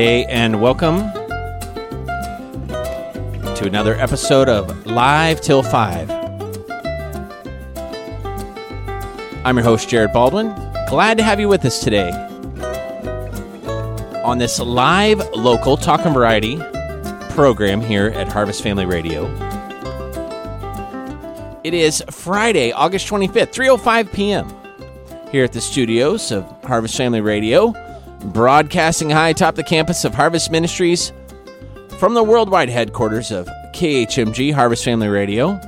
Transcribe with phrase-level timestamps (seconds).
[0.00, 1.12] And welcome
[2.68, 6.10] to another episode of Live Till 5.
[9.44, 10.54] I'm your host, Jared Baldwin.
[10.88, 12.12] Glad to have you with us today
[14.24, 16.58] on this live local talk and variety
[17.34, 19.26] program here at Harvest Family Radio.
[21.62, 24.48] It is Friday, August 25th, 3:05 p.m.
[25.30, 27.74] here at the studios of Harvest Family Radio,
[28.24, 31.12] broadcasting high atop the campus of Harvest Ministries
[31.98, 35.58] from the worldwide headquarters of KHMG Harvest Family Radio.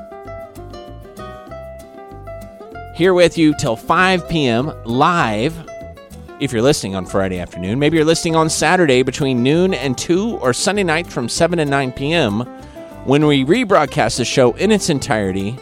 [2.95, 4.73] Here with you till 5 p.m.
[4.85, 5.55] live
[6.41, 7.79] if you're listening on Friday afternoon.
[7.79, 11.71] Maybe you're listening on Saturday between noon and 2 or Sunday night from 7 and
[11.71, 12.41] 9 p.m.
[13.05, 15.59] when we rebroadcast the show in its entirety.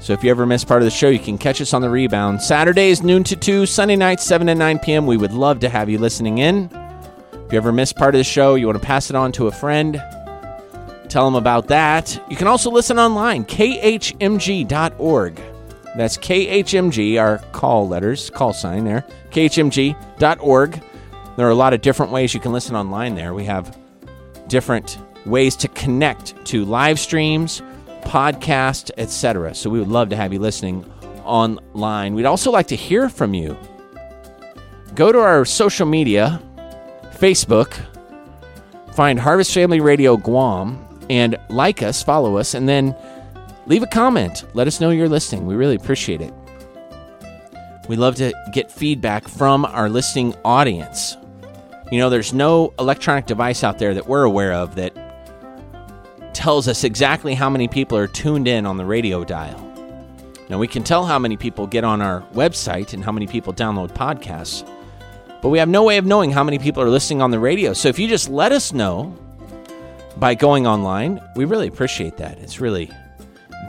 [0.00, 1.90] So if you ever miss part of the show, you can catch us on the
[1.90, 2.40] rebound.
[2.40, 5.06] Saturdays, noon to 2, Sunday nights, 7 and 9 p.m.
[5.06, 6.70] We would love to have you listening in.
[7.32, 9.48] If you ever miss part of the show, you want to pass it on to
[9.48, 10.02] a friend,
[11.10, 12.18] tell them about that.
[12.30, 15.40] You can also listen online, khmg.org.
[15.96, 20.82] That's KHMG, our call letters, call sign there, khmg.org.
[21.36, 23.34] There are a lot of different ways you can listen online there.
[23.34, 23.76] We have
[24.46, 27.60] different ways to connect to live streams,
[28.10, 29.54] podcasts, etc.
[29.54, 30.84] So we would love to have you listening
[31.24, 32.14] online.
[32.14, 33.56] We'd also like to hear from you.
[34.96, 36.42] Go to our social media,
[37.18, 37.72] Facebook,
[38.94, 42.96] find Harvest Family Radio Guam, and like us, follow us, and then
[43.66, 44.44] leave a comment.
[44.54, 45.46] Let us know you're listening.
[45.46, 46.34] We really appreciate it.
[47.88, 51.16] We love to get feedback from our listening audience.
[51.92, 55.09] You know, there's no electronic device out there that we're aware of that
[56.34, 59.66] tells us exactly how many people are tuned in on the radio dial.
[60.48, 63.52] Now, we can tell how many people get on our website and how many people
[63.52, 64.68] download podcasts,
[65.40, 67.72] but we have no way of knowing how many people are listening on the radio.
[67.72, 69.16] So if you just let us know
[70.16, 72.38] by going online, we really appreciate that.
[72.40, 72.90] It's really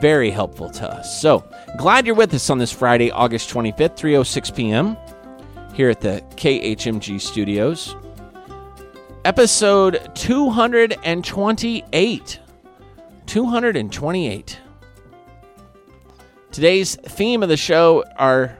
[0.02, 1.22] very helpful to us.
[1.22, 1.44] So
[1.78, 4.98] glad you're with us on this Friday, August 25th, 3:06 p.m.
[5.74, 7.96] here at the KHMG studios.
[9.24, 12.40] Episode 228.
[13.28, 14.60] 228.
[16.52, 18.58] Today's theme of the show are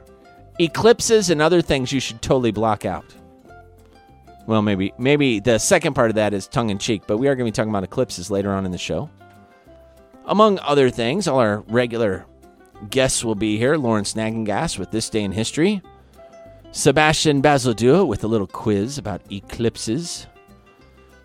[0.60, 3.06] eclipses and other things you should totally block out.
[4.48, 7.36] Well, maybe maybe the second part of that is tongue in cheek, but we are
[7.36, 9.10] going to be talking about eclipses later on in the show.
[10.26, 12.26] Among other things, all our regular
[12.90, 13.76] guests will be here.
[13.76, 15.82] Lawrence Nagengas with This Day in History.
[16.72, 20.28] Sebastian Bazaldua with a little quiz about eclipses.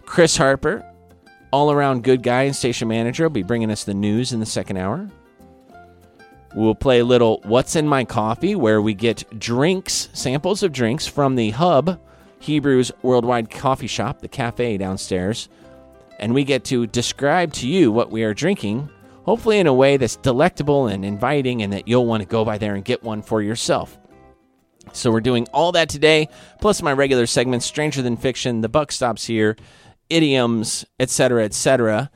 [0.04, 0.84] Chris Harper,
[1.50, 4.46] all around good guy and station manager, will be bringing us the news in the
[4.46, 5.08] second hour.
[6.54, 11.06] We'll play a little What's in My Coffee, where we get drinks, samples of drinks
[11.06, 12.00] from the Hub,
[12.38, 15.48] Hebrews Worldwide Coffee Shop, the cafe downstairs.
[16.18, 18.88] And we get to describe to you what we are drinking,
[19.24, 22.56] hopefully in a way that's delectable and inviting, and that you'll want to go by
[22.56, 23.98] there and get one for yourself.
[24.92, 26.28] So we're doing all that today,
[26.60, 29.56] plus my regular segments, Stranger Than Fiction, The Buck Stops Here,
[30.10, 32.10] idioms, etc., etc.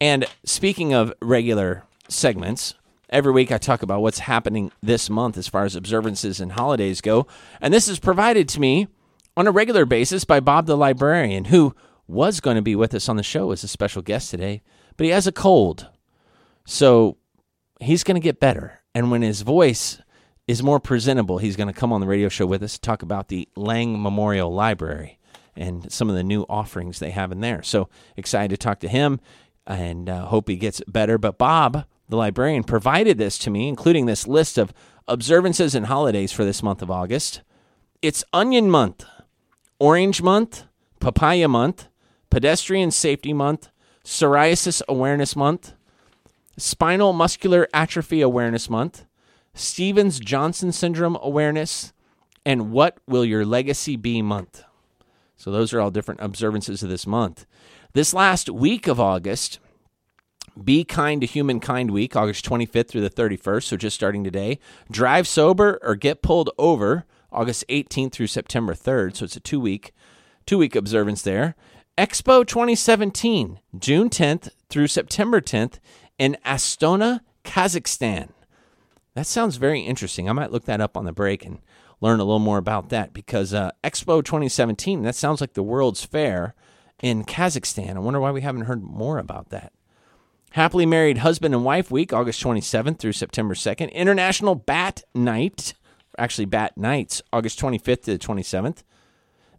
[0.00, 2.74] And speaking of regular segments,
[3.08, 7.00] every week I talk about what's happening this month as far as observances and holidays
[7.00, 7.26] go.
[7.60, 8.88] And this is provided to me
[9.36, 11.74] on a regular basis by Bob the librarian, who
[12.06, 14.62] was going to be with us on the show as a special guest today,
[14.96, 15.88] but he has a cold.
[16.64, 17.16] So
[17.80, 18.80] he's going to get better.
[18.94, 20.00] And when his voice
[20.46, 23.02] is more presentable, he's going to come on the radio show with us to talk
[23.02, 25.18] about the Lang Memorial Library
[25.56, 27.62] and some of the new offerings they have in there.
[27.62, 29.20] So excited to talk to him
[29.66, 31.18] and uh, hope he gets better.
[31.18, 34.72] But Bob, the librarian, provided this to me, including this list of
[35.06, 37.42] observances and holidays for this month of August.
[38.00, 39.04] It's Onion Month,
[39.78, 40.64] Orange Month,
[41.00, 41.88] Papaya Month,
[42.30, 43.68] Pedestrian Safety Month,
[44.04, 45.74] Psoriasis Awareness Month,
[46.56, 49.04] Spinal Muscular Atrophy Awareness Month,
[49.54, 51.92] Stevens Johnson Syndrome Awareness,
[52.44, 54.64] and What Will Your Legacy Be Month.
[55.42, 57.46] So those are all different observances of this month.
[57.94, 59.58] This last week of August,
[60.62, 64.60] Be Kind to Humankind Week, August 25th through the 31st, so just starting today.
[64.88, 69.58] Drive Sober or Get Pulled Over, August 18th through September 3rd, so it's a two
[69.58, 69.92] week
[70.46, 71.56] two week observance there.
[71.98, 75.80] Expo 2017, June 10th through September 10th
[76.20, 78.28] in Astana, Kazakhstan.
[79.14, 80.28] That sounds very interesting.
[80.28, 81.58] I might look that up on the break and
[82.02, 86.04] learn a little more about that because uh, Expo 2017, that sounds like the World's
[86.04, 86.54] Fair
[87.00, 87.96] in Kazakhstan.
[87.96, 89.72] I wonder why we haven't heard more about that.
[90.50, 93.90] Happily Married Husband and Wife Week, August 27th through September 2nd.
[93.92, 95.74] International Bat Night,
[96.18, 98.82] actually Bat Nights, August 25th to the 27th.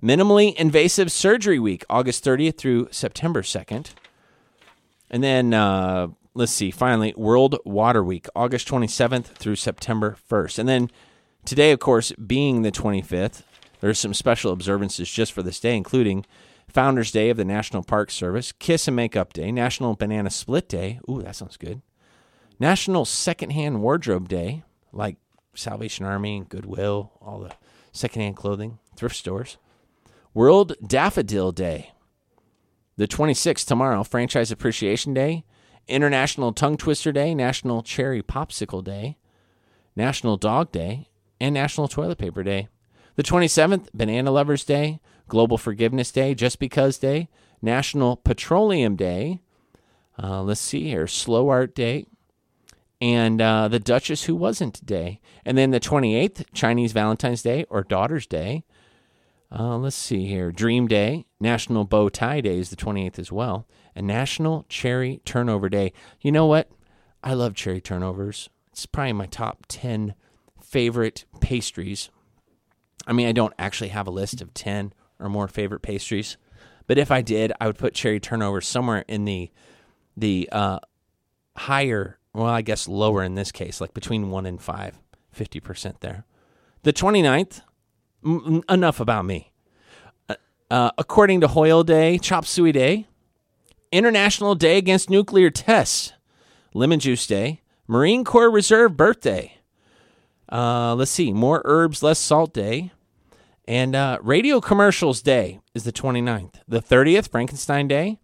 [0.03, 3.91] Minimally Invasive Surgery Week, August 30th through September 2nd.
[5.09, 10.59] And then, uh, let's see, finally, World Water Week, August 27th through September 1st.
[10.59, 10.91] And then
[11.45, 13.43] today, of course, being the 25th,
[13.79, 16.25] there's some special observances just for this day, including
[16.69, 20.99] Founders Day of the National Park Service, Kiss and Makeup Day, National Banana Split Day.
[21.09, 21.81] Ooh, that sounds good.
[22.59, 25.17] National Secondhand Wardrobe Day, like
[25.53, 27.53] Salvation Army, Goodwill, all the
[27.91, 29.57] secondhand clothing, thrift stores.
[30.33, 31.91] World Daffodil Day.
[32.95, 35.43] The 26th tomorrow, Franchise Appreciation Day,
[35.87, 39.17] International Tongue Twister Day, National Cherry Popsicle Day,
[39.95, 41.07] National Dog Day,
[41.43, 42.69] and National Toilet Paper Day.
[43.17, 47.27] The 27th, Banana Lovers Day, Global Forgiveness Day, Just Because Day,
[47.61, 49.41] National Petroleum Day.
[50.17, 52.05] Uh, let's see here, Slow Art Day,
[53.01, 55.19] and uh, the Duchess Who Wasn't Day.
[55.43, 58.63] And then the 28th, Chinese Valentine's Day or Daughter's Day.
[59.51, 63.67] Uh, let's see here, Dream Day, National Bow Tie Day is the 28th as well,
[63.93, 65.91] and National Cherry Turnover Day.
[66.21, 66.71] You know what?
[67.21, 68.49] I love cherry turnovers.
[68.71, 70.15] It's probably my top 10
[70.73, 72.09] favorite pastries.
[73.05, 76.35] I mean, I don't actually have a list of 10 or more favorite pastries.
[76.87, 79.51] But if I did, I would put cherry turnover somewhere in the
[80.17, 80.79] the uh,
[81.55, 84.99] higher, well, I guess lower in this case, like between 1 and 5,
[85.35, 86.25] 50% there.
[86.83, 87.61] The 29th,
[88.23, 89.51] m- enough about me.
[90.29, 90.35] Uh,
[90.69, 93.07] uh, according to Hoyle Day, Chop Suey Day,
[93.91, 96.13] International Day Against Nuclear Tests,
[96.75, 99.57] Lemon Juice Day, Marine Corps Reserve Birthday.
[100.51, 102.91] Uh, let's see, More Herbs, Less Salt Day,
[103.65, 106.55] and uh, Radio Commercials Day is the 29th.
[106.67, 108.19] The 30th, Frankenstein Day.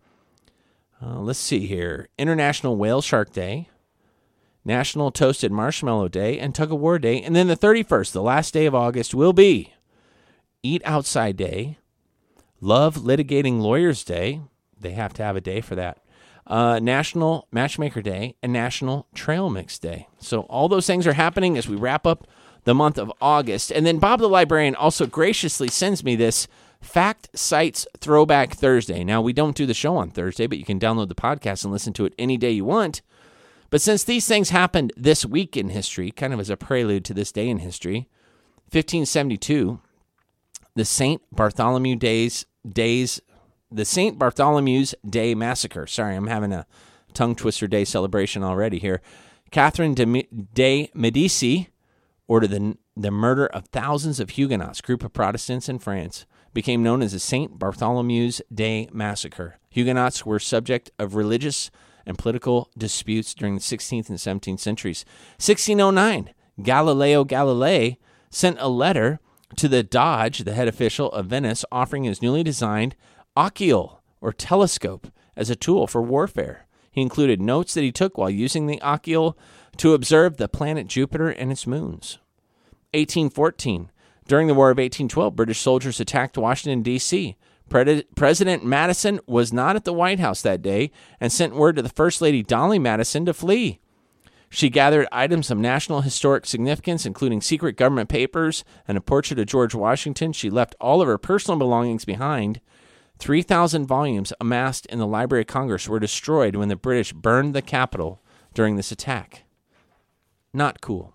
[1.02, 3.70] Uh, let's see here International Whale Shark Day,
[4.66, 7.22] National Toasted Marshmallow Day, and Tug of War Day.
[7.22, 9.74] And then the 31st, the last day of August, will be
[10.62, 11.78] Eat Outside Day,
[12.60, 14.42] Love Litigating Lawyers Day.
[14.78, 16.00] They have to have a day for that.
[16.50, 20.08] Uh, National Matchmaker Day and National Trail Mix Day.
[20.20, 22.28] So all those things are happening as we wrap up
[22.64, 23.72] the month of August.
[23.72, 26.48] And then Bob the Librarian also graciously sends me this
[26.82, 29.04] Fact Sites Throwback Thursday.
[29.04, 31.72] Now, we don't do the show on Thursday, but you can download the podcast and
[31.72, 33.02] listen to it any day you want.
[33.70, 37.14] But since these things happened this week in history, kind of as a prelude to
[37.14, 38.08] this day in history,
[38.72, 39.80] 1572,
[40.76, 41.22] the St.
[41.32, 43.22] Bartholomew Days Days
[43.72, 44.18] the St.
[44.18, 45.86] Bartholomew's Day Massacre.
[45.86, 46.66] Sorry, I'm having a
[47.14, 49.02] tongue twister day celebration already here.
[49.52, 51.70] Catherine de, de Medici
[52.28, 57.02] ordered the, the murder of thousands of Huguenots, group of Protestants in France, became known
[57.02, 57.58] as the St.
[57.58, 59.58] Bartholomew's Day Massacre.
[59.70, 61.72] Huguenots were subject of religious
[62.06, 65.06] and political disputes during the 16th and 17th centuries.
[65.38, 67.98] 1609, Galileo Galilei
[68.32, 69.20] sent a letter
[69.56, 72.96] to the Doge, the head official of Venice, offering his newly designed
[73.40, 76.68] Oculus, or telescope, as a tool for warfare.
[76.92, 79.34] He included notes that he took while using the Oculus
[79.78, 82.20] to observe the planet Jupiter and its moons.
[82.94, 83.92] 1814.
[84.28, 87.38] During the War of 1812, British soldiers attacked Washington, D.C.
[87.70, 90.92] Pre- President Madison was not at the White House that day
[91.22, 93.80] and sent word to the First Lady Dolley Madison to flee.
[94.50, 99.46] She gathered items of national historic significance, including secret government papers and a portrait of
[99.46, 100.34] George Washington.
[100.34, 102.60] She left all of her personal belongings behind
[103.20, 107.62] 3,000 volumes amassed in the Library of Congress were destroyed when the British burned the
[107.62, 108.22] Capitol
[108.54, 109.44] during this attack.
[110.54, 111.14] Not cool.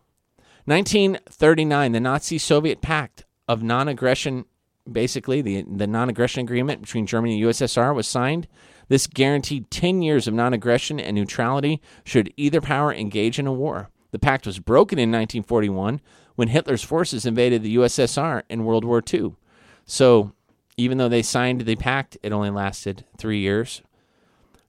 [0.67, 4.45] 1939, the Nazi Soviet Pact of Non Aggression,
[4.91, 8.49] basically, the, the non aggression agreement between Germany and USSR was signed.
[8.89, 13.53] This guaranteed 10 years of non aggression and neutrality should either power engage in a
[13.53, 13.91] war.
[14.13, 16.01] The pact was broken in 1941
[16.37, 19.35] when Hitler's forces invaded the USSR in World War II.
[19.87, 20.33] So
[20.77, 23.83] even though they signed the pact, it only lasted three years.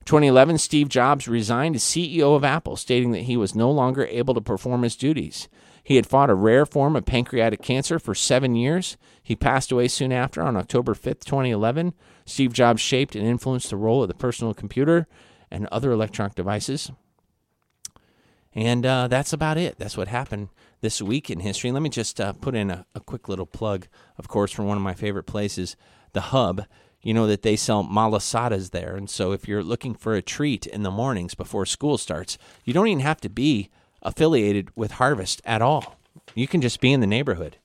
[0.05, 4.35] 2011, Steve Jobs resigned as CEO of Apple, stating that he was no longer able
[4.35, 5.47] to perform his duties.
[5.83, 8.97] He had fought a rare form of pancreatic cancer for seven years.
[9.21, 11.93] He passed away soon after on October 5th, 2011.
[12.25, 15.07] Steve Jobs shaped and influenced the role of the personal computer
[15.51, 16.91] and other electronic devices.
[18.55, 19.77] And uh, that's about it.
[19.77, 20.49] That's what happened
[20.81, 21.71] this week in history.
[21.71, 24.77] Let me just uh, put in a, a, quick little plug, of course, for one
[24.77, 25.75] of my favorite places,
[26.15, 26.65] the Hub.
[27.03, 28.95] You know that they sell malasadas there.
[28.95, 32.73] And so if you're looking for a treat in the mornings before school starts, you
[32.73, 33.69] don't even have to be
[34.01, 35.99] affiliated with Harvest at all.
[36.33, 37.57] You can just be in the neighborhood.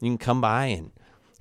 [0.00, 0.92] You can come by and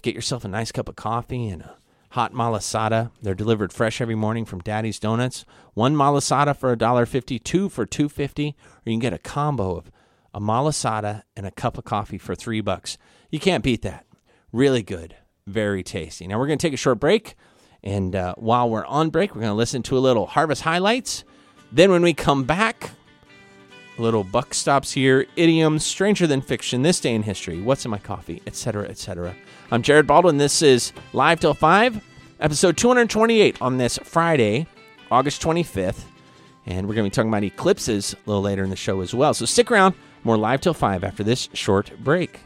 [0.01, 1.77] get yourself a nice cup of coffee and a
[2.11, 3.11] hot malasada.
[3.21, 5.45] They're delivered fresh every morning from Daddy's Donuts.
[5.73, 8.53] One malasada for $1.50, two for $2.50, or
[8.85, 9.91] you can get a combo of
[10.33, 12.97] a malasada and a cup of coffee for three bucks.
[13.29, 14.05] You can't beat that.
[14.51, 15.15] Really good.
[15.47, 16.27] Very tasty.
[16.27, 17.35] Now we're going to take a short break,
[17.83, 21.23] and uh, while we're on break, we're going to listen to a little harvest highlights.
[21.71, 22.91] Then when we come back,
[23.97, 27.91] a little buck stops here, idioms, stranger than fiction, this day in history, what's in
[27.91, 29.35] my coffee, etc., etc.
[29.71, 30.37] I'm Jared Baldwin.
[30.37, 32.03] This is Live Till 5,
[32.39, 34.67] episode 228 on this Friday,
[35.09, 36.03] August 25th.
[36.65, 39.13] And we're going to be talking about eclipses a little later in the show as
[39.13, 39.33] well.
[39.33, 42.41] So stick around, more Live Till 5 after this short break.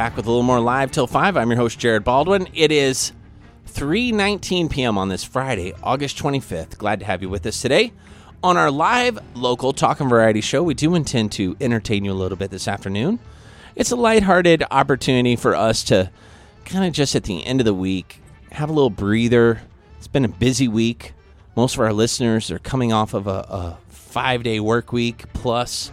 [0.00, 1.36] Back with a little more live till 5.
[1.36, 2.48] I'm your host Jared Baldwin.
[2.54, 3.12] It is
[3.68, 4.96] 3:19 p.m.
[4.96, 6.78] on this Friday, August 25th.
[6.78, 7.92] Glad to have you with us today.
[8.42, 12.14] On our live local talk and variety show, we do intend to entertain you a
[12.14, 13.18] little bit this afternoon.
[13.76, 16.10] It's a lighthearted opportunity for us to
[16.64, 19.60] kind of just at the end of the week have a little breather.
[19.98, 21.12] It's been a busy week.
[21.56, 25.92] Most of our listeners are coming off of a, a five day work week plus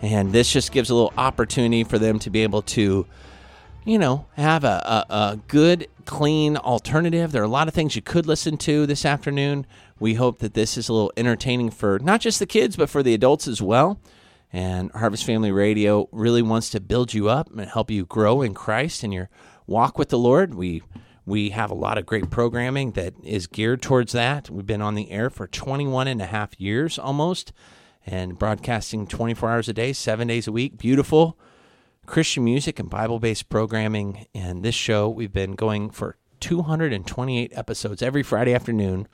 [0.00, 3.04] and this just gives a little opportunity for them to be able to,
[3.88, 7.32] you know, have a, a, a, good, clean alternative.
[7.32, 9.64] There are a lot of things you could listen to this afternoon.
[9.98, 13.02] We hope that this is a little entertaining for not just the kids, but for
[13.02, 13.98] the adults as well.
[14.52, 18.52] And Harvest Family Radio really wants to build you up and help you grow in
[18.52, 19.30] Christ and your
[19.66, 20.54] walk with the Lord.
[20.54, 20.82] We
[21.24, 24.50] we have a lot of great programming that is geared towards that.
[24.50, 27.54] We've been on the air for 21 and a half years almost
[28.06, 30.76] and broadcasting 24 hours a day, seven days a week.
[30.76, 31.38] Beautiful
[32.08, 34.26] Christian music and Bible based programming.
[34.34, 39.06] And this show, we've been going for 228 episodes every Friday afternoon,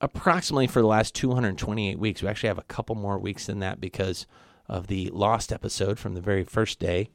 [0.00, 2.22] approximately for the last 228 weeks.
[2.22, 4.24] We actually have a couple more weeks than that because
[4.68, 7.10] of the lost episode from the very first day.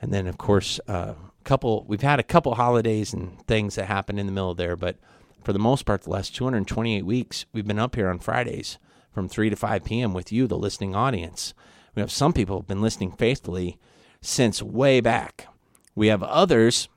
[0.00, 3.86] And then, of course, a uh, couple, we've had a couple holidays and things that
[3.86, 4.96] happened in the middle there, but
[5.42, 8.78] for the most part, the last 228 weeks, we've been up here on Fridays
[9.10, 10.14] from 3 to 5 p.m.
[10.14, 11.52] with you, the listening audience.
[11.96, 13.76] We have some people have been listening faithfully
[14.20, 15.46] since way back.
[15.94, 16.88] We have others,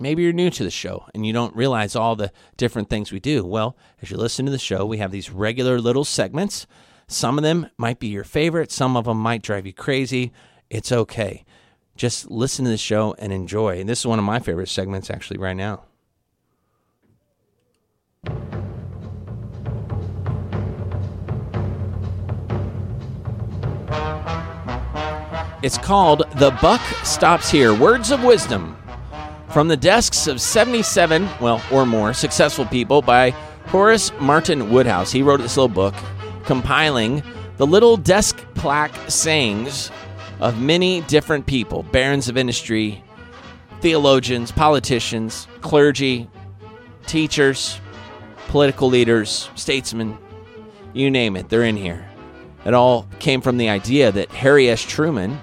[0.00, 3.20] maybe you're new to the show and you don't realize all the different things we
[3.20, 3.44] do.
[3.44, 6.66] Well, as you listen to the show, we have these regular little segments.
[7.06, 10.32] Some of them might be your favorite, some of them might drive you crazy.
[10.70, 11.44] It's okay.
[11.96, 13.80] Just listen to the show and enjoy.
[13.80, 15.84] And this is one of my favorite segments actually right now.
[25.60, 28.76] It's called The Buck Stops Here Words of Wisdom
[29.48, 33.30] from the desks of 77, well, or more, successful people by
[33.66, 35.10] Horace Martin Woodhouse.
[35.10, 35.96] He wrote this little book
[36.44, 37.24] compiling
[37.56, 39.90] the little desk plaque sayings
[40.38, 43.02] of many different people barons of industry,
[43.80, 46.30] theologians, politicians, clergy,
[47.06, 47.80] teachers,
[48.46, 50.16] political leaders, statesmen,
[50.92, 52.08] you name it, they're in here.
[52.64, 54.82] It all came from the idea that Harry S.
[54.82, 55.40] Truman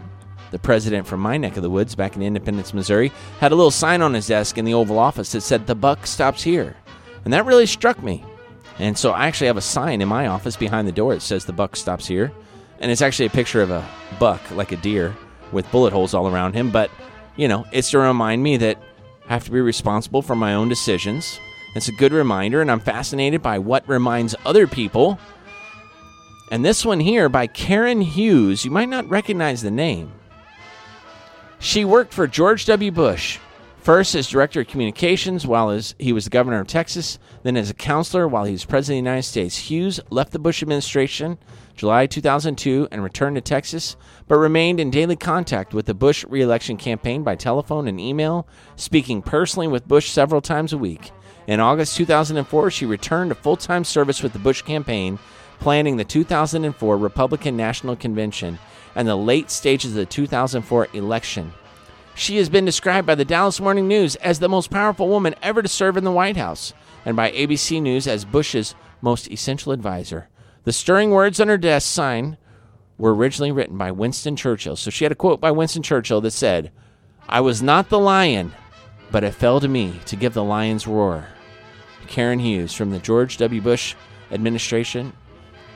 [0.56, 3.70] the president from my neck of the woods back in Independence, Missouri, had a little
[3.70, 6.78] sign on his desk in the Oval Office that said, The buck stops here.
[7.26, 8.24] And that really struck me.
[8.80, 11.44] And so I actually have a sign in my office behind the door that says,
[11.44, 12.32] The buck stops here.
[12.80, 13.86] And it's actually a picture of a
[14.18, 15.14] buck, like a deer,
[15.52, 16.72] with bullet holes all around him.
[16.72, 16.90] But,
[17.36, 18.82] you know, it's to remind me that
[19.28, 21.38] I have to be responsible for my own decisions.
[21.76, 25.20] It's a good reminder, and I'm fascinated by what reminds other people.
[26.50, 30.14] And this one here by Karen Hughes, you might not recognize the name.
[31.66, 32.92] She worked for George W.
[32.92, 33.40] Bush,
[33.80, 37.72] first as director of communications while as he was the governor of Texas, then as
[37.72, 39.58] a counselor while he was president of the United States.
[39.58, 41.40] Hughes left the Bush administration
[41.76, 43.96] July 2002 and returned to Texas,
[44.28, 49.24] but remained in daily contact with the Bush reelection campaign by telephone and email, speaking
[49.24, 51.10] personally with Bush several times a week.
[51.48, 55.18] In August 2004, she returned to full time service with the Bush campaign,
[55.58, 58.60] planning the 2004 Republican National Convention
[58.96, 61.54] and the late stages of the 2004 election.
[62.16, 65.62] She has been described by the Dallas Morning News as the most powerful woman ever
[65.62, 66.74] to serve in the White House,
[67.04, 70.30] and by ABC News as Bush's most essential advisor.
[70.64, 72.38] The stirring words on her desk sign
[72.98, 74.76] were originally written by Winston Churchill.
[74.76, 76.72] So she had a quote by Winston Churchill that said,
[77.28, 78.54] I was not the lion,
[79.12, 81.28] but it fell to me to give the lion's roar.
[82.08, 83.62] Karen Hughes from the George W.
[83.62, 83.96] Bush
[84.32, 85.12] administration,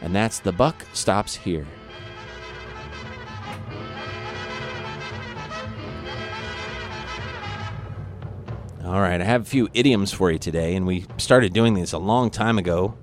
[0.01, 1.67] and that's The Buck Stops Here.
[8.89, 11.93] All right, I have a few idioms for you today, and we started doing these
[11.93, 12.97] a long time ago,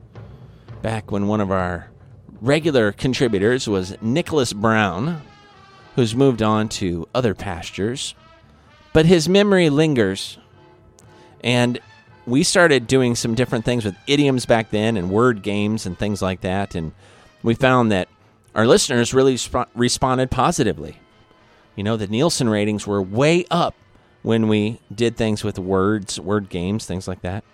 [0.83, 1.89] back when one of our
[2.41, 5.23] regular contributors was Nicholas Brown,
[5.95, 8.17] who's moved on to other pastures,
[8.93, 10.39] but his memory lingers.
[11.45, 11.79] And
[12.27, 16.21] we started doing some different things with idioms back then and word games and things
[16.21, 16.75] like that.
[16.75, 16.91] And
[17.45, 18.09] we found that
[18.57, 20.99] our listeners really sp- responded positively.
[21.77, 23.77] You know, the Nielsen ratings were way up
[24.27, 27.45] when we did things with words, word games, things like that.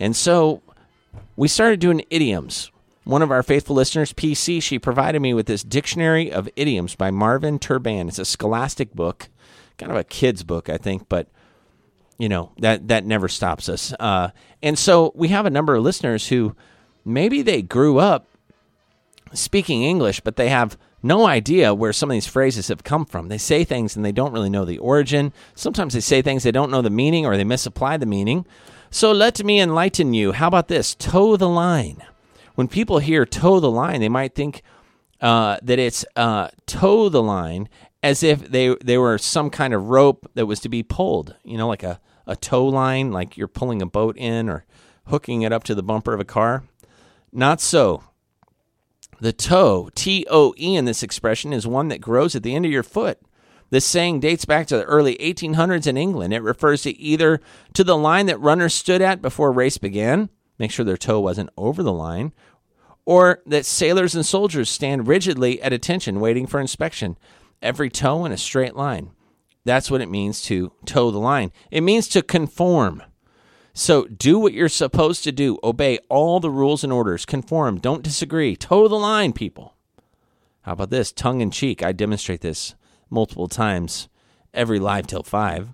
[0.00, 0.62] And so
[1.36, 2.70] we started doing idioms.
[3.04, 7.10] One of our faithful listeners, PC, she provided me with this Dictionary of Idioms by
[7.10, 8.08] Marvin Terban.
[8.08, 9.28] It's a scholastic book,
[9.76, 11.28] kind of a kid's book, I think, but
[12.16, 13.92] you know that that never stops us.
[14.00, 14.30] Uh,
[14.62, 16.56] and so we have a number of listeners who
[17.04, 18.26] maybe they grew up
[19.34, 23.28] speaking English, but they have no idea where some of these phrases have come from.
[23.28, 25.32] They say things and they don't really know the origin.
[25.54, 28.46] Sometimes they say things they don't know the meaning or they misapply the meaning.
[28.90, 30.32] So let me enlighten you.
[30.32, 30.94] How about this?
[30.94, 32.02] Toe the line.
[32.54, 34.62] When people hear toe the line, they might think
[35.20, 37.68] uh, that it's uh, toe the line
[38.02, 41.34] as if they they were some kind of rope that was to be pulled.
[41.44, 44.64] You know, like a a tow line, like you're pulling a boat in or
[45.06, 46.64] hooking it up to the bumper of a car.
[47.32, 48.04] Not so.
[49.22, 52.66] The toe, T O E in this expression, is one that grows at the end
[52.66, 53.20] of your foot.
[53.70, 56.34] This saying dates back to the early 1800s in England.
[56.34, 57.40] It refers to either
[57.74, 61.20] to the line that runners stood at before a race began, make sure their toe
[61.20, 62.32] wasn't over the line,
[63.04, 67.16] or that sailors and soldiers stand rigidly at attention waiting for inspection,
[67.62, 69.12] every toe in a straight line.
[69.64, 71.52] That's what it means to toe the line.
[71.70, 73.04] It means to conform.
[73.74, 75.58] So do what you're supposed to do.
[75.64, 77.24] Obey all the rules and orders.
[77.24, 77.78] Conform.
[77.78, 78.54] Don't disagree.
[78.56, 79.74] Toe the line, people.
[80.62, 81.10] How about this?
[81.10, 81.82] Tongue in cheek.
[81.82, 82.74] I demonstrate this
[83.10, 84.08] multiple times
[84.54, 85.70] every live till five.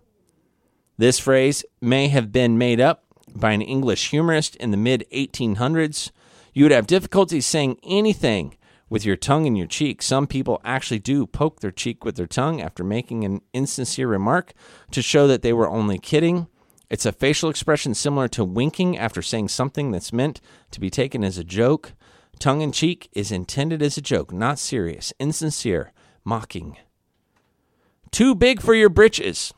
[0.97, 6.11] This phrase may have been made up by an English humorist in the mid 1800s.
[6.55, 8.57] You would have difficulty saying anything
[8.89, 10.03] with your tongue in your cheek.
[10.03, 14.53] Some people actually do poke their cheek with their tongue after making an insincere remark
[14.91, 16.49] to show that they were only kidding.
[16.91, 21.23] It's a facial expression similar to winking after saying something that's meant to be taken
[21.23, 21.93] as a joke.
[22.39, 25.93] Tongue in cheek is intended as a joke, not serious, insincere,
[26.25, 26.77] mocking.
[28.11, 29.53] Too big for your britches.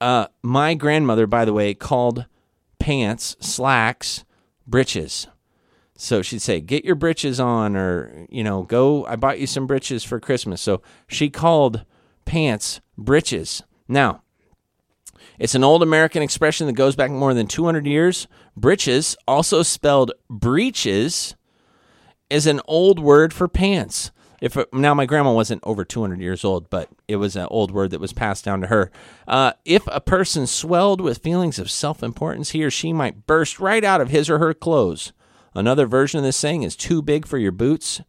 [0.00, 2.26] Uh, my grandmother, by the way, called
[2.80, 4.24] pants, slacks,
[4.66, 5.28] breeches.
[5.96, 9.68] So she'd say, "Get your britches on," or you know, "Go, I bought you some
[9.68, 11.84] britches for Christmas." So she called
[12.24, 13.62] pants britches.
[13.86, 14.22] Now,
[15.42, 18.28] it's an old American expression that goes back more than 200 years.
[18.56, 21.34] Britches, also spelled breeches,
[22.30, 24.12] is an old word for pants.
[24.40, 27.90] If now my grandma wasn't over 200 years old, but it was an old word
[27.90, 28.92] that was passed down to her.
[29.26, 33.82] Uh, if a person swelled with feelings of self-importance, he or she might burst right
[33.82, 35.12] out of his or her clothes.
[35.56, 38.00] Another version of this saying is too big for your boots.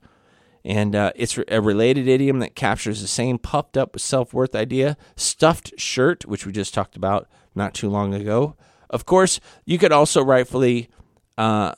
[0.66, 4.96] And uh, it's a related idiom that captures the same puffed up self worth idea.
[5.16, 8.56] Stuffed shirt, which we just talked about not too long ago.
[8.90, 10.90] Of course, you could also rightfully
[11.38, 11.74] uh,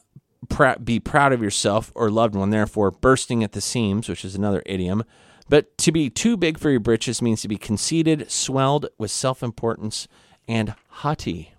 [0.84, 4.62] be proud of yourself or loved one, therefore, bursting at the seams, which is another
[4.66, 5.04] idiom.
[5.50, 9.42] But to be too big for your britches means to be conceited, swelled with self
[9.42, 10.08] importance,
[10.48, 11.54] and haughty.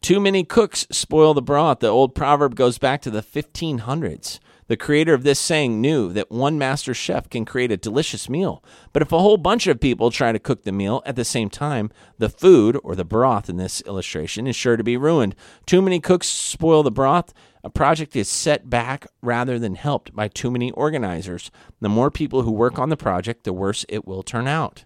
[0.00, 1.80] Too many cooks spoil the broth.
[1.80, 4.38] The old proverb goes back to the 1500s.
[4.68, 8.62] The creator of this saying knew that one master chef can create a delicious meal,
[8.92, 11.48] but if a whole bunch of people try to cook the meal at the same
[11.48, 15.34] time, the food, or the broth in this illustration, is sure to be ruined.
[15.64, 17.32] Too many cooks spoil the broth.
[17.64, 21.50] A project is set back rather than helped by too many organizers.
[21.80, 24.84] The more people who work on the project, the worse it will turn out.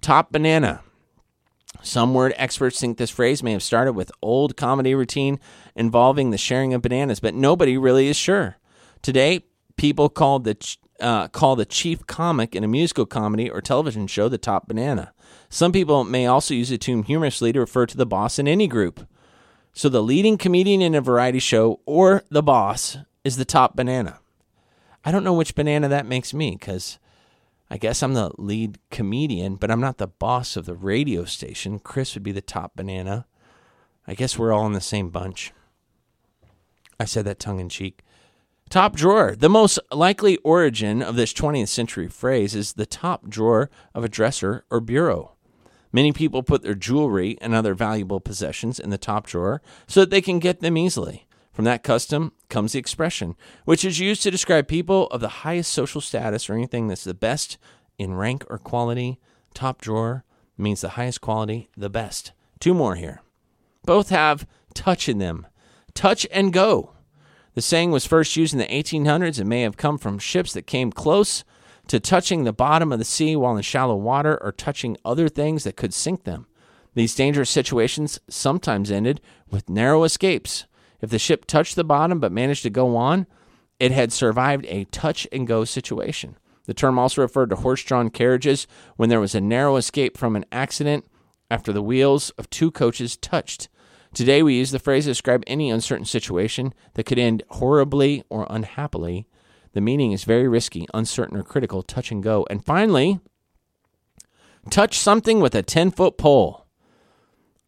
[0.00, 0.82] Top banana.
[1.82, 5.40] Some word experts think this phrase may have started with old comedy routine
[5.74, 8.57] involving the sharing of bananas, but nobody really is sure.
[9.02, 9.44] Today,
[9.76, 14.28] people call the uh, call the chief comic in a musical comedy or television show
[14.28, 15.12] the top banana.
[15.48, 18.66] Some people may also use it to humorously to refer to the boss in any
[18.66, 19.06] group.
[19.72, 24.18] So the leading comedian in a variety show or the boss is the top banana.
[25.04, 26.98] I don't know which banana that makes me because
[27.70, 31.78] I guess I'm the lead comedian, but I'm not the boss of the radio station.
[31.78, 33.26] Chris would be the top banana.
[34.06, 35.52] I guess we're all in the same bunch.
[36.98, 38.02] I said that tongue in cheek.
[38.68, 39.34] Top drawer.
[39.36, 44.08] The most likely origin of this 20th century phrase is the top drawer of a
[44.08, 45.32] dresser or bureau.
[45.92, 50.10] Many people put their jewelry and other valuable possessions in the top drawer so that
[50.10, 51.26] they can get them easily.
[51.52, 55.72] From that custom comes the expression, which is used to describe people of the highest
[55.72, 57.56] social status or anything that's the best
[57.96, 59.18] in rank or quality.
[59.54, 60.24] Top drawer
[60.56, 63.22] means the highest quality, the best Two more here.
[63.84, 65.46] Both have touch in them.
[65.94, 66.92] Touch and go.
[67.58, 70.68] The saying was first used in the 1800s and may have come from ships that
[70.68, 71.42] came close
[71.88, 75.64] to touching the bottom of the sea while in shallow water or touching other things
[75.64, 76.46] that could sink them.
[76.94, 80.66] These dangerous situations sometimes ended with narrow escapes.
[81.00, 83.26] If the ship touched the bottom but managed to go on,
[83.80, 86.36] it had survived a touch and go situation.
[86.66, 90.36] The term also referred to horse drawn carriages when there was a narrow escape from
[90.36, 91.06] an accident
[91.50, 93.68] after the wheels of two coaches touched.
[94.14, 98.46] Today, we use the phrase to describe any uncertain situation that could end horribly or
[98.48, 99.26] unhappily.
[99.72, 102.46] The meaning is very risky, uncertain, or critical, touch and go.
[102.48, 103.20] And finally,
[104.70, 106.66] touch something with a 10 foot pole.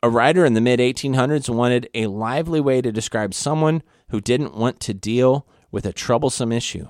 [0.02, 4.56] A writer in the mid 1800s wanted a lively way to describe someone who didn't
[4.56, 6.88] want to deal with a troublesome issue.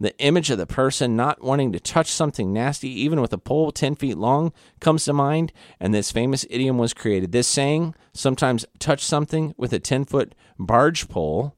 [0.00, 3.70] The image of the person not wanting to touch something nasty, even with a pole
[3.70, 7.32] 10 feet long, comes to mind, and this famous idiom was created.
[7.32, 11.54] This saying sometimes touch something with a 10 foot barge pole,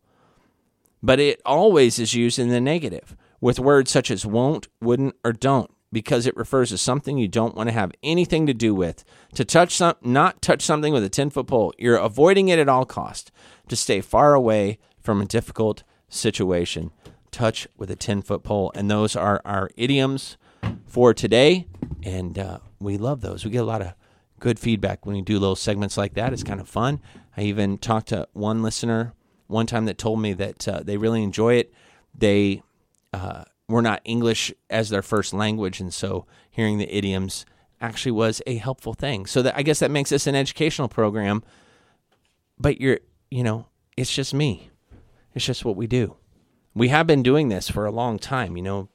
[1.02, 5.33] but it always is used in the negative with words such as won't, wouldn't, or
[5.33, 9.05] don't because it refers to something you don't want to have anything to do with.
[9.35, 12.68] To touch some, not touch something with a 10 foot pole, you're avoiding it at
[12.68, 13.31] all cost.
[13.68, 16.90] To stay far away from a difficult situation
[17.33, 18.71] touch with a 10 foot pole.
[18.75, 20.37] And those are our idioms
[20.87, 21.66] for today.
[22.03, 23.45] And uh, we love those.
[23.45, 23.95] We get a lot of
[24.38, 26.33] good feedback when we do little segments like that.
[26.33, 27.01] It's kind of fun.
[27.37, 29.14] I even talked to one listener
[29.47, 31.73] one time that told me that uh, they really enjoy it.
[32.14, 32.62] They
[33.12, 35.81] uh, were not English as their first language.
[35.81, 37.45] And so hearing the idioms
[37.81, 39.27] actually was a helpful thing.
[39.27, 41.42] So that I guess that makes this an educational program.
[42.59, 43.66] But you're, you know,
[43.97, 44.71] it's just me.
[45.35, 46.16] It's just what we do
[46.74, 48.88] we have been doing this for a long time, you know,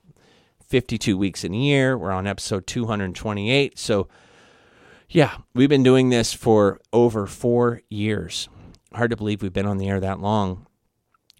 [0.67, 1.97] 52 weeks in a year.
[1.97, 3.77] We're on episode 228.
[3.77, 4.07] So,
[5.09, 8.49] yeah, we've been doing this for over four years.
[8.93, 10.65] Hard to believe we've been on the air that long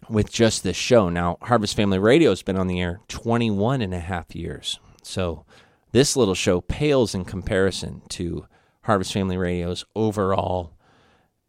[0.08, 1.08] with just this show.
[1.08, 4.78] Now, Harvest Family Radio has been on the air 21 and a half years.
[5.02, 5.44] So,
[5.92, 8.46] this little show pales in comparison to
[8.82, 10.77] Harvest Family Radio's overall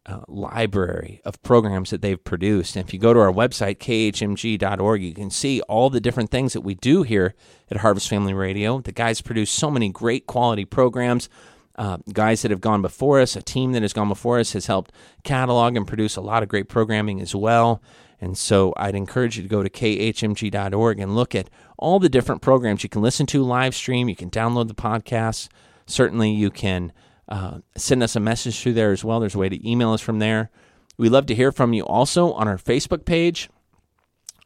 [0.06, 2.76] uh, library of programs that they've produced.
[2.76, 6.52] And if you go to our website, khmg.org, you can see all the different things
[6.54, 7.34] that we do here
[7.70, 8.80] at Harvest Family Radio.
[8.80, 11.28] The guys produce so many great quality programs.
[11.76, 14.66] Uh, guys that have gone before us, a team that has gone before us, has
[14.66, 17.82] helped catalog and produce a lot of great programming as well.
[18.20, 22.42] And so I'd encourage you to go to khmg.org and look at all the different
[22.42, 24.08] programs you can listen to live stream.
[24.08, 25.48] You can download the podcasts.
[25.86, 26.92] Certainly, you can
[27.30, 29.20] uh, send us a message through there as well.
[29.20, 30.50] There's a way to email us from there.
[30.98, 33.48] We love to hear from you also on our Facebook page.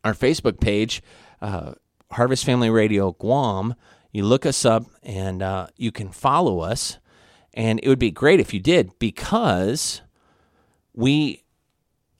[0.05, 1.03] Our Facebook page,
[1.40, 1.73] uh,
[2.12, 3.75] Harvest Family Radio Guam.
[4.12, 6.99] You look us up and uh, you can follow us.
[7.55, 10.03] And it would be great if you did because
[10.92, 11.42] we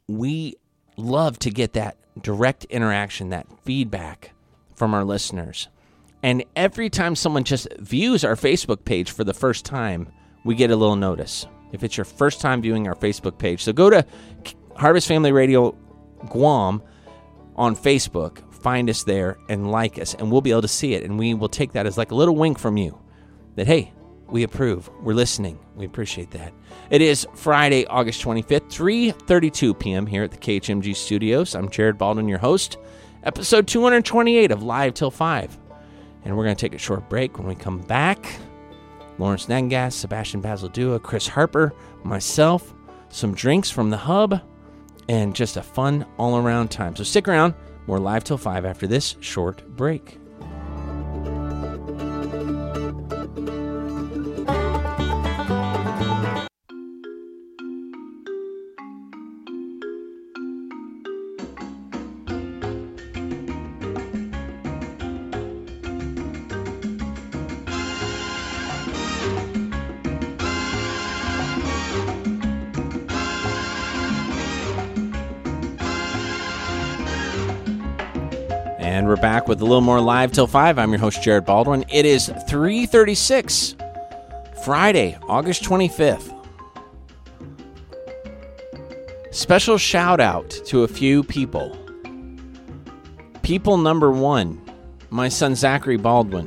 [0.07, 0.57] we
[0.97, 4.33] love to get that direct interaction, that feedback
[4.75, 5.69] from our listeners.
[6.23, 10.09] And every time someone just views our Facebook page for the first time,
[10.45, 13.65] we get a little notice if it's your first time viewing our Facebook page.
[13.65, 14.07] So go to
[14.77, 15.73] Harvest Family Radio
[16.29, 16.83] Guam
[17.57, 21.03] on Facebook, find us there, and like us, and we'll be able to see it.
[21.03, 22.99] And we will take that as like a little wink from you
[23.57, 23.93] that, hey,
[24.29, 24.91] we approve.
[25.03, 25.59] We're listening.
[25.77, 26.53] We appreciate that.
[26.91, 30.07] It is Friday, August 25th, 3.32 p.m.
[30.07, 31.55] here at the KHMG studios.
[31.55, 32.79] I'm Jared Baldwin, your host.
[33.23, 35.59] Episode 228 of Live Till 5.
[36.25, 37.39] And we're going to take a short break.
[37.39, 38.27] When we come back,
[39.19, 41.73] Lawrence Nangas, Sebastian Bazaldua, Chris Harper,
[42.03, 42.75] myself,
[43.09, 44.41] some drinks from the hub,
[45.09, 46.97] and just a fun all around time.
[46.97, 47.55] So stick around.
[47.87, 50.19] More live till 5 after this short break.
[79.65, 80.79] A little more live till 5.
[80.79, 81.87] I'm your host Jared Baldwin.
[81.91, 83.75] It is 3:36
[84.63, 86.35] Friday, August 25th.
[89.31, 91.75] Special shout out to a few people.
[93.41, 94.61] People number 1,
[95.09, 96.47] my son Zachary Baldwin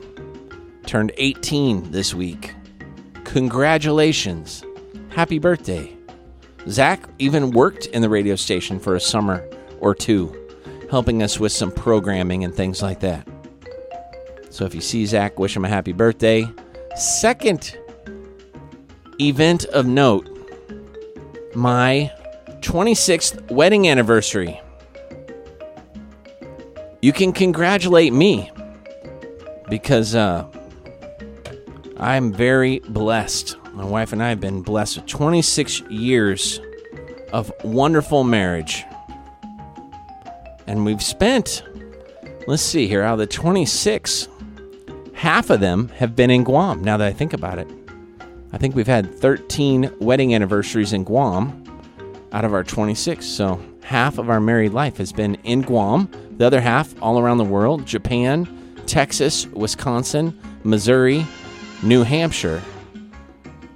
[0.86, 2.54] turned 18 this week.
[3.24, 4.64] Congratulations.
[5.10, 5.92] Happy birthday.
[6.70, 9.44] Zach even worked in the radio station for a summer
[9.80, 10.47] or two
[10.90, 13.28] helping us with some programming and things like that.
[14.50, 16.46] So if you see Zach, wish him a happy birthday.
[16.96, 17.78] Second
[19.20, 20.34] event of note
[21.56, 22.12] my
[22.62, 24.60] 26th wedding anniversary.
[27.02, 28.52] You can congratulate me
[29.70, 30.48] because uh,
[31.98, 33.58] I'm very blessed.
[33.74, 36.60] My wife and I have been blessed with 26 years
[37.32, 38.84] of wonderful marriage.
[40.68, 41.64] And we've spent,
[42.46, 44.28] let's see here, out of the 26,
[45.14, 47.68] half of them have been in Guam, now that I think about it.
[48.52, 51.64] I think we've had 13 wedding anniversaries in Guam
[52.32, 53.26] out of our 26.
[53.26, 57.38] So half of our married life has been in Guam, the other half all around
[57.38, 58.48] the world Japan,
[58.86, 61.26] Texas, Wisconsin, Missouri,
[61.84, 62.62] New Hampshire,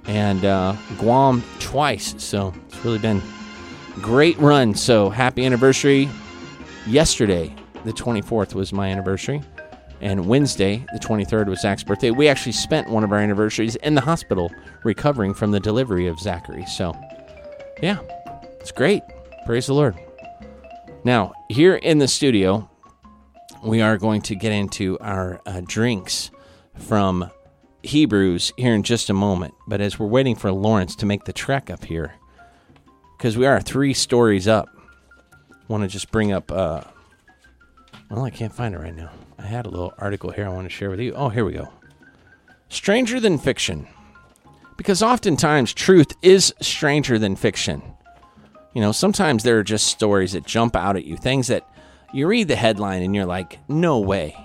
[0.06, 2.14] and uh, Guam twice.
[2.18, 3.22] So it's really been
[4.00, 4.74] great run.
[4.74, 6.08] So happy anniversary.
[6.86, 9.40] Yesterday, the 24th, was my anniversary.
[10.00, 12.10] And Wednesday, the 23rd, was Zach's birthday.
[12.10, 14.50] We actually spent one of our anniversaries in the hospital
[14.82, 16.66] recovering from the delivery of Zachary.
[16.66, 16.92] So,
[17.80, 18.00] yeah,
[18.58, 19.02] it's great.
[19.46, 19.96] Praise the Lord.
[21.04, 22.68] Now, here in the studio,
[23.62, 26.32] we are going to get into our uh, drinks
[26.76, 27.30] from
[27.84, 29.54] Hebrews here in just a moment.
[29.68, 32.14] But as we're waiting for Lawrence to make the trek up here,
[33.16, 34.68] because we are three stories up,
[35.72, 36.52] want to just bring up.
[36.52, 36.82] Uh,
[38.10, 39.10] well, I can't find it right now.
[39.38, 41.14] I had a little article here I want to share with you.
[41.14, 41.72] Oh, here we go.
[42.68, 43.88] Stranger than fiction.
[44.76, 47.82] Because oftentimes truth is stranger than fiction.
[48.74, 51.66] You know, sometimes there are just stories that jump out at you, things that
[52.12, 54.36] you read the headline and you're like, no way.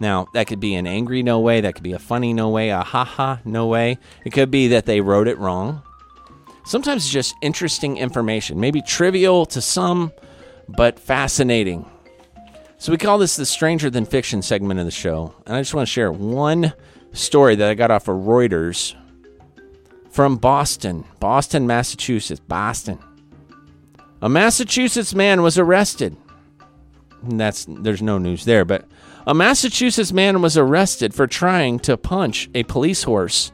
[0.00, 2.70] Now, that could be an angry no way, that could be a funny no way,
[2.70, 3.98] a haha no way.
[4.24, 5.82] It could be that they wrote it wrong.
[6.64, 10.12] Sometimes it's just interesting information, maybe trivial to some,
[10.68, 11.88] but fascinating.
[12.78, 15.34] So we call this the stranger than fiction segment of the show.
[15.46, 16.72] And I just want to share one
[17.12, 18.94] story that I got off of Reuters
[20.10, 22.98] from Boston, Boston, Massachusetts, Boston.
[24.22, 26.16] A Massachusetts man was arrested.
[27.22, 28.84] And that's there's no news there, but
[29.26, 33.52] a Massachusetts man was arrested for trying to punch a police horse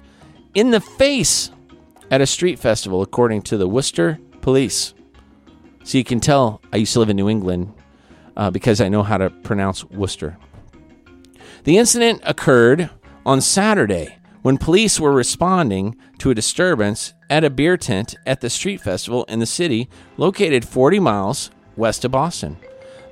[0.54, 1.50] in the face
[2.10, 4.94] at a street festival, according to the Worcester Police.
[5.84, 7.72] So you can tell I used to live in New England
[8.36, 10.36] uh, because I know how to pronounce Worcester.
[11.64, 12.90] The incident occurred
[13.24, 18.50] on Saturday when police were responding to a disturbance at a beer tent at the
[18.50, 22.58] street festival in the city located 40 miles west of Boston.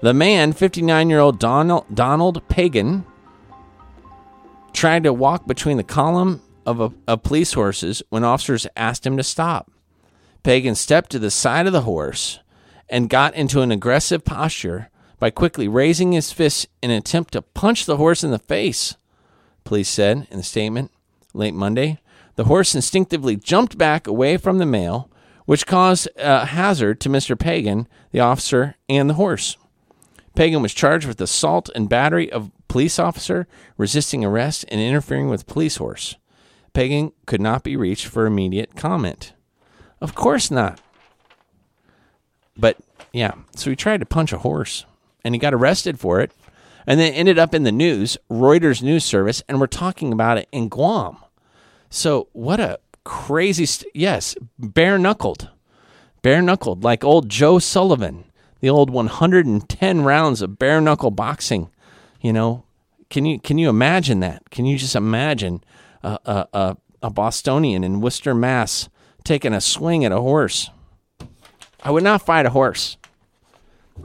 [0.00, 3.04] The man, 59 year old Donald, Donald Pagan,
[4.72, 9.16] tried to walk between the column of, a, of police horses when officers asked him
[9.16, 9.70] to stop.
[10.42, 12.40] Pagan stepped to the side of the horse
[12.92, 17.40] and got into an aggressive posture by quickly raising his fist in an attempt to
[17.40, 18.96] punch the horse in the face,
[19.64, 20.90] police said in a statement
[21.32, 21.98] late Monday.
[22.36, 25.10] The horse instinctively jumped back away from the male,
[25.46, 27.38] which caused a hazard to Mr.
[27.38, 29.56] Pagan, the officer, and the horse.
[30.34, 33.46] Pagan was charged with assault and battery of police officer,
[33.78, 36.16] resisting arrest, and interfering with police horse.
[36.74, 39.32] Pagan could not be reached for immediate comment.
[40.00, 40.80] Of course not.
[42.56, 42.78] But
[43.12, 44.84] yeah, so he tried to punch a horse
[45.24, 46.32] and he got arrested for it.
[46.86, 50.48] And then ended up in the news, Reuters news service, and we're talking about it
[50.50, 51.16] in Guam.
[51.90, 55.48] So what a crazy, st- yes, bare knuckled,
[56.22, 58.24] bare knuckled, like old Joe Sullivan,
[58.58, 61.70] the old 110 rounds of bare knuckle boxing.
[62.20, 62.64] You know,
[63.10, 64.50] can you can you imagine that?
[64.50, 65.62] Can you just imagine
[66.02, 68.88] a a, a, a Bostonian in Worcester, Mass,
[69.22, 70.70] taking a swing at a horse?
[71.82, 72.96] I would not fight a horse.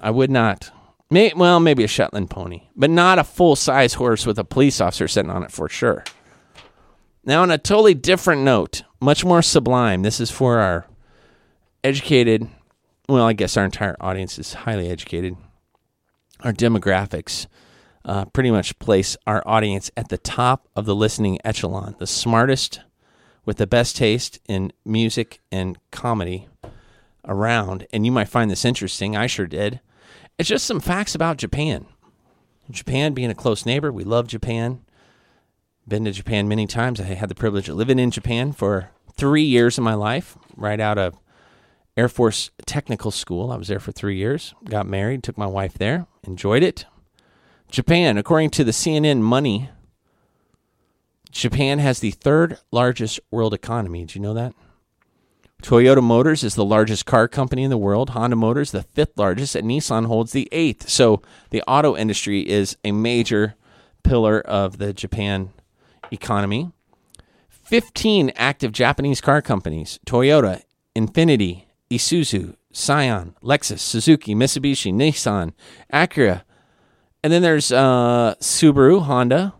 [0.01, 0.71] I would not.
[1.09, 4.81] May, well, maybe a Shetland pony, but not a full size horse with a police
[4.81, 6.03] officer sitting on it for sure.
[7.23, 10.87] Now, on a totally different note, much more sublime, this is for our
[11.83, 12.49] educated,
[13.07, 15.37] well, I guess our entire audience is highly educated.
[16.41, 17.47] Our demographics
[18.03, 22.81] uh, pretty much place our audience at the top of the listening echelon, the smartest
[23.45, 26.47] with the best taste in music and comedy
[27.27, 27.85] around.
[27.91, 29.15] And you might find this interesting.
[29.15, 29.79] I sure did.
[30.37, 31.85] It's just some facts about Japan.
[32.69, 34.81] Japan being a close neighbor, we love Japan.
[35.87, 36.99] Been to Japan many times.
[36.99, 40.79] I had the privilege of living in Japan for three years of my life, right
[40.79, 41.17] out of
[41.95, 43.51] Air Force Technical School.
[43.51, 44.53] I was there for three years.
[44.65, 46.85] Got married, took my wife there, enjoyed it.
[47.71, 49.69] Japan, according to the CNN Money,
[51.31, 54.01] Japan has the third largest world economy.
[54.01, 54.53] Did you know that?
[55.63, 58.11] Toyota Motors is the largest car company in the world.
[58.11, 60.87] Honda Motors, the fifth largest, and Nissan holds the eighth.
[60.87, 63.55] So the auto industry is a major
[64.03, 65.49] pillar of the Japan
[66.11, 66.71] economy.
[67.49, 70.61] 15 active Japanese car companies Toyota,
[70.95, 75.53] Infiniti, Isuzu, Scion, Lexus, Suzuki, Mitsubishi, Nissan,
[75.91, 76.43] Acura.
[77.23, 79.53] And then there's uh, Subaru, Honda,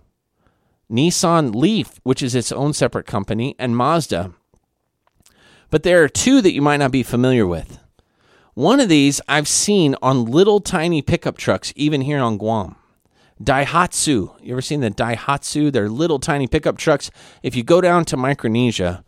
[0.90, 4.34] Nissan Leaf, which is its own separate company, and Mazda.
[5.70, 7.80] But there are two that you might not be familiar with.
[8.54, 12.76] One of these I've seen on little tiny pickup trucks, even here on Guam.
[13.44, 14.42] Daihatsu.
[14.42, 15.72] You ever seen the Daihatsu?
[15.72, 17.12] They're little tiny pickup trucks.
[17.44, 19.04] If you go down to Micronesia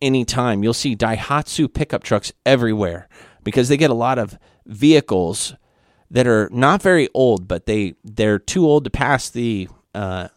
[0.00, 3.08] anytime, you'll see Daihatsu pickup trucks everywhere
[3.42, 5.54] because they get a lot of vehicles
[6.10, 10.28] that are not very old, but they they're too old to pass the uh,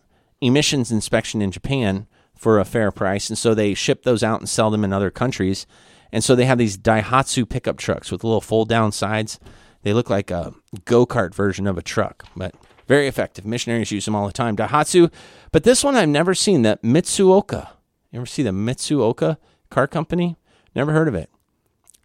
[0.41, 2.07] emissions inspection in Japan
[2.37, 5.11] for a fair price, and so they ship those out and sell them in other
[5.11, 5.65] countries.
[6.11, 9.39] And so they have these Daihatsu pickup trucks with little fold down sides.
[9.83, 10.53] They look like a
[10.85, 12.55] go kart version of a truck, but
[12.87, 13.45] very effective.
[13.45, 14.55] Missionaries use them all the time.
[14.55, 15.11] Daihatsu,
[15.51, 16.61] but this one I've never seen.
[16.61, 17.69] That Mitsuoka.
[18.11, 19.37] You ever see the Mitsuoka
[19.69, 20.37] car company?
[20.73, 21.29] Never heard of it.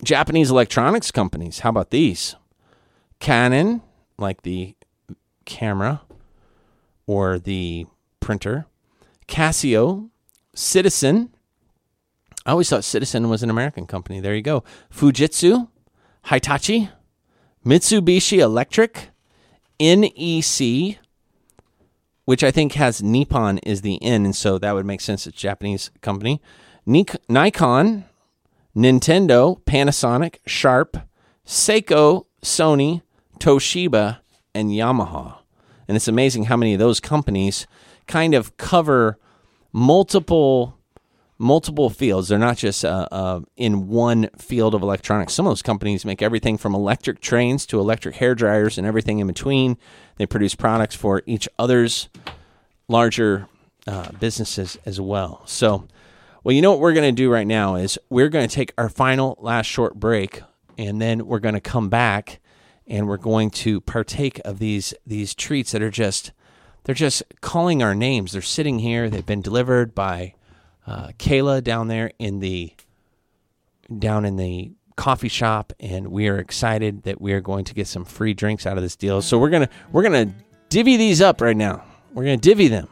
[0.02, 1.60] Japanese electronics companies.
[1.60, 2.34] How about these?
[3.20, 3.82] Canon,
[4.18, 4.74] like the
[5.44, 6.02] camera
[7.06, 7.86] or the
[8.18, 8.66] printer.
[9.28, 10.10] Casio,
[10.54, 11.30] Citizen.
[12.44, 14.20] I always thought Citizen was an American company.
[14.20, 14.64] There you go.
[14.92, 15.68] Fujitsu,
[16.26, 16.90] Hitachi,
[17.64, 19.10] Mitsubishi Electric,
[19.80, 20.98] NEC,
[22.24, 25.26] which I think has Nippon is the N, and so that would make sense.
[25.26, 26.40] It's Japanese company.
[26.84, 28.04] Nikon,
[28.76, 30.96] Nintendo, Panasonic, Sharp,
[31.46, 33.02] Seiko, Sony,
[33.38, 34.18] Toshiba,
[34.54, 35.38] and Yamaha.
[35.88, 37.66] And it's amazing how many of those companies
[38.06, 39.18] kind of cover
[39.72, 40.78] multiple
[41.38, 42.28] multiple fields.
[42.28, 45.32] They're not just uh, uh, in one field of electronics.
[45.34, 49.18] Some of those companies make everything from electric trains to electric hair dryers and everything
[49.18, 49.76] in between.
[50.18, 52.08] They produce products for each other's
[52.86, 53.48] larger
[53.88, 55.42] uh, businesses as well.
[55.46, 55.88] So,
[56.44, 58.72] well, you know what we're going to do right now is we're going to take
[58.78, 60.42] our final last short break,
[60.78, 62.40] and then we're going to come back
[62.86, 66.32] and we're going to partake of these these treats that are just
[66.84, 68.32] they're just calling our names.
[68.32, 69.08] They're sitting here.
[69.08, 70.34] They've been delivered by
[70.86, 72.74] uh, Kayla down there in the
[73.98, 77.86] down in the coffee shop, and we are excited that we are going to get
[77.86, 79.22] some free drinks out of this deal.
[79.22, 80.34] So we're gonna we're gonna
[80.68, 81.84] divvy these up right now.
[82.12, 82.88] We're gonna divvy them,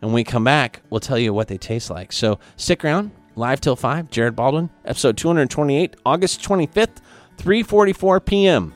[0.00, 2.12] and when we come back, we'll tell you what they taste like.
[2.12, 4.10] So stick around, live till five.
[4.10, 6.98] Jared Baldwin, episode 228, August 25th,
[7.38, 8.74] 3:44 p.m.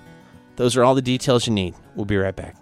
[0.56, 1.74] Those are all the details you need.
[1.94, 2.57] We'll be right back.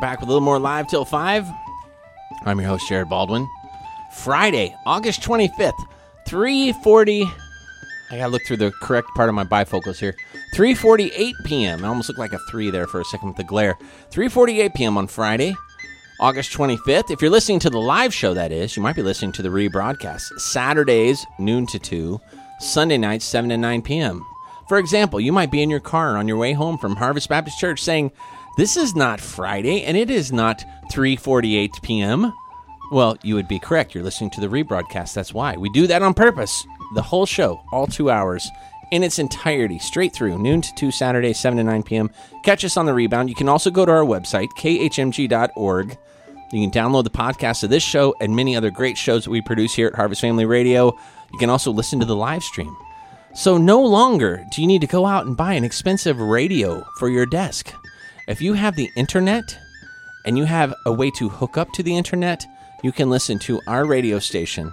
[0.00, 1.48] Back with a little more live till 5.
[2.46, 3.48] I'm your host, Jared Baldwin.
[4.12, 5.74] Friday, August 25th,
[6.26, 7.24] 340.
[8.10, 10.16] I gotta look through the correct part of my bifocals here.
[10.54, 11.84] 3:48 p.m.
[11.84, 13.78] I almost looked like a three there for a second with the glare.
[14.10, 14.96] 3:48 p.m.
[14.96, 15.54] on Friday,
[16.18, 17.10] August 25th.
[17.10, 19.48] If you're listening to the live show, that is, you might be listening to the
[19.48, 20.40] rebroadcast.
[20.40, 22.20] Saturdays, noon to two.
[22.58, 24.26] Sunday nights, 7 to 9 p.m.
[24.68, 27.58] For example, you might be in your car on your way home from Harvest Baptist
[27.58, 28.12] Church saying,
[28.60, 32.30] this is not Friday, and it is not 3:48 p.m.
[32.92, 33.94] Well, you would be correct.
[33.94, 35.14] You're listening to the rebroadcast.
[35.14, 36.66] That's why we do that on purpose.
[36.94, 38.50] The whole show, all two hours,
[38.92, 42.10] in its entirety, straight through noon to two Saturday, 7 to 9 p.m.
[42.44, 43.30] Catch us on the rebound.
[43.30, 45.96] You can also go to our website, khmg.org.
[46.52, 49.40] You can download the podcast of this show and many other great shows that we
[49.40, 50.98] produce here at Harvest Family Radio.
[51.32, 52.76] You can also listen to the live stream.
[53.32, 57.08] So, no longer do you need to go out and buy an expensive radio for
[57.08, 57.72] your desk.
[58.28, 59.58] If you have the internet
[60.24, 62.44] and you have a way to hook up to the internet,
[62.82, 64.72] you can listen to our radio station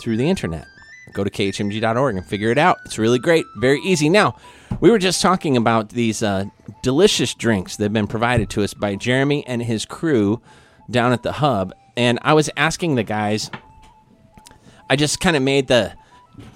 [0.00, 0.66] through the internet.
[1.12, 2.78] Go to khmg.org and figure it out.
[2.84, 4.08] It's really great, very easy.
[4.08, 4.36] Now,
[4.80, 6.46] we were just talking about these uh,
[6.82, 10.40] delicious drinks that have been provided to us by Jeremy and his crew
[10.90, 13.50] down at the hub, and I was asking the guys.
[14.90, 15.92] I just kind of made the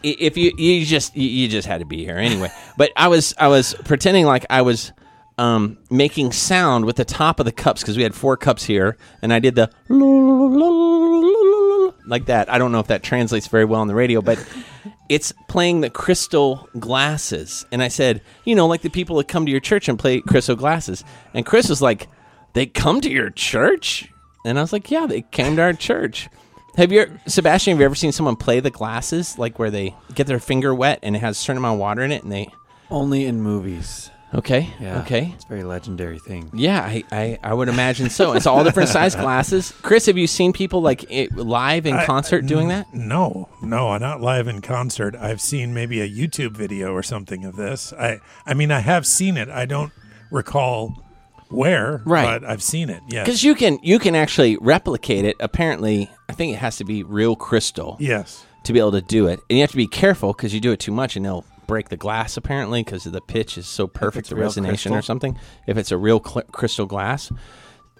[0.02, 2.50] if you you just you just had to be here anyway.
[2.76, 4.92] But I was I was pretending like I was
[5.40, 8.98] um, making sound with the top of the cups because we had four cups here,
[9.22, 9.70] and I did the
[12.06, 12.52] like that.
[12.52, 14.38] I don't know if that translates very well on the radio, but
[15.08, 17.64] it's playing the crystal glasses.
[17.72, 20.20] And I said, you know, like the people that come to your church and play
[20.20, 21.04] crystal glasses.
[21.32, 22.08] And Chris was like,
[22.52, 24.12] they come to your church?
[24.44, 26.28] And I was like, yeah, they came to our church.
[26.76, 27.72] Have you, Sebastian?
[27.72, 30.98] Have you ever seen someone play the glasses, like where they get their finger wet
[31.02, 32.48] and it has a certain amount of water in it, and they?
[32.90, 34.10] Only in movies.
[34.32, 34.72] Okay.
[34.80, 35.00] Yeah.
[35.00, 35.32] Okay.
[35.34, 36.50] It's a very legendary thing.
[36.54, 38.32] Yeah, I, I, I would imagine so.
[38.34, 39.72] It's all different size glasses.
[39.82, 42.86] Chris, have you seen people like it, live in I- concert doing that?
[42.94, 45.16] No, no, not live in concert.
[45.16, 47.92] I've seen maybe a YouTube video or something of this.
[47.92, 49.48] I, I mean, I have seen it.
[49.48, 49.92] I don't
[50.30, 51.02] recall
[51.48, 52.40] where, Right.
[52.40, 53.02] But I've seen it.
[53.08, 55.36] Yes, Because you can you can actually replicate it.
[55.40, 59.26] Apparently, I think it has to be real crystal yes, to be able to do
[59.26, 61.44] it, and you have to be careful because you do it too much and they'll
[61.70, 62.36] break the glass.
[62.36, 65.38] Apparently, because the pitch is so perfect, the resonation or something.
[65.68, 67.30] If it's a real cl- crystal glass,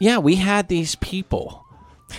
[0.01, 1.64] yeah, we had these people.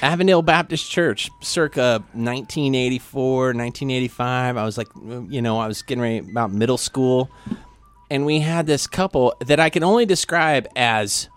[0.02, 4.56] Avondale Baptist Church, circa 1984, 1985.
[4.56, 4.88] I was like,
[5.30, 7.30] you know, I was getting ready about middle school,
[8.10, 11.28] and we had this couple that I can only describe as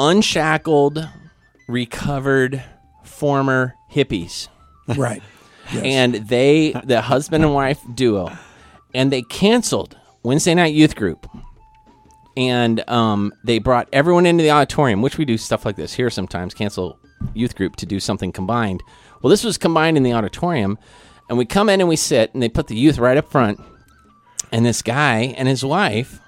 [0.00, 1.08] unshackled,
[1.68, 2.64] recovered,
[3.04, 4.48] former hippies
[4.96, 5.22] right.
[5.72, 5.82] Yes.
[5.84, 8.36] and they the husband and wife duo
[8.94, 11.26] and they canceled wednesday night youth group.
[12.34, 16.10] And um, they brought everyone into the auditorium which we do stuff like this here
[16.10, 16.98] sometimes cancel
[17.34, 18.82] youth group to do something combined.
[19.20, 20.78] Well this was combined in the auditorium
[21.28, 23.60] and we come in and we sit and they put the youth right up front.
[24.50, 26.20] And this guy and his wife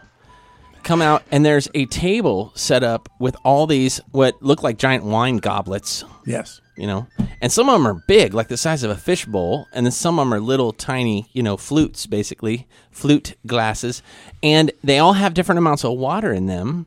[0.83, 5.05] come out and there's a table set up with all these what look like giant
[5.05, 6.05] wine goblets.
[6.27, 6.61] Yes.
[6.77, 7.07] You know?
[7.41, 10.19] And some of them are big like the size of a fishbowl, and then some
[10.19, 14.03] of them are little tiny you know flutes basically flute glasses
[14.43, 16.87] and they all have different amounts of water in them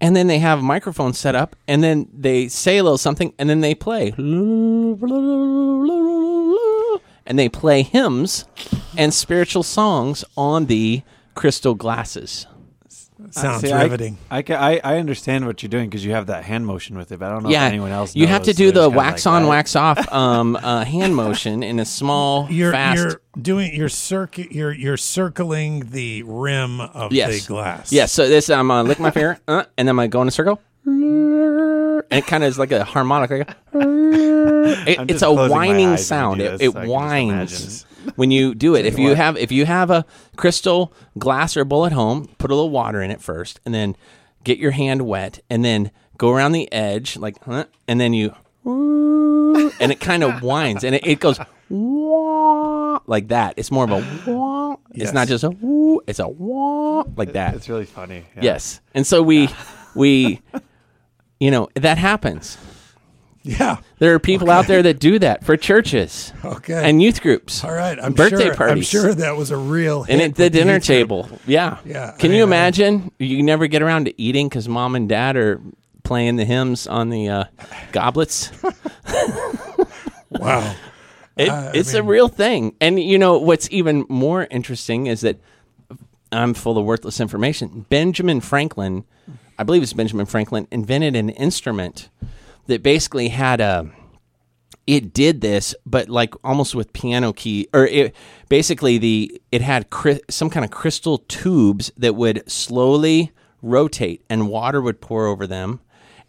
[0.00, 3.50] and then they have microphones set up and then they say a little something and
[3.50, 4.12] then they play.
[7.26, 8.46] And they play hymns
[8.96, 11.02] and spiritual songs on the
[11.34, 12.46] crystal glasses
[13.30, 14.16] Sounds See, I- riveting.
[14.30, 17.18] I, I, I understand what you're doing because you have that hand motion with it,
[17.18, 18.14] but I don't know yeah if anyone else.
[18.14, 21.16] you have to do so the wax like, on "What?" wax off um, uh, hand
[21.16, 26.80] motion in a small You're fast you're doing you're circ you're you're circling the rim
[26.80, 27.42] of Yes.
[27.42, 27.92] the glass.
[27.92, 28.12] Yes.
[28.12, 30.30] So this, I'm gonna lick my finger, uh, and then I'm gonna go in a
[30.30, 33.30] circle, and it kind of is like a harmonic.
[33.30, 33.56] Like a,
[34.90, 36.40] it, it's a whining sound.
[36.40, 37.86] you It, it so I can just whines
[38.16, 38.84] when you do it.
[38.86, 40.04] If you have if you have a
[40.36, 43.96] crystal glass or bowl at home, put a little water in it first, and then
[44.44, 48.34] get your hand wet, and then go around the edge like, huh, and then you,
[48.64, 51.38] and it kind of winds, and it, it goes.
[51.70, 53.54] Wah, like that.
[53.58, 54.76] It's more of a wah.
[54.90, 55.12] It's Yes.
[55.12, 56.00] not just a woo.
[56.06, 57.54] It's a wah like that.
[57.54, 58.24] It's really funny.
[58.36, 58.42] yeah.
[58.42, 58.80] Yes.
[58.94, 59.50] And so we
[59.94, 60.40] we
[61.40, 62.56] you know, that happens.
[63.42, 63.78] Yeah.
[63.98, 66.74] There are people out there that do that for churches Okay.
[66.88, 67.64] and youth groups.
[67.64, 67.98] All right.
[68.00, 70.96] I'm birthday sure, I'm sure that was a real and at the dinner youth group.
[70.98, 71.28] table.
[71.46, 71.78] Yeah.
[71.86, 74.94] Yeah, Can I you mean, I- imagine you never get around to eating cuz mom
[74.94, 75.60] and dad are
[76.02, 77.44] playing the hymns on the uh,
[77.92, 78.50] goblets?
[80.30, 80.74] Wow.
[81.38, 82.74] It, I it's a real thing.
[82.80, 85.36] And you know what's even more interesting is that
[86.32, 87.86] I'm full of worthless information.
[87.88, 89.04] Benjamin Franklin,
[89.56, 92.08] I believe it's Benjamin Franklin, invented an instrument
[92.68, 93.90] that basically had a
[94.86, 98.14] it did this, but like almost with piano key, or it
[98.48, 104.48] basically the it had cri- some kind of crystal tubes that would slowly rotate, and
[104.48, 105.80] water would pour over them,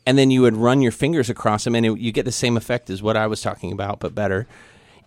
[0.05, 2.57] and then you would run your fingers across them, and it, you get the same
[2.57, 4.45] effect as what I was talking about, but better.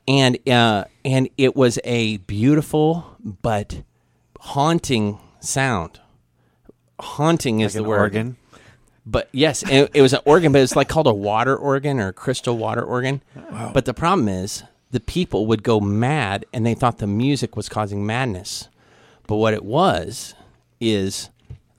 [0.08, 3.82] And uh, and it was a beautiful but
[4.40, 6.00] haunting sound.
[7.00, 8.00] Haunting is Like the word.
[8.00, 8.36] organ.
[9.05, 12.09] But yes, it, it was an organ, but it's like called a water organ or
[12.09, 13.20] a crystal water organ.
[13.72, 17.68] But the problem is the people would go mad and they thought the music was
[17.68, 18.68] causing madness.
[19.26, 20.34] But what it was
[20.80, 21.30] is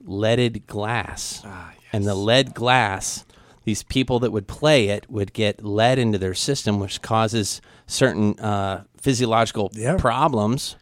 [0.03, 1.43] leaded glass.
[1.93, 3.23] And the lead glass,
[3.63, 8.37] these people that would play it would get lead into their system, which causes certain
[8.39, 9.95] uh, physiological Yeah.
[9.97, 10.75] problems.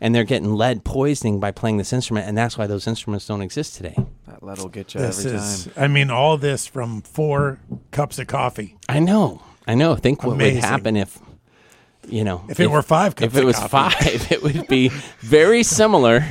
[0.00, 2.28] And they're getting lead poisoning by playing this instrument.
[2.28, 3.96] And that's why those instruments don't exist today.
[4.28, 5.84] That lead will get you This every is, time.
[5.84, 7.58] I mean, all this from four
[7.90, 8.76] cups of coffee.
[8.88, 9.42] I know.
[9.66, 9.96] I know.
[9.96, 10.56] Think what Amazing.
[10.56, 11.18] would happen if,
[12.08, 13.68] you know, If it were five cups If it of was coffee.
[13.68, 14.88] five, it would be
[15.20, 16.24] very similar.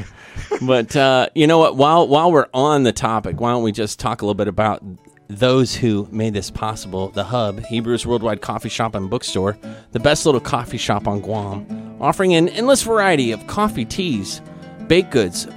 [0.62, 1.76] But uh, you know what?
[1.76, 4.84] While while we're on the topic, why don't we just talk a little bit about
[5.28, 7.10] those who made this possible?
[7.10, 9.58] The Hub, Hebrews Worldwide Coffee Shop and Bookstore,
[9.92, 14.42] the best little coffee shop on Guam, offering an endless variety of coffee, teas,
[14.88, 15.48] baked goods,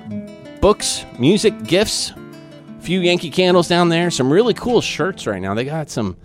[0.60, 4.10] books, music, gifts, a few Yankee candles down there.
[4.10, 5.54] Some really cool shirts right now.
[5.54, 6.16] They got some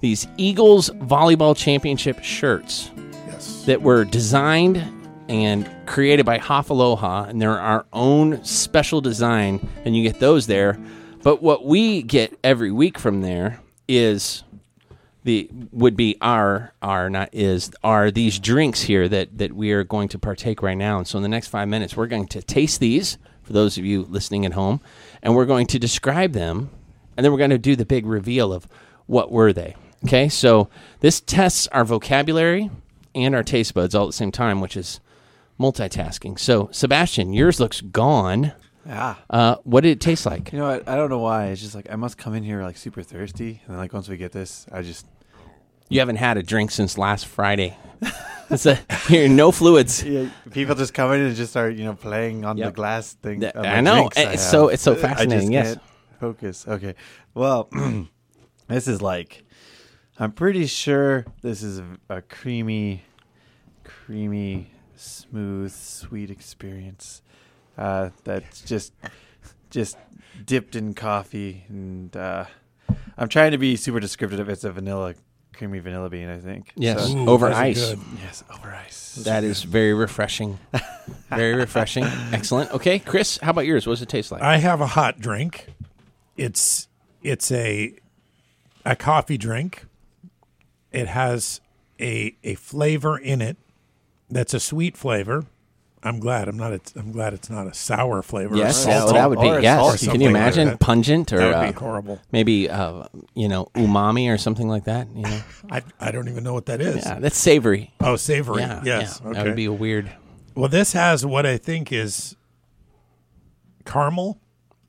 [0.00, 2.90] these Eagles volleyball championship shirts
[3.26, 3.64] Yes.
[3.66, 4.82] that were designed
[5.28, 10.78] and created by Hafaloha, and they're our own special design, and you get those there.
[11.22, 14.42] But what we get every week from there is
[15.24, 19.84] the would be our our not is are these drinks here that that we are
[19.84, 20.98] going to partake right now.
[20.98, 23.84] And so in the next five minutes, we're going to taste these for those of
[23.84, 24.80] you listening at home,
[25.22, 26.70] and we're going to describe them,
[27.16, 28.66] and then we're going to do the big reveal of
[29.06, 29.76] what were they.
[30.04, 32.70] Okay, so this tests our vocabulary
[33.14, 35.00] and our taste buds all at the same time, which is
[35.58, 36.38] multitasking.
[36.38, 38.52] So Sebastian, yours looks gone.
[38.86, 39.16] Yeah.
[39.28, 40.52] Uh, what did it taste like?
[40.52, 40.88] You know what?
[40.88, 41.46] I don't know why.
[41.48, 44.08] It's just like I must come in here like super thirsty, and then like once
[44.08, 45.06] we get this, I just
[45.88, 47.76] You haven't had a drink since last Friday.
[48.52, 50.02] It's a here, no fluids.
[50.02, 52.66] yeah, people just come in and just start you know playing on Yep.
[52.68, 53.38] the glass thing.
[53.42, 53.94] Th- on the I know.
[54.10, 55.66] drinks I It's so- it's so I just fascinating, yes.
[55.74, 55.80] can't
[56.18, 56.66] Focus.
[56.66, 56.94] Okay.
[57.32, 57.68] Well,
[58.66, 59.44] this is like
[60.18, 63.04] I'm pretty sure this is a, a creamy,
[63.84, 67.22] creamy, smooth, sweet experience.
[67.80, 68.92] Uh, that's just
[69.70, 69.96] just
[70.44, 72.44] dipped in coffee and uh,
[73.16, 74.48] I'm trying to be super descriptive.
[74.48, 75.14] It's a vanilla,
[75.54, 76.28] creamy vanilla bean.
[76.28, 76.72] I think.
[76.76, 77.90] Yes, So- Ooh, over those ice.
[77.90, 77.98] good.
[78.22, 79.14] yes, over ice.
[79.24, 80.58] That is very refreshing.
[81.30, 82.04] Very refreshing.
[82.32, 82.70] Excellent.
[82.72, 83.86] Okay, Chris, how about yours?
[83.86, 84.42] What does it taste like?
[84.42, 85.66] I have a hot drink.
[86.36, 86.88] It's
[87.22, 87.94] it's a
[88.84, 89.86] a coffee drink.
[90.92, 91.60] It has
[92.00, 93.56] a a flavor in it
[94.30, 95.44] that's a sweet flavor.
[96.02, 96.72] I'm glad I'm not.
[96.72, 98.56] A, I'm glad it's not a sour flavor.
[98.56, 99.12] yes, or yeah, salty.
[99.14, 99.78] that would be or yes.
[99.80, 102.20] salty Can you imagine That- pungent or That would uh, be horrible.
[102.32, 105.08] maybe uh, you know umami or something like that?
[105.14, 105.40] You know,
[105.70, 107.04] I I don't even know what that is.
[107.04, 107.92] yeah, that's savory.
[108.00, 108.62] Oh, savory.
[108.62, 109.20] Yeah, yes.
[109.22, 109.28] yeah.
[109.28, 109.38] Okay.
[109.38, 110.10] that would be a weird.
[110.54, 112.34] Well, this has what I think is
[113.84, 114.40] caramel.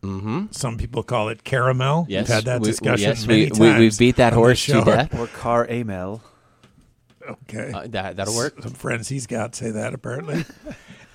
[0.01, 0.45] Mm-hmm.
[0.51, 2.05] Some people call it caramel.
[2.09, 3.59] Yes, We've had that we- discussion yes, many we, times.
[3.59, 5.19] we, we've beat that on horse this to death.
[5.19, 6.23] or car amel.
[7.29, 7.71] Okay.
[7.71, 8.61] Uh, that that'll work.
[8.63, 10.43] Some friends he's got say that apparently.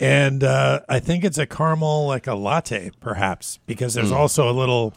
[0.01, 4.15] and uh, I think it's a caramel, like a latte, perhaps, because there's Hmm.
[4.17, 4.93] also a little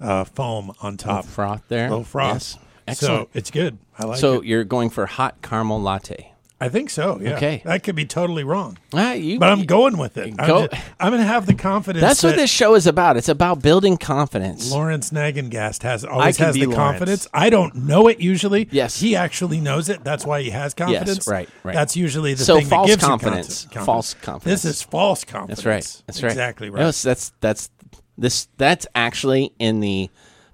[0.00, 1.24] uh, foam on top.
[1.24, 1.86] Froth there.
[1.86, 2.34] a Little froth.
[2.34, 2.58] Yes.
[2.86, 3.28] Excellent.
[3.28, 3.78] So it's good.
[3.98, 4.20] I like it.
[4.20, 4.44] so it.
[4.46, 6.32] you're going for hot caramel latte.
[6.64, 7.18] I think so.
[7.20, 7.36] Yeah.
[7.36, 7.62] Okay.
[7.64, 10.36] That could be totally wrong, Ah, you, but I'm going with it.
[10.36, 12.00] Go- I'm, just, I'm going to have the confidence.
[12.00, 13.16] That's what that this show is about.
[13.16, 14.70] It's about building confidence.
[14.72, 16.76] Lawrence Nagengast has always has the Lawrence.
[16.76, 17.28] confidence.
[17.34, 18.68] I don't know it usually.
[18.70, 19.00] Yes.
[19.00, 20.02] he actually knows it.
[20.04, 21.08] That's why he has confidence.
[21.18, 21.74] Yes, right, right.
[21.74, 23.62] That's usually the So thing false that gives confidence.
[23.64, 23.86] confidence.
[23.86, 24.62] False confidence.
[24.62, 25.58] This is false confidence.
[25.58, 26.02] That's right.
[26.06, 26.32] That's right.
[26.32, 26.80] Exactly right.
[26.82, 27.70] Yes, that's that's
[28.16, 28.48] this.
[28.56, 30.08] That's actually in the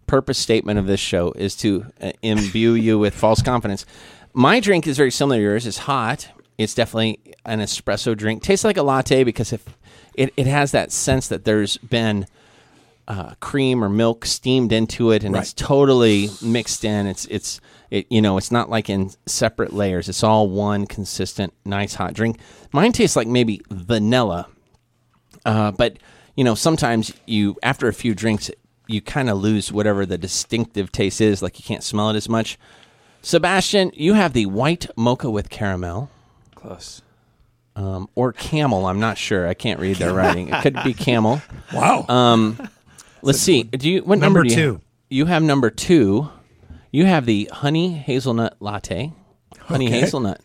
[0.06, 3.86] purpose statement of this show is to uh, imbue you with false confidence.
[4.32, 5.66] My drink is very similar to yours.
[5.66, 6.28] It's hot.
[6.56, 8.42] It's definitely an espresso drink.
[8.42, 9.64] Tastes like a latte because if
[10.14, 12.26] it, it has that sense that there's been
[13.08, 17.06] uh, cream or milk steamed into it and it's totally mixed in.
[17.06, 17.60] It's it's
[17.90, 20.08] it you know it's not like in separate layers.
[20.08, 22.38] It's all one consistent nice hot drink.
[22.72, 24.46] Mine tastes like maybe vanilla,
[25.44, 25.96] uh, but
[26.36, 28.48] you know sometimes you after a few drinks
[28.86, 31.42] you kind of lose whatever the distinctive taste is.
[31.42, 32.58] Like you can't smell it as much.
[33.22, 36.10] Sebastian, you have the white mocha with caramel.
[36.54, 37.02] Close.
[37.76, 39.46] Um, or camel, I'm not sure.
[39.48, 40.48] I can't read their writing.
[40.48, 41.40] It could be camel.
[41.72, 42.04] wow.
[42.08, 42.68] Um,
[43.22, 43.62] Let's see.
[43.64, 44.72] Do you what number, Number do you two.
[44.72, 44.80] have?
[45.10, 46.28] You have number two.
[46.90, 49.12] You have the honey hazelnut latte.
[49.60, 50.00] Honey Okay.
[50.00, 50.40] hazelnut.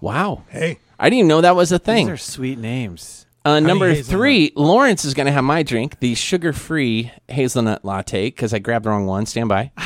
[0.00, 0.44] Wow.
[0.48, 2.10] hey, I didn't even know that was a These thing.
[2.10, 3.26] are sweet names.
[3.44, 4.06] Uh, number hazelnut.
[4.10, 8.84] three, Lawrence is going to have my drink, the sugar-free hazelnut latte, because I grabbed
[8.84, 9.24] the wrong one.
[9.26, 9.72] Stand by.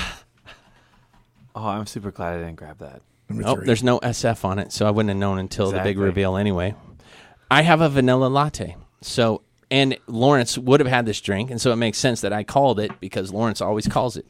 [1.55, 3.03] Oh, I'm super glad I didn't grab that.
[3.29, 3.67] number Oh, three.
[3.67, 6.05] there's no SF on it, so I wouldn't have known until the big Exactly.
[6.05, 6.75] reveal anyway.
[7.51, 8.77] I have a vanilla latte.
[9.03, 12.43] So, and Lawrence would have had this drink, and so it makes sense that I
[12.43, 14.27] called it because Lawrence always calls it.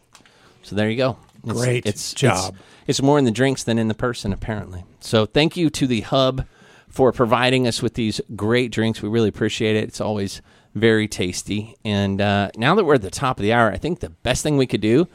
[0.63, 1.17] So there you go.
[1.47, 2.55] It's, Great job.
[2.55, 4.85] It's, it's more in the drinks than in the person, apparently.
[5.01, 6.47] So thank you to the Hub
[6.89, 9.03] for providing us with these great drinks.
[9.03, 9.85] We really appreciate it.
[9.85, 10.41] It's always
[10.75, 11.77] very tasty.
[11.85, 14.43] And uh, now that we're at the top of the hour, I think the best
[14.43, 15.07] thing we could do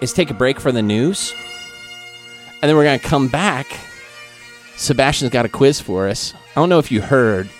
[0.00, 1.34] is take a break for the news.
[2.64, 3.66] And then we're going to come back.
[4.76, 6.32] Sebastian's got a quiz for us.
[6.32, 7.50] I don't know if you heard,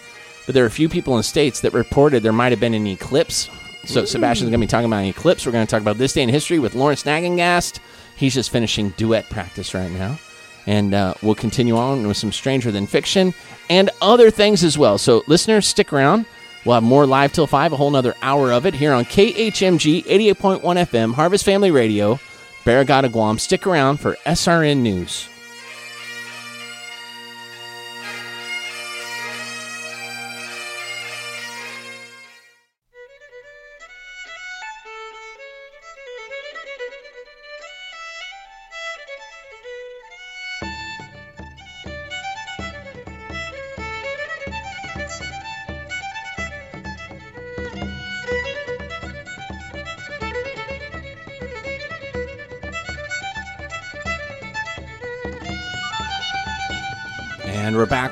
[0.46, 2.72] but there are a few people in the States that reported there might have been
[2.72, 3.50] an eclipse.
[3.84, 5.44] So Sebastian's going to be talking about an eclipse.
[5.44, 7.80] We're going to talk about this day in history with Lawrence Nagengast.
[8.16, 10.18] He's just finishing duet practice right now.
[10.66, 13.34] And uh, we'll continue on with some Stranger Than Fiction
[13.68, 14.96] and other things as well.
[14.96, 16.24] So, listeners, stick around.
[16.64, 20.05] We'll have more live till 5, a whole nother hour of it here on KHMG
[20.05, 22.18] 88.1 FM, Harvest Family Radio,
[22.65, 23.39] Barrigada, Guam.
[23.39, 25.29] Stick around for SRN News.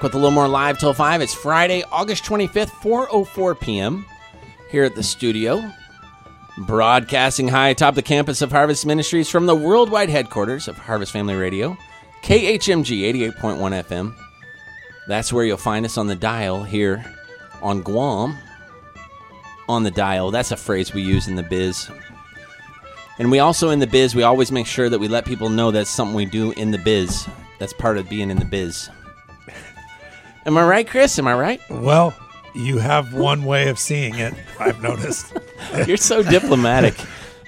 [0.02, 1.20] With a little more live till 5.
[1.20, 4.06] It's Friday, August 25th, 4.04 p.m.
[4.70, 5.62] here at the studio.
[6.58, 11.34] Broadcasting high atop the campus of Harvest Ministries from the worldwide headquarters of Harvest Family
[11.34, 11.76] Radio,
[12.22, 14.14] KHMG 88.1 FM.
[15.08, 17.04] That's where you'll find us on the dial here
[17.60, 18.36] on Guam.
[19.68, 20.30] On the dial.
[20.30, 21.90] That's a phrase we use in the biz.
[23.18, 25.70] And we also, in the biz, we always make sure that we let people know
[25.70, 27.28] that's something we do in the biz.
[27.58, 28.90] That's part of being in the biz.
[30.46, 31.18] Am I right, Chris?
[31.18, 31.60] Am I right?
[31.70, 32.14] Well,
[32.54, 34.34] you have one way of seeing it.
[34.58, 35.32] I've noticed.
[35.86, 36.94] You're so diplomatic.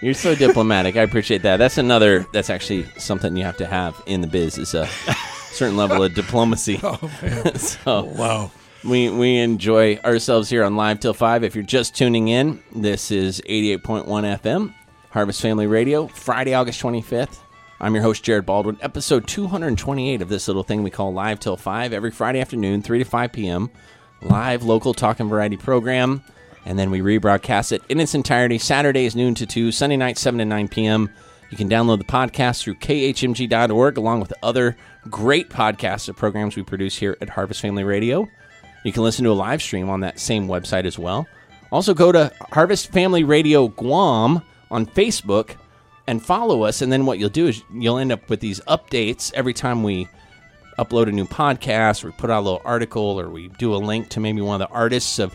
[0.00, 0.96] You're so diplomatic.
[0.96, 1.56] I appreciate that.
[1.56, 2.26] That's another.
[2.32, 4.58] That's actually something you have to have in the biz.
[4.58, 4.86] Is a
[5.50, 6.78] certain level of diplomacy.
[6.84, 7.54] Oh man!
[7.58, 8.50] so Wow.
[8.84, 11.42] we we enjoy ourselves here on Live Till Five.
[11.42, 14.04] If you're just tuning in, this is 88.1
[14.40, 14.74] FM,
[15.10, 17.38] Harvest Family Radio, Friday, August 25th.
[17.80, 18.78] I'm your host, Jared Baldwin.
[18.80, 23.00] Episode 228 of this little thing we call Live Till 5 every Friday afternoon, 3
[23.00, 23.70] to 5 p.m.
[24.22, 26.22] Live local talk and variety program.
[26.64, 30.38] And then we rebroadcast it in its entirety Saturdays, noon to 2, Sunday night, 7
[30.38, 31.10] to 9 p.m.
[31.50, 34.76] You can download the podcast through khmg.org along with other
[35.10, 38.28] great podcasts of programs we produce here at Harvest Family Radio.
[38.84, 41.26] You can listen to a live stream on that same website as well.
[41.70, 45.56] Also, go to Harvest Family Radio Guam on Facebook
[46.06, 46.82] and follow us.
[46.82, 50.08] And then what you'll do is you'll end up with these updates every time we
[50.78, 53.76] upload a new podcast or we put out a little article or we do a
[53.76, 55.34] link to maybe one of the artists of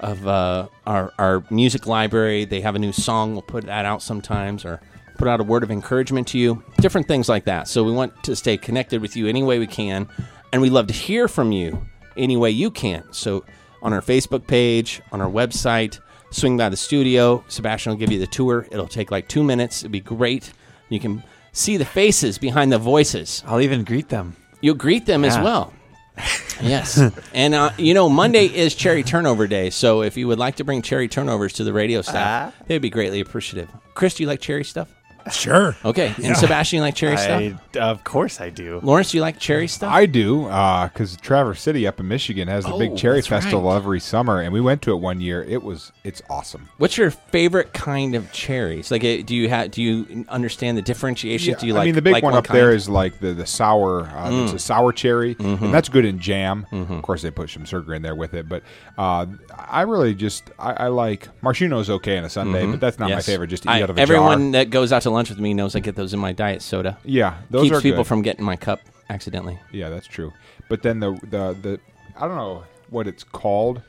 [0.00, 2.44] of uh, our, our music library.
[2.44, 3.32] They have a new song.
[3.32, 4.80] We'll put that out sometimes or
[5.16, 6.62] put out a word of encouragement to you.
[6.78, 7.68] Different things like that.
[7.68, 10.08] So we want to stay connected with you any way we can.
[10.52, 11.86] And we love to hear from you
[12.16, 13.04] any way you can.
[13.12, 13.44] So
[13.82, 16.00] on our Facebook page, on our website,
[16.34, 17.44] swing by the studio.
[17.48, 18.66] Sebastian will give you the tour.
[18.70, 19.82] It'll take like two minutes.
[19.82, 20.52] It'll be great.
[20.88, 21.22] You can
[21.52, 23.42] see the faces behind the voices.
[23.46, 24.36] I'll even greet them.
[24.60, 25.42] You'll greet them as Yeah.
[25.44, 25.72] well.
[26.62, 27.00] yes.
[27.32, 29.70] And, uh, you know, Monday is cherry turnover day.
[29.70, 32.64] So if you would like to bring cherry turnovers to the radio staff, Ah.
[32.66, 33.68] they'd be greatly appreciative.
[33.94, 34.88] Chris, do you like cherry stuff?
[35.32, 35.76] Sure.
[35.84, 36.14] Okay.
[36.18, 36.28] Yeah.
[36.28, 37.40] And Sebastian, you like cherry stuff?
[37.74, 38.80] I, of course I do.
[38.82, 39.92] Lawrence, do you like cherry stuff?
[39.92, 43.42] I do, because Traverse City up in Michigan has the Oh, big cherry that's right.
[43.42, 45.42] festival every summer, and we went to it one year.
[45.42, 46.68] It was, it's awesome.
[46.78, 48.90] What's your favorite kind of cherries?
[48.90, 49.70] Like, uh, do you have?
[49.70, 51.56] Do you understand the differentiation?
[51.58, 51.82] do you like?
[51.82, 52.72] I mean, the big like one up there kind?
[52.72, 52.76] Mm.
[52.76, 54.02] is like the the sour.
[54.08, 55.64] Uh, It's a sour cherry, Mm-hmm.
[55.64, 56.66] and that's good in jam.
[56.72, 58.62] Of course, they put some sugar in there with it, but
[58.98, 59.26] uh,
[59.58, 63.10] I really just I, I like maraschino's okay on a Sunday, but that's not my
[63.14, 63.18] Mm-hmm.
[63.18, 63.26] Yes.
[63.26, 63.46] favorite.
[63.48, 64.64] Just to eat I- out of a everyone jar.
[64.64, 66.98] that goes out to lunch with me knows I get those in my diet soda.
[67.04, 68.08] Yeah, those Keeps are people good.
[68.08, 69.58] from getting my cup accidentally.
[69.72, 70.32] Yeah, that's true.
[70.68, 71.80] But then the the the
[72.16, 73.80] I don't know what it's called,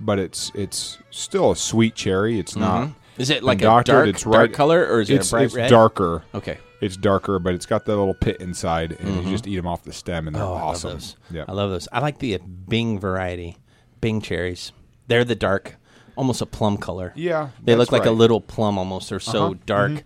[0.00, 2.38] but it's it's still a sweet cherry.
[2.38, 2.90] It's not.
[3.18, 5.44] Is it like a dark, it's dark right- color, or is it it's, a bright
[5.46, 5.70] it's red?
[5.70, 6.22] darker.
[6.34, 6.58] Okay.
[6.82, 9.82] It's darker, but it's got the little pit inside, and you just eat them off
[9.84, 10.90] the stem, and they're Oh, I love awesome.
[10.92, 11.16] those.
[11.30, 11.88] Yeah, I love those.
[11.90, 13.56] I like the Bing variety,
[14.02, 14.72] Bing cherries.
[15.06, 15.76] They're the dark,
[16.16, 17.14] almost a plum color.
[17.16, 18.08] Yeah, they that's look like a right.
[18.10, 18.18] Uh-huh.
[18.18, 19.08] little plum almost.
[19.08, 20.00] They're so dark Mm-hmm.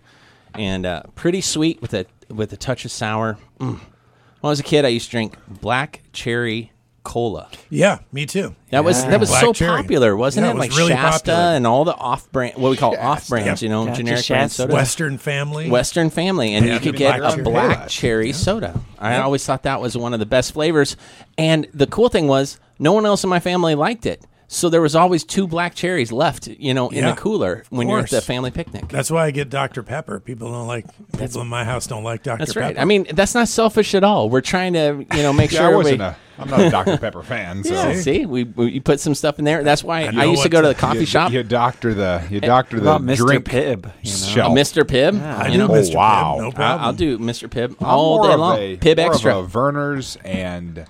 [0.54, 3.38] And uh, pretty sweet with a with a touch of sour.
[3.58, 3.78] Mm.
[3.78, 6.72] When I was a kid, I used to drink black cherry
[7.02, 7.48] cola.
[7.70, 8.54] Yeah, me too.
[8.70, 9.82] That was that was Black so cherry.
[9.82, 10.54] popular, wasn't Yeah, it?
[10.54, 11.56] it was like really Shasta popular.
[11.56, 13.66] and all the off brand, what we call off brands, Yeah.
[13.66, 14.62] you know, Gotcha, generic brand Shasta.
[14.62, 14.74] soda.
[14.74, 15.70] Western family.
[15.70, 17.42] Western Family, and Yeah, you could get black a cherry.
[17.44, 17.86] black Yeah.
[17.86, 18.78] cherry soda.
[18.98, 20.96] I always thought that was one of the best flavors.
[21.38, 24.22] And the cool thing was, no one else in my family liked it.
[24.52, 27.88] So there was always two black cherries left, you know, in Yeah, the cooler when
[27.88, 28.10] you're at course.
[28.10, 28.88] the family picnic.
[28.88, 29.84] That's why I get Dr.
[29.84, 30.18] Pepper.
[30.18, 30.86] People don't like.
[31.16, 32.38] People in my house don't like Dr.
[32.38, 32.38] Pepper.
[32.46, 32.66] That's Pepper.
[32.66, 32.78] right.
[32.78, 34.28] I mean, that's not selfish at all.
[34.28, 35.58] We're trying to, you know, make yeah.
[35.60, 36.16] sure I everybody- wasn't a.
[36.40, 37.62] I'm not a Dr Pepper fan.
[37.70, 37.74] So.
[37.74, 39.62] Yeah, see, we, we you put some stuff in there.
[39.62, 41.30] That's why I, know used to what go to to- the coffee you, shop.
[41.30, 43.16] You doctor the you doctor the about Mr.
[43.18, 43.84] drink Pibb?
[44.02, 44.16] You know?
[44.16, 44.58] shelf.
[44.58, 44.82] Mr.
[44.82, 45.94] Pibb, I you do know, Mr.
[45.94, 46.34] Oh, wow.
[46.36, 46.84] Pibb, no I- problem.
[46.86, 47.48] I'll do Mr.
[47.48, 48.58] Pibb I'm all more day of long.
[48.58, 49.38] A, Pibb more extra.
[49.38, 50.86] Of a Vernors and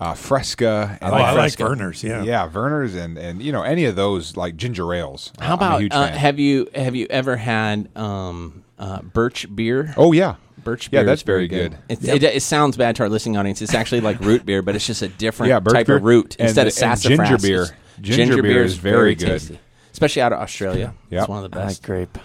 [0.00, 0.98] uh, Fresca.
[1.00, 2.02] And Oh, I like Vernors.
[2.02, 2.22] Yeah.
[2.22, 5.32] Yeah, Vernors and and you know any of those like ginger ales.
[5.38, 6.16] Uh, How I'm a about huge uh, fan.
[6.18, 9.94] have you have you ever had um, uh, birch beer?
[9.96, 11.78] Oh yeah, Birch Yeah, beer that's very very good.
[11.88, 12.08] good.
[12.08, 13.62] It, it, it sounds bad to our listening audience.
[13.62, 16.36] It's actually like root beer, but it's just a different Yeah, type beer of root
[16.38, 17.18] and- instead of sassafras.
[17.18, 17.62] ginger beer.
[17.62, 19.26] it's- Ginger beer is very good.
[19.28, 19.58] tasty,
[19.92, 20.94] especially out of Australia.
[21.10, 21.20] Yeah.
[21.20, 21.82] it's one of the I like best.
[21.84, 22.18] grape.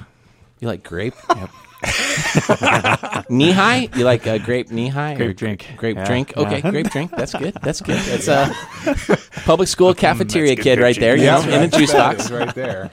[0.59, 1.13] you like grape?
[1.29, 1.49] Yep.
[3.29, 3.95] Nehi?
[3.95, 5.15] You like a grape Nehi?
[5.17, 5.65] Grape drink.
[5.77, 6.33] Grape Yeah, drink.
[6.37, 6.71] Okay, yeah.
[6.71, 7.11] grape drink.
[7.11, 7.53] That's good.
[7.61, 7.97] That's good.
[7.99, 8.53] That's a
[9.45, 11.15] public school cafeteria kid right there.
[11.15, 12.29] You Yeah, know, in a juice box.
[12.31, 12.91] right there.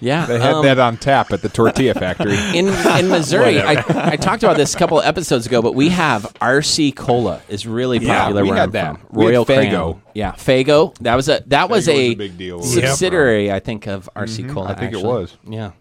[0.00, 2.36] Yeah, They had um, that on tap at the tortilla factory.
[2.54, 3.60] in in Missouri.
[3.60, 3.82] I,
[4.12, 7.66] I talked about this a couple of episodes ago, but we have RC Cola is
[7.66, 8.42] really Yeah, popular.
[8.42, 8.98] we had that.
[9.00, 9.06] from.
[9.10, 9.44] We had Royal.
[9.46, 10.02] Crown.
[10.14, 10.94] Yeah, Faygo.
[10.98, 12.62] That was a that was Faygo was a, a big deal.
[12.62, 14.68] subsidiary, I think, of RC Cola.
[14.70, 15.36] I think it was.
[15.48, 15.72] Yeah.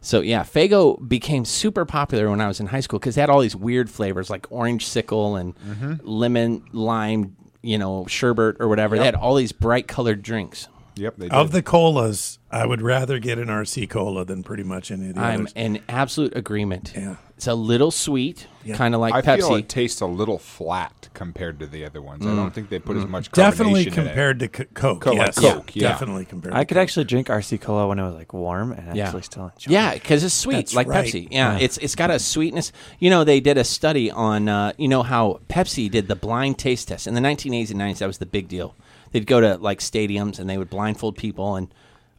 [0.00, 3.30] So yeah, Faygo became super popular when I was in high school because they had
[3.30, 5.94] all these weird flavors like orange sickle and Mm-hmm.
[6.06, 8.96] lemon lime you know, sherbet or whatever.
[8.98, 10.66] They had all these bright colored drinks.
[10.96, 11.32] Yep, they did.
[11.32, 15.16] Of the colas, I would rather get an RC cola than pretty much any of
[15.16, 15.52] the I'm others.
[15.54, 16.92] in absolute agreement.
[16.96, 17.16] Yeah.
[17.40, 18.76] It's a little sweet, Yeah.
[18.76, 19.36] kind of like I Pepsi.
[19.38, 22.26] feel it tastes a little flat compared to the other ones.
[22.26, 22.36] I Mm.
[22.36, 23.32] don't think they put as much.
[23.32, 23.94] Definitely carbonation in it.
[23.94, 25.00] compared to co- Coke.
[25.00, 25.38] Coke, yes.
[25.38, 25.88] Coke, yeah.
[25.88, 26.52] Definitely compared.
[26.52, 26.82] I to could Coke.
[26.82, 29.06] actually drink RC Cola when it was like warm and Yeah.
[29.06, 31.06] actually still enjoy Yeah, because it's sweet, That's like right.
[31.06, 31.28] Pepsi.
[31.30, 32.72] Yeah, it's it's got a sweetness.
[32.98, 36.58] You know, they did a study on uh, you know how Pepsi did the blind
[36.58, 38.00] taste test in the 1980s and 90s.
[38.00, 38.74] That was the big deal.
[39.12, 41.68] They'd go to like stadiums and they would blindfold people and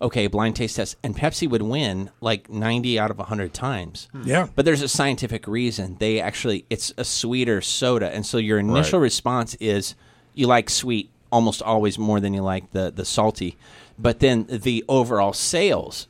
[0.02, 4.08] okay, blind taste test, and Pepsi would win like 90 out of 100 times.
[4.12, 4.24] Hmm.
[4.26, 4.48] Yeah.
[4.56, 5.98] But there's a scientific reason.
[6.00, 9.04] They actually it's a sweeter soda, and so your initial Right.
[9.04, 9.96] response is
[10.34, 13.58] you like sweet almost always more than you like the the salty.
[14.00, 16.08] But then the overall sales,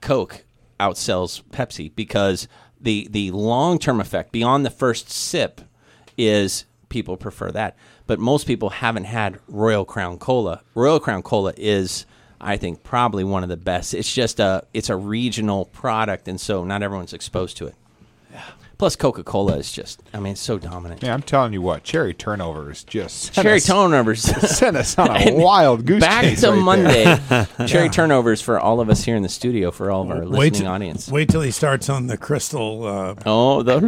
[0.00, 0.44] Coke
[0.80, 2.48] outsells Pepsi because
[2.80, 5.60] the the long term effect beyond the first sip
[6.16, 7.76] is people prefer that.
[8.06, 10.60] But most people haven't had Royal Crown Cola.
[10.74, 12.04] Royal Crown Cola is
[12.40, 13.94] I think probably one of the best.
[13.94, 17.74] It's just a it's a regional product and so not everyone's exposed to it.
[18.76, 21.02] Plus Coca Cola is just I mean it's so dominant.
[21.02, 24.22] Yeah, I'm telling you what, cherry turnover is just sent Cherry us- turnovers.
[24.56, 27.04] Sent us on a wild goose Back chase to right Monday.
[27.28, 27.46] there.
[27.68, 30.38] Cherry turnovers for all of us here in the studio, for all of our listening
[30.40, 31.08] wait, till- audience.
[31.08, 33.80] wait till he starts on the crystal uh, Oh, the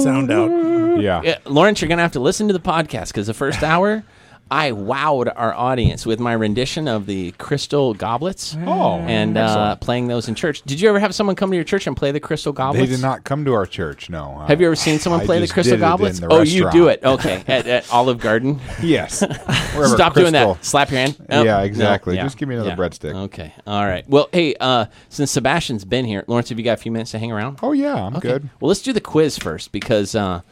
[0.00, 1.00] sound out.
[1.00, 1.20] Yeah.
[1.24, 4.04] Yeah, Lawrence, you're gonna have to listen to the podcast because the first hour,
[4.52, 8.54] I wowed our audience with my rendition of the Crystal Goblets.
[8.66, 10.60] Oh, and uh, playing those in church.
[10.66, 12.86] Did you ever have someone come to your church and play the Crystal goblets?
[12.86, 14.10] They did not come to our church.
[14.10, 14.44] No.
[14.46, 16.20] Have you ever seen someone I play the Crystal did it in Goblets?
[16.20, 17.02] the oh, you do it.
[17.02, 18.60] Okay, at, at Olive Garden.
[18.82, 19.22] Yes.
[19.22, 20.62] Wherever Stop doing that.
[20.64, 21.16] Slap your hand.
[21.30, 21.62] Oh, Yeah, no.
[21.62, 22.16] exactly.
[22.16, 22.24] Yeah.
[22.24, 22.76] Just give me another Yeah.
[22.76, 23.14] breadstick.
[23.14, 23.54] Okay.
[23.66, 24.06] All right.
[24.08, 27.18] Well, hey, uh, since Sebastian's been here, Lawrence, have you got a few minutes to
[27.18, 27.60] hang around?
[27.62, 28.28] Oh yeah, I'm Okay.
[28.28, 28.50] good.
[28.60, 30.42] Well, let's do the quiz first because uh,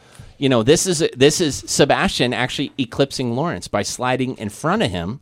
[0.41, 4.89] you know this is this is Sebastian actually eclipsing Lawrence by sliding in front of
[4.89, 5.21] him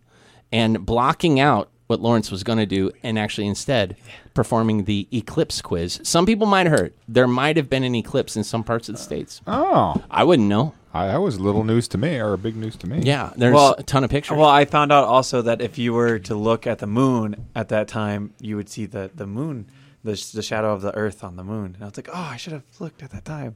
[0.52, 3.96] and blocking out what Lawrence was going to do, and actually instead
[4.34, 6.00] performing the eclipse quiz.
[6.04, 8.96] Some people might have heard there might have been an eclipse in some parts of
[8.96, 9.42] the states.
[9.46, 10.74] Oh, I wouldn't know.
[10.94, 13.02] I, that was little news to me, or big news to me.
[13.02, 14.38] Yeah, there's Well- a ton of pictures.
[14.38, 17.68] Well, I found out also that if you were to look at the moon at
[17.70, 19.66] that time, you would see the the moon,
[20.04, 21.74] the the shadow of the Earth on the moon.
[21.76, 23.56] And I was like, oh, I should have looked at that time.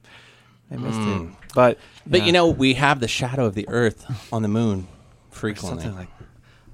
[0.74, 1.04] I missed it.
[1.04, 1.36] Mm.
[1.54, 4.88] But but yeah, you know, we have the shadow of the Earth on the moon
[5.30, 5.84] frequently.
[5.84, 6.10] something like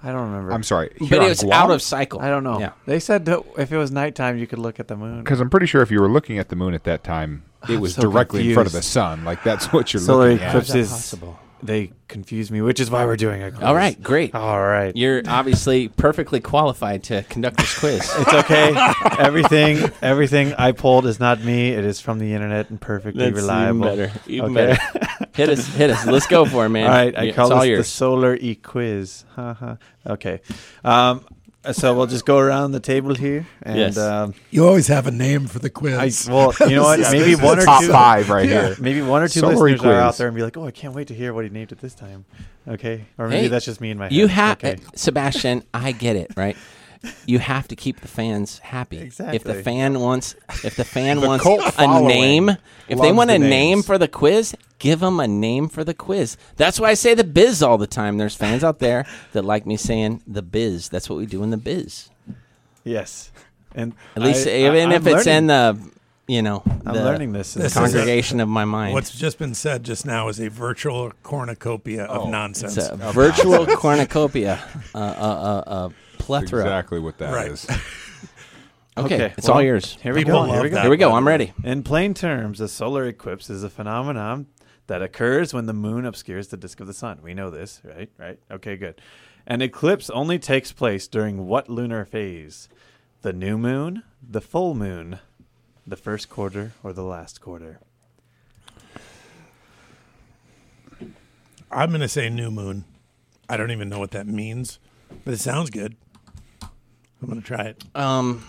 [0.02, 0.54] I don't remember.
[0.54, 0.92] I'm sorry.
[1.00, 2.22] but it was out of cycle.
[2.22, 2.60] I don't know.
[2.60, 2.72] Yeah.
[2.86, 5.24] They said that if it was nighttime, you could look at the moon.
[5.24, 7.74] Because I'm pretty sure if you were looking at the moon at that time, it
[7.74, 8.94] I'm was so directly in front of the confused.
[8.94, 9.26] sun.
[9.26, 10.54] Like that's what you're Solar looking at.
[10.54, 10.92] How's that eclipses.
[10.92, 11.40] possible?
[11.62, 13.64] They confuse me, which is why we're doing a quiz.
[13.64, 14.34] All right, great.
[14.34, 14.96] All right.
[14.96, 18.10] You're obviously perfectly qualified to conduct this quiz.
[18.20, 18.74] It's okay.
[19.20, 21.70] everything, everything I pulled is not me.
[21.72, 23.86] It is from the internet and perfectly That's reliable.
[23.88, 24.20] Even better.
[24.28, 24.78] Even Okay.
[24.78, 25.26] better.
[25.36, 25.68] hit us.
[25.68, 26.06] Hit us.
[26.06, 26.86] Let's go for it, man.
[26.86, 29.26] All right, I Yeah, call it's all this the solar e quiz.
[29.36, 29.76] Haha.
[30.08, 30.40] okay.
[30.84, 31.26] Um,
[31.72, 33.98] so we'll just go around the table here, and Yes.
[33.98, 36.28] um, You always have a name for the I, quiz.
[36.30, 37.00] well, you know what?
[37.00, 38.68] Maybe one or Top two, five right Yeah.
[38.68, 38.76] here.
[38.80, 40.94] maybe one or two Solar listeners are out there and be like, "Oh, I can't
[40.94, 42.26] wait to hear what he named it this time."
[42.68, 44.14] Okay, or maybe Hey, that's just me in my head.
[44.14, 44.78] You have Okay.
[44.96, 45.64] Sebastian.
[45.74, 46.56] I get it, right?
[47.26, 48.98] You have to keep the fans happy.
[49.20, 50.36] If the fan wants,
[50.66, 51.46] if the fan The wants
[51.78, 52.50] a name,
[52.90, 55.94] if they want the a name for the quiz, give them a name for the
[55.94, 56.36] quiz.
[56.58, 58.18] That's why I say the biz all the time.
[58.18, 60.90] There's fans out there that like me saying the biz.
[60.90, 62.10] That's what we do in the biz.
[62.84, 63.32] Yes,
[63.76, 65.78] and At least, I- even I- if I'm it's in the,
[66.28, 67.56] you know, I'm the learning this.
[67.56, 68.94] in This the is a- congregation of my mind.
[68.94, 72.76] What's just been said just now is a virtual cornucopia of Oh, nonsense.
[72.78, 74.60] It's a virtual cornucopia,
[74.96, 75.90] uh, uh, uh, uh,
[76.30, 76.62] plethora.
[76.62, 77.66] Exactly what that is.
[77.70, 77.80] Right.
[78.98, 79.98] Okay, Okay, it's well, all yours.
[80.02, 80.52] Here we People go.
[80.52, 80.76] Here we go.
[80.76, 80.82] that.
[80.82, 81.14] Here we go.
[81.14, 81.54] I'm ready.
[81.64, 84.48] In plain terms, a solar eclipse is a phenomenon
[84.88, 87.20] that occurs when the moon obscures the disk of the sun.
[87.24, 88.10] We know this, right?
[88.18, 88.40] Right?
[88.52, 89.00] Okay, good.
[89.48, 92.68] An eclipse only takes place during what lunar phase?
[93.22, 95.20] The new moon, the full moon,
[95.88, 97.80] the first quarter, or the last quarter?
[101.72, 102.84] I'm going to say new moon.
[103.48, 104.80] I don't even know what that means,
[105.24, 105.96] but it sounds good.
[107.22, 107.84] I'm going to try it.
[107.96, 108.46] Um,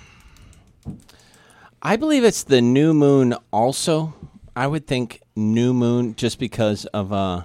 [1.83, 3.35] I believe it's the new moon.
[3.53, 4.15] Also,
[4.55, 7.45] I would think new moon just because of uh,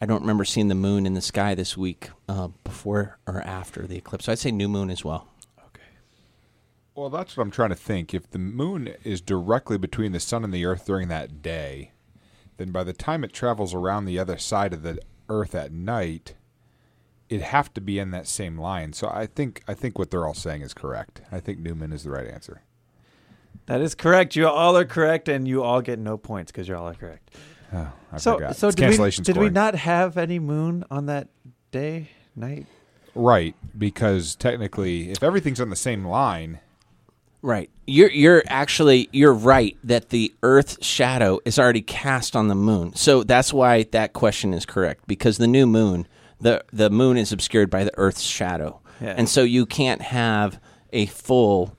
[0.00, 3.86] I don't remember seeing the moon in the sky this week uh, before or after
[3.86, 4.26] the eclipse.
[4.26, 5.28] So I'd say new moon as well.
[5.58, 5.82] Okay.
[6.94, 8.12] Well, that's what I'm trying to think.
[8.12, 11.92] If the moon is directly between the sun and the earth during that day,
[12.56, 14.98] then by the time it travels around the other side of the
[15.28, 16.34] earth at night,
[17.28, 18.92] it'd have to be in that same line.
[18.92, 21.22] So I think I think what they're all saying is correct.
[21.32, 22.62] I think new moon is the right answer.
[23.66, 24.36] That is correct.
[24.36, 27.30] You all are correct, and you all get no points because you all are correct.
[27.72, 28.56] Oh, I So, forgot.
[28.56, 31.28] so It's did, we, did we not have any moon on that
[31.72, 32.66] day, night?
[33.14, 36.60] Right, because technically, if everything's on the same line,
[37.42, 37.70] Right.
[37.86, 42.96] You're you're actually you're right that the Earth's shadow is already cast on the moon.
[42.96, 46.08] So that's why that question is correct because the new moon,
[46.40, 49.14] the the moon is obscured by the Earth's shadow, Yeah.
[49.16, 50.60] and so you can't have
[50.92, 51.76] a full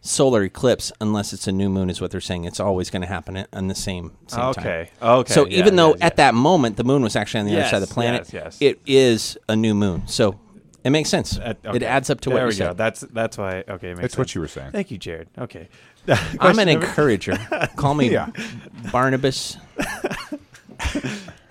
[0.00, 1.90] solar eclipse unless it's a new moon.
[1.90, 2.44] Is what they're saying.
[2.44, 4.48] It's always going to happen at- on the same same time.
[4.50, 4.90] Okay.
[5.02, 5.32] Okay.
[5.32, 6.16] So yeah, even though yes, at yes.
[6.18, 8.62] that moment the moon was actually on the other side of the planet, yes, yes.
[8.62, 10.06] it is a new moon.
[10.06, 10.38] So
[10.84, 11.36] it makes sense.
[11.38, 12.66] Uh, It adds up to there what we you go.
[12.68, 12.76] said.
[12.78, 13.64] That's that's why.
[13.68, 14.70] Okay, makes that's what you were saying.
[14.70, 15.28] Thank you, Jared.
[15.36, 15.68] Okay.
[16.38, 17.36] I'm an number- encourager.
[17.74, 18.16] Call me
[18.92, 19.56] Barnabas.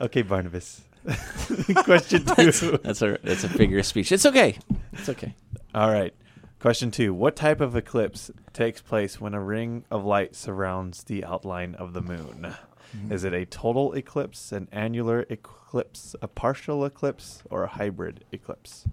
[0.01, 0.81] Okay, Barnabas.
[1.83, 2.77] Question two.
[2.83, 4.11] That's a that's a figure of speech.
[4.11, 4.57] It's okay.
[4.93, 5.35] It's okay.
[5.73, 6.13] All right.
[6.59, 7.13] Question two.
[7.13, 11.93] What type of eclipse takes place when a ring of light surrounds the outline of
[11.93, 12.55] the moon?
[12.95, 13.11] Mm-hmm.
[13.11, 18.87] Is it a total eclipse, an annular eclipse, a partial eclipse, or a hybrid eclipse?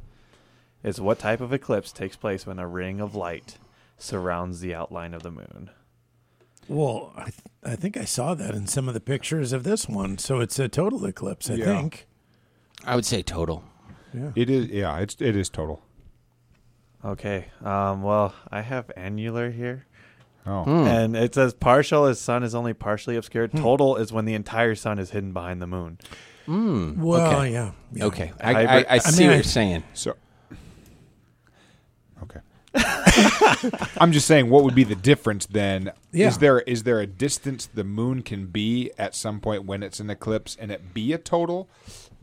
[0.83, 3.59] Is what type of eclipse takes place when a ring of light
[3.97, 5.71] surrounds the outline of the moon?
[6.69, 7.35] Well, I, th-
[7.65, 10.19] I think I saw that in some of the pictures of this one.
[10.19, 11.65] So it's a total eclipse, I Yeah.
[11.67, 12.07] think.
[12.85, 13.65] I would say total.
[14.15, 14.31] Yeah.
[14.35, 15.83] It is, yeah, it's it is total.
[17.05, 17.47] Okay.
[17.65, 19.87] Um, well, I have annular here.
[20.47, 20.87] Oh, Hmm.
[20.87, 23.53] And it says partial is sun is only partially obscured.
[23.53, 25.99] Total is when the entire sun is hidden behind the moon.
[26.49, 27.53] Mm, Well, okay.
[27.53, 28.05] yeah, yeah.
[28.07, 28.33] Okay.
[28.41, 29.85] I, Hybrid- I, I see mean, what I- you're saying.
[29.95, 30.21] so okay.
[33.99, 35.93] I'm just saying, what would be the difference then?
[36.11, 36.29] Yeah.
[36.29, 40.01] Is there is there a distance the moon can be at some point when it's
[40.01, 41.69] an eclipse and it be a total?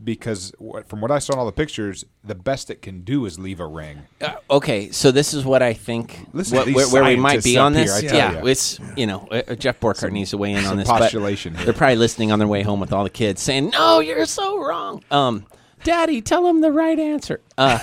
[0.02, 0.52] Because
[0.86, 3.60] from what I saw in all the pictures, the best it can do is leave
[3.60, 3.98] a ring.
[4.22, 6.26] Uh, okay, so this is what I think.
[6.32, 8.00] Listen what, where, where we might be on this.
[8.00, 8.50] here, yeah, tell ya.
[8.50, 10.88] it's you know uh, Jeff Borkart needs to weigh in on some this.
[10.88, 11.66] but postulation here.
[11.66, 14.58] They're probably listening on their way home with all the kids saying, "No, you're so
[14.58, 15.46] wrong." Um,
[15.84, 17.40] Daddy, tell him the right answer.
[17.56, 17.78] Uh,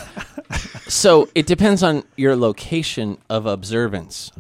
[0.88, 4.32] so it depends on your location of observance.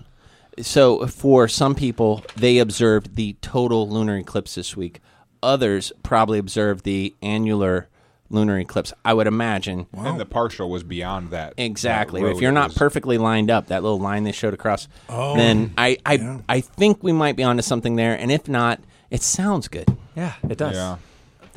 [0.59, 5.01] So for some people, they observed the total lunar eclipse this week.
[5.43, 7.87] Others probably observed the annular
[8.29, 8.91] lunar eclipse.
[9.05, 9.85] I would imagine.
[9.93, 11.53] And the partial was beyond that.
[11.57, 12.21] Exactly.
[12.23, 15.35] that If you're not was- perfectly lined up, that little line they showed across, Oh,
[15.35, 16.39] then I I, yeah.
[16.49, 18.15] I think we might be onto something there.
[18.15, 18.79] And if not,
[19.11, 19.87] it sounds good.
[20.15, 20.75] Yeah, it does.
[20.75, 20.97] Yeah.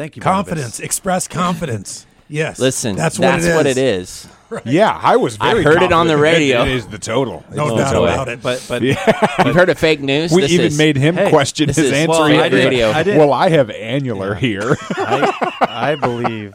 [0.01, 0.23] Thank you.
[0.23, 0.81] Confidence, Barnabas.
[0.81, 2.07] express confidence.
[2.33, 2.61] Yes.
[2.61, 4.29] Listen, that's, that's, what it is.
[4.53, 4.61] is.
[4.65, 5.37] Yeah, I was.
[5.41, 6.63] I Very heard it on the confident radio.
[6.63, 7.45] It is the total.
[7.53, 8.41] No Oh, doubt about it.
[8.41, 9.43] But but yeah.
[9.45, 10.31] You've heard of fake news?
[10.31, 12.09] We This even is- made him Hey, question his is- answer.
[12.13, 12.91] well, I radio.
[12.93, 13.19] I did.
[13.19, 14.77] Well, I have annular here.
[14.91, 16.55] I I believe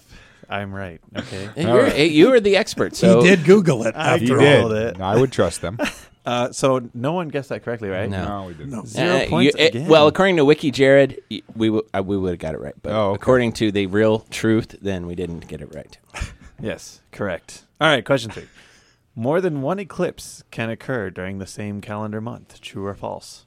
[0.50, 1.02] I'm right.
[1.14, 1.50] Okay.
[1.56, 2.96] Hey, You're, hey, you are the expert.
[2.96, 4.64] So he did Google it I He after did.
[4.64, 4.72] all.
[4.72, 5.02] it.
[5.02, 5.78] I would trust them.
[6.26, 8.10] Uh, so no one guessed that correctly, right?
[8.10, 8.26] No.
[8.42, 8.72] No, we didn't.
[8.72, 8.84] No.
[8.86, 9.88] Zero Uh, you- points it- again.
[9.88, 12.74] well, according to Wiki Jared, y- we w- uh, we would have got it right,
[12.82, 13.16] but Oh, okay.
[13.22, 15.98] according to the real truth, then we didn't get it right.
[16.60, 17.66] Yes, correct.
[17.82, 18.46] All right, question three.
[19.14, 22.62] More than one eclipse can occur during the same calendar month.
[22.62, 23.46] True or false?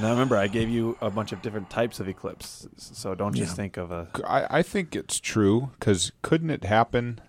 [0.00, 3.50] Now remember, I gave you a bunch of different types of eclipse, so don't just
[3.50, 3.54] Yeah.
[3.56, 4.08] think of a.
[4.26, 7.20] I, I think it's true because couldn't it happen?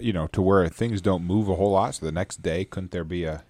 [0.00, 1.94] You know, to where things don't move a whole lot.
[1.96, 3.42] So the next day, couldn't there be a,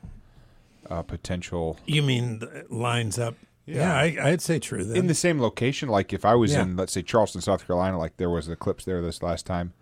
[0.86, 3.34] a potential You mean the lines up?
[3.66, 4.03] Yeah.
[4.05, 4.82] Yeah, I, I'd say true.
[4.84, 4.96] Then.
[4.96, 5.88] in the same location?
[5.90, 6.62] Like if I was Yeah.
[6.62, 9.74] in, let's say Charleston, South Carolina, like there was an eclipse there this last time.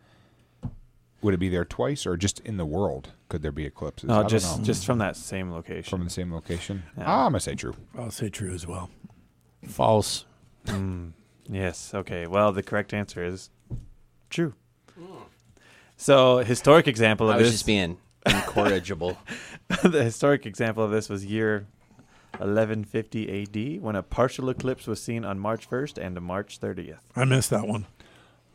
[1.22, 3.12] Would it be there twice, or just in the world?
[3.28, 4.08] Could there be eclipses?
[4.10, 4.64] I No, don't just know.
[4.64, 5.88] just from that same location.
[5.98, 6.82] from the same location.
[6.96, 7.04] Yeah.
[7.06, 7.74] Ah, I'm gonna say true.
[7.98, 8.90] I'll say true as well.
[9.66, 10.24] False.
[10.66, 11.12] Mm,
[11.48, 11.92] yes.
[11.94, 12.26] Okay.
[12.26, 13.50] Well, the correct answer is
[14.30, 14.54] true.
[15.96, 17.54] So, historic example of I was this.
[17.54, 19.16] just being incorrigible.
[19.82, 21.66] the historic example of this was year
[22.38, 26.98] 1150 AD when a partial eclipse was seen on March 1st and March 30th.
[27.14, 27.86] I missed that one.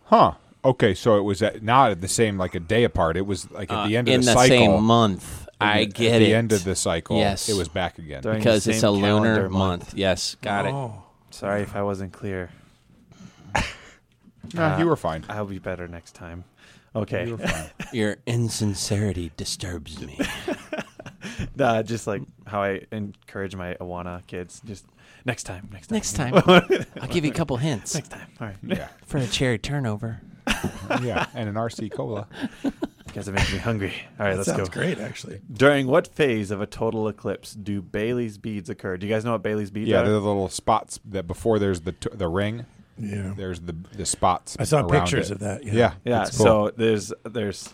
[0.06, 0.34] Huh.
[0.64, 3.18] Okay, so it was at, not at the same like a day apart.
[3.18, 4.20] It was like at Uh, the end of the year.
[4.20, 4.58] in the, the cycle.
[4.58, 5.48] same month.
[5.60, 6.14] I at get the it.
[6.14, 7.18] At the end of the cycle.
[7.18, 7.50] Yes.
[7.50, 8.22] it was back again.
[8.22, 9.94] During because it's a lunar month.
[9.96, 10.74] Yes, got it.
[10.74, 11.04] Oh.
[11.32, 12.52] Sorry if I wasn't clear.
[14.54, 15.24] Nah, Uh, you were fine.
[15.30, 16.44] I'll be better next time.
[16.96, 17.26] Okay.
[17.28, 17.70] You were fine.
[17.94, 20.20] Your insincerity disturbs me.
[21.60, 24.62] uh, just like how I encourage my Awana kids.
[24.66, 24.86] Just
[25.26, 25.70] next time.
[25.72, 25.96] Next time.
[25.96, 26.34] Next time,
[27.02, 28.28] I'll give you a couple hints next time.
[28.40, 28.58] All right.
[28.64, 30.22] yeah, for a cherry turnover.
[31.02, 32.28] yeah, and an RC cola.
[32.64, 32.72] You
[33.14, 33.94] guys are making me hungry.
[34.20, 34.82] All right, That let's sounds go.
[34.82, 35.42] great, actually.
[35.52, 38.96] During what phase of a total eclipse do Baily's beads occur?
[38.98, 40.04] Do you guys know what Baily's beads Yeah, are?
[40.04, 42.66] they're the little spots that before there's the t- the ring.
[43.02, 43.34] Yeah.
[43.36, 44.56] There's the the spots.
[44.60, 45.36] I saw pictures it.
[45.36, 45.64] of that.
[45.64, 46.46] Yeah, Yeah, it's cool.
[46.46, 47.74] so there's there's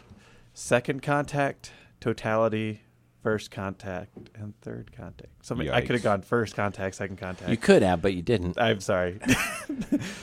[0.53, 2.81] second contact, totality,
[3.23, 5.31] first contact and third contact.
[5.41, 7.49] So I I could have gone first contact, second contact.
[7.49, 8.59] You could have, but you didn't.
[8.59, 9.19] I'm sorry.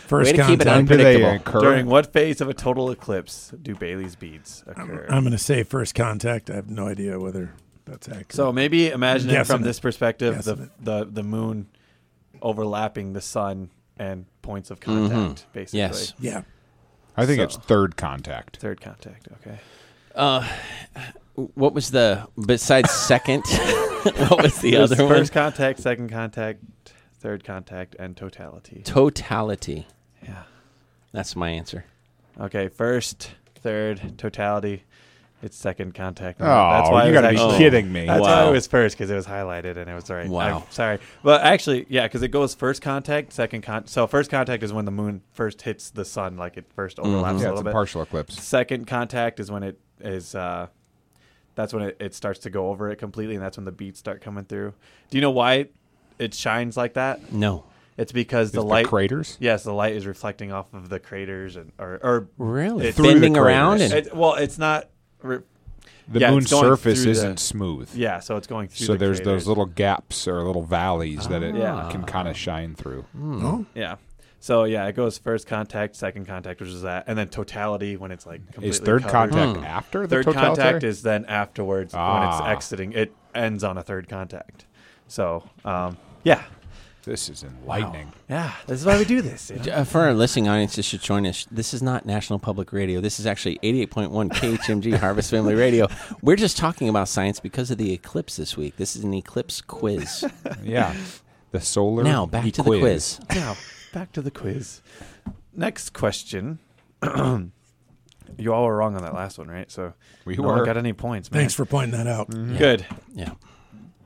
[0.07, 0.67] First Way to keep it contact.
[0.67, 1.61] When do they unpredictable.
[1.61, 5.07] During what phase of a total eclipse do Baily's beads occur?
[5.11, 6.51] I'm going to say first contact.
[6.51, 7.53] I have no idea whether
[7.85, 8.33] that's accurate.
[8.33, 9.65] so maybe imagine it from it.
[9.65, 11.69] this perspective: the, Guessing the the moon
[12.43, 15.79] overlapping the sun and points of contact, basically.
[15.81, 16.15] Yes.
[16.19, 16.43] yeah,
[17.17, 18.57] I think So- it's third contact.
[18.59, 19.29] Third contact.
[19.41, 19.59] Okay.
[20.15, 20.47] Uh,
[21.55, 23.43] what was the besides second?
[24.29, 25.15] what was the There's other one?
[25.15, 26.63] first contact, second contact,
[27.19, 28.83] third contact, and totality.
[28.85, 29.87] Totality.
[30.23, 30.43] Yeah.
[31.13, 31.85] That's my answer.
[32.41, 32.69] Okay.
[32.69, 34.85] First, third, totality.
[35.45, 36.41] It's second contact.
[36.41, 38.07] Oh, that's why you it gotta be actually- kidding me.
[38.07, 38.45] That's Wow.
[38.45, 40.27] why it was first because it was highlighted and it was right.
[40.27, 40.61] Wow.
[40.61, 43.87] I'm sorry, but actually, yeah, because it goes first contact, second con.
[43.87, 47.43] So first contact is when the moon first hits the sun, like it first overlaps
[47.43, 48.43] Yeah, a it's little a partial eclipse.
[48.43, 50.35] Second contact is when it is.
[50.35, 50.69] uh
[51.57, 53.99] That's when it, it starts to go over it completely, and that's when the beads
[53.99, 54.73] start coming through.
[55.11, 55.67] Do you know why
[56.19, 57.33] it shines like that?
[57.33, 57.65] No.
[57.97, 58.87] It's because the Is light.
[58.87, 59.37] craters.
[59.39, 62.87] yes, the light is reflecting off of the craters and or or Really?
[62.89, 64.89] It's- Bending around and it, well, it's not.
[65.25, 65.39] Re-
[66.07, 67.91] The Yeah, moon's surface isn't smooth.
[67.95, 68.87] yeah, so it's going through.
[68.87, 69.25] So the there's craters.
[69.45, 71.89] those little gaps or little valleys that it Yeah.
[71.91, 73.07] can kind of shine through.
[73.19, 73.97] oh, Yeah.
[74.39, 78.11] So yeah, it goes first contact, second contact, which is that, and then totality when
[78.11, 79.31] it's like completely Is third covered.
[79.33, 79.65] contact Hmm.
[79.65, 80.57] after the Third totalitarian?
[80.57, 82.51] contact is then afterwards when it's Ah.
[82.51, 82.93] exiting.
[82.93, 84.67] It ends on a third contact.
[85.09, 86.43] So um, yeah,
[87.05, 88.13] This is enlightening.
[88.31, 89.51] yeah, this is why we do this.
[89.51, 89.73] you know?
[89.73, 91.47] Uh, for our listening audience, this should join us.
[91.51, 93.01] This is not National Public Radio.
[93.01, 95.87] This is actually 88.1 KHMG Harvest Family Radio.
[96.23, 98.77] We're just talking about science because of the eclipse this week.
[98.77, 100.25] This is an eclipse quiz.
[100.63, 100.95] Yeah.
[101.53, 102.03] The solar.
[102.03, 103.21] now, back to the quiz.
[103.33, 103.57] now
[103.93, 104.81] back to the quiz.
[105.55, 106.59] Next question.
[108.39, 109.71] you all were wrong on that last one, right?
[109.71, 109.93] So
[110.25, 110.49] We no were.
[110.57, 111.31] one got any points.
[111.31, 111.41] Man.
[111.43, 112.29] thanks for pointing that out.
[112.31, 112.87] Good.
[113.15, 113.33] Yeah.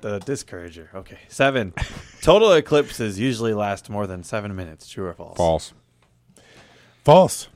[0.00, 0.90] The discourager.
[0.94, 1.18] Okay.
[1.28, 1.74] Seven.
[2.22, 4.88] Total eclipses usually last more than seven minutes.
[4.88, 5.36] True or false?
[5.36, 5.72] False.
[7.04, 7.48] False.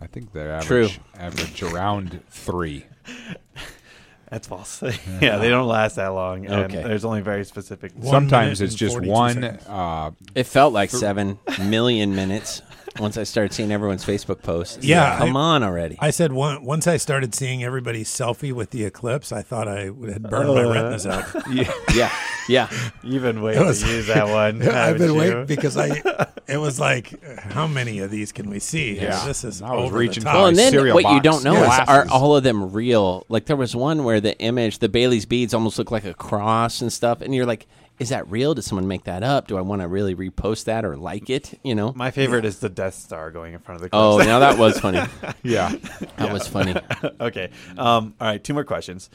[0.00, 0.84] I think they're True.
[0.84, 2.86] average, average around three.
[4.30, 4.82] That's false.
[5.22, 6.44] yeah, they don't last that long.
[6.44, 6.82] And Okay.
[6.82, 7.92] there's only very specific.
[7.94, 9.34] One Sometimes minute it's and just 42 one.
[9.42, 9.66] seconds.
[9.66, 12.60] Uh, It felt like 7 million minutes
[12.98, 14.78] once I started seeing everyone's Facebook posts.
[14.84, 15.96] Yeah, Come I- on already.
[16.00, 19.90] I said one, once I started seeing everybody's selfie with the eclipse, I thought I
[19.90, 20.68] would- had burned my Uh.
[20.72, 21.24] retinas out.
[21.52, 22.10] yeah, yeah.
[22.48, 22.70] Yeah.
[23.02, 24.66] you've been waiting was- to use that one.
[24.66, 25.18] I've been you?
[25.18, 26.26] waiting because I.
[26.48, 28.96] It was like, how many of these can we see?
[28.98, 29.22] Yeah.
[29.26, 30.30] this is I was reaching for.
[30.32, 33.26] Well, and then cereal what you don't know is are all of them real?
[33.28, 36.80] Like there was one where the image, the Baily's beads, almost looked like a cross
[36.80, 37.66] and stuff, and you're like,
[37.98, 38.54] "Is that real?
[38.54, 39.48] Did someone make that up?
[39.48, 41.92] Do I want to really repost that or like it?" You know?
[41.94, 43.96] My favorite is the Death Star going in front of the.
[43.96, 45.00] Oh, now that was funny.
[45.42, 45.74] yeah.
[46.16, 46.74] That was funny.
[47.20, 47.50] okay.
[47.76, 48.42] Um, all right.
[48.42, 49.10] Two more questions.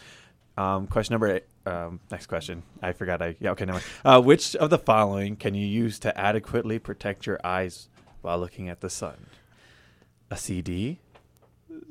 [0.57, 1.45] Um, question number eight.
[1.65, 2.63] Um, next question.
[2.81, 3.21] I forgot.
[3.21, 3.51] I yeah.
[3.51, 3.65] Okay.
[3.65, 3.85] Never mind.
[4.03, 7.87] Uh, which of the following can you use to adequately protect your eyes
[8.21, 9.27] while looking at the sun?
[10.29, 10.99] A CD,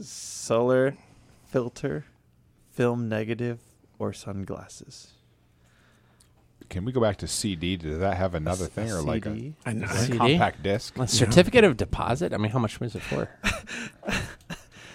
[0.00, 0.96] solar
[1.46, 2.06] filter,
[2.70, 3.60] film negative,
[3.98, 5.12] or sunglasses?
[6.68, 7.76] Can we go back to CD?
[7.76, 9.54] Does that have another thing or like a, CD?
[9.66, 10.18] I, a I, CD?
[10.18, 10.98] compact disc?
[10.98, 12.32] A certificate of deposit.
[12.32, 13.28] I mean, how much was it for?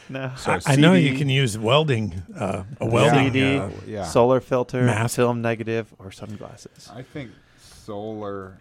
[0.09, 0.31] No.
[0.37, 3.25] So I know you can use welding, uh, a welding.
[3.25, 4.05] CD, uh, Yeah.
[4.05, 5.17] solar filter, Mask.
[5.17, 6.89] film negative, or sunglasses?
[6.95, 8.59] I think solar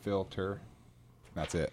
[0.00, 0.60] filter.
[1.34, 1.70] That's it.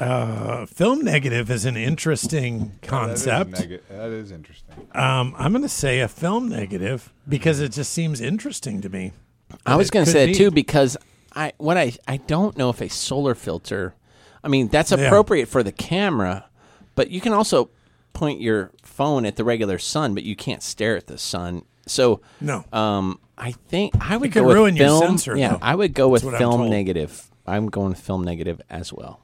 [0.00, 3.52] uh, film negative is an interesting concept.
[3.52, 4.86] That is, nega- that is interesting.
[4.92, 9.12] Um, I'm going to say a film negative because it just seems interesting to me.
[9.64, 10.32] I was going to could say be.
[10.32, 10.96] that too because
[11.34, 13.94] I what I I don't know if a solar filter.
[14.44, 14.98] I mean, that's Yeah.
[14.98, 16.46] appropriate for the camera,
[16.94, 17.70] but you can also
[18.12, 21.62] point your phone at the regular sun, but you can't stare at the sun.
[21.86, 22.64] So, No.
[22.72, 25.02] um, I think I would could go with ruin your film.
[25.02, 25.58] sensor, yeah, though.
[25.62, 27.30] I would go with That's what I'm film negative.
[27.46, 29.20] I'm going film negative as well.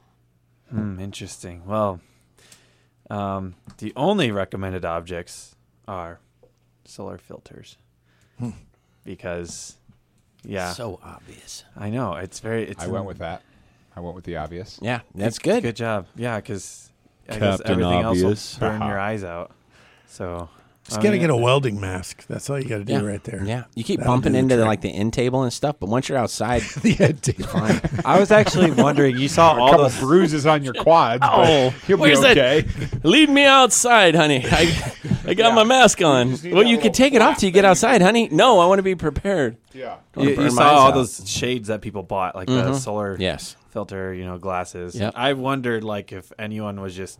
[0.69, 1.63] Hmm, interesting.
[1.65, 1.99] Well,
[3.09, 5.55] um, the only recommended objects
[5.87, 6.19] are
[6.85, 7.77] solar filters
[9.03, 9.75] because,
[10.43, 11.63] yeah, So obvious.
[11.75, 12.67] I know it's very.
[12.69, 13.41] It's I went with that.
[13.95, 14.79] I went with the obvious.
[14.81, 15.63] Yeah, that's good.
[15.63, 16.07] Good job.
[16.15, 16.89] Yeah, because
[17.29, 18.23] I guess Captain everything Obvious.
[18.23, 19.51] else will burn your eyes out.
[20.07, 20.49] So
[20.85, 22.25] Just I got to mean, get a welding mask.
[22.27, 23.01] That's all you got to do Yeah.
[23.03, 23.41] right there.
[23.45, 25.87] Yeah, you keep That'll bumping the into the, like the end table and stuff, but
[25.87, 27.39] once you're outside, the head tape.
[27.45, 27.79] fine.
[28.05, 29.17] I was actually wondering.
[29.17, 29.97] You saw A all couple those.
[29.99, 31.23] bruises on your quads.
[31.25, 32.67] Oh, you'll be where's that- okay.
[33.03, 34.43] Lead me outside, honey.
[34.45, 34.93] I,
[35.25, 35.55] I got Yeah.
[35.55, 36.31] my mask on.
[36.31, 38.27] just need Well, you can take it off till you get outside, honey.
[38.29, 39.55] No, I want to be prepared.
[39.73, 39.95] Yeah.
[40.17, 40.95] You, you saw all out.
[40.95, 42.75] those shades that people bought, like the Mhm.
[42.75, 43.55] solar Yes.
[43.69, 44.95] filter, you know, glasses.
[44.95, 45.13] Yep.
[45.15, 47.19] I wondered, like, if anyone was just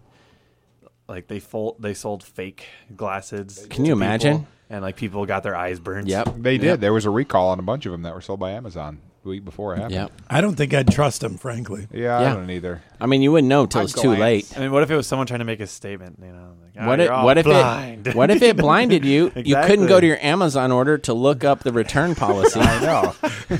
[1.14, 3.68] like they fold they sold fake glasses.
[3.70, 4.48] Can you imagine?
[4.70, 6.08] And like people got their eyes burned.
[6.08, 6.36] Yep.
[6.40, 6.82] They did.
[6.82, 9.30] There was a recall on a bunch of them that were sold by Amazon the
[9.30, 9.94] week before it happened.
[9.96, 10.12] Yep.
[10.30, 11.88] I don't think I'd trust him, frankly.
[11.92, 12.32] Yeah, Yeah.
[12.32, 12.82] I don't either.
[13.02, 14.20] I mean, you wouldn't know until I'd it's too glance.
[14.20, 14.54] late.
[14.58, 16.20] I mean, what if it was someone trying to make a statement?
[16.22, 18.08] You know, like, "Ah, What if, you're all what if blind.
[18.08, 19.26] it what if it blinded you?
[19.26, 19.88] You couldn't Exactly.
[19.88, 22.60] go to your Amazon order to look up the return policy.
[22.60, 23.16] I know.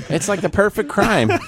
[0.08, 1.30] it's like the perfect crime.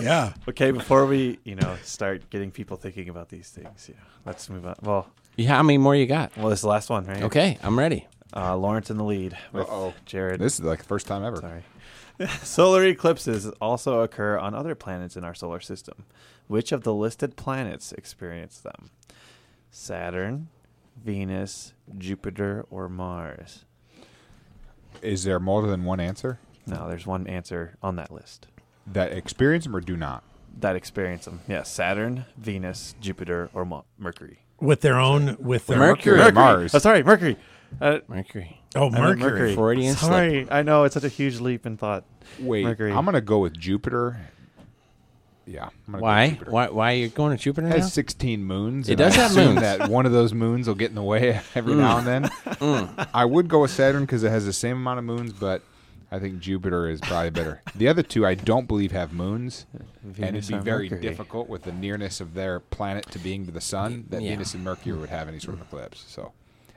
[0.00, 0.32] Yeah.
[0.48, 4.48] Okay, before we, you know, start getting people thinking about these things, you know, let's
[4.48, 4.76] move on.
[4.82, 5.06] Well,
[5.36, 6.34] Yeah, How many more you got?
[6.38, 7.22] well, this is the last one, right?
[7.24, 8.06] Okay, I'm ready.
[8.34, 9.94] Uh, Lawrence in the lead with Uh-oh.
[10.04, 10.40] Jared.
[10.40, 11.36] this is like the first time ever.
[11.38, 11.62] Sorry.
[12.42, 16.04] solar eclipses also occur on other planets in our solar system.
[16.46, 18.90] Which of the listed planets experience them?
[19.70, 20.48] Saturn,
[21.02, 23.64] Venus, Jupiter, or Mars?
[25.02, 28.48] Is there more than one answer No, there's one answer on that list.
[28.86, 30.22] that experience them or do not?
[30.58, 31.40] That experience them.
[31.48, 34.40] Yeah, Saturn, Venus, Jupiter, or Mo- Mercury.
[34.60, 36.18] With their own, with their Mercury.
[36.18, 36.32] Mercury.
[36.32, 36.74] Mars.
[36.74, 37.36] Oh, sorry, Mercury.
[37.80, 38.60] Uh, Mercury.
[38.74, 39.30] Oh, I meant Mercury.
[39.30, 39.54] Mercury.
[39.54, 40.10] Freudian slip.
[40.10, 42.04] Sorry, I know it's such a huge leap in thought.
[42.38, 42.92] Wait, Mercury.
[42.92, 44.16] I'm gonna go with Jupiter.
[45.46, 46.22] Yeah, I'm gonna Go Why?
[46.26, 46.50] with Jupiter.
[46.52, 46.68] Why?
[46.68, 47.74] Why are you going to Jupiter now?
[47.74, 47.82] It now?
[47.84, 48.88] has 16 moons.
[48.88, 49.60] It and does I have assume moons.
[49.62, 53.08] That one of those moons will get in the way every now and then.
[53.12, 55.62] I would go with Saturn because it has the same amount of moons, but
[56.12, 57.62] I think Jupiter is probably better.
[57.74, 59.66] the other two, I don't believe have moons,
[60.20, 61.00] and it'd be or very Mercury.
[61.00, 64.30] difficult with the nearness of their planet to being to the sun that Yeah.
[64.30, 66.04] Venus and Mercury would have any sort of eclipse.
[66.06, 66.32] So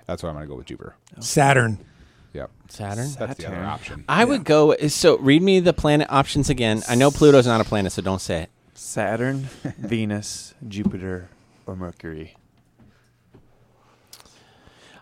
[0.05, 0.95] that's why I'm going to go with Jupiter.
[1.19, 1.77] Saturn.
[2.33, 3.11] Yep, Saturn.
[3.19, 4.05] that's the other option.
[4.09, 4.75] I would go.
[4.87, 6.81] So read me the planet options again.
[6.89, 8.49] I know Pluto's not a planet, so don't say it.
[8.73, 9.41] Saturn,
[9.77, 11.29] Venus, Jupiter,
[11.67, 12.35] or Mercury.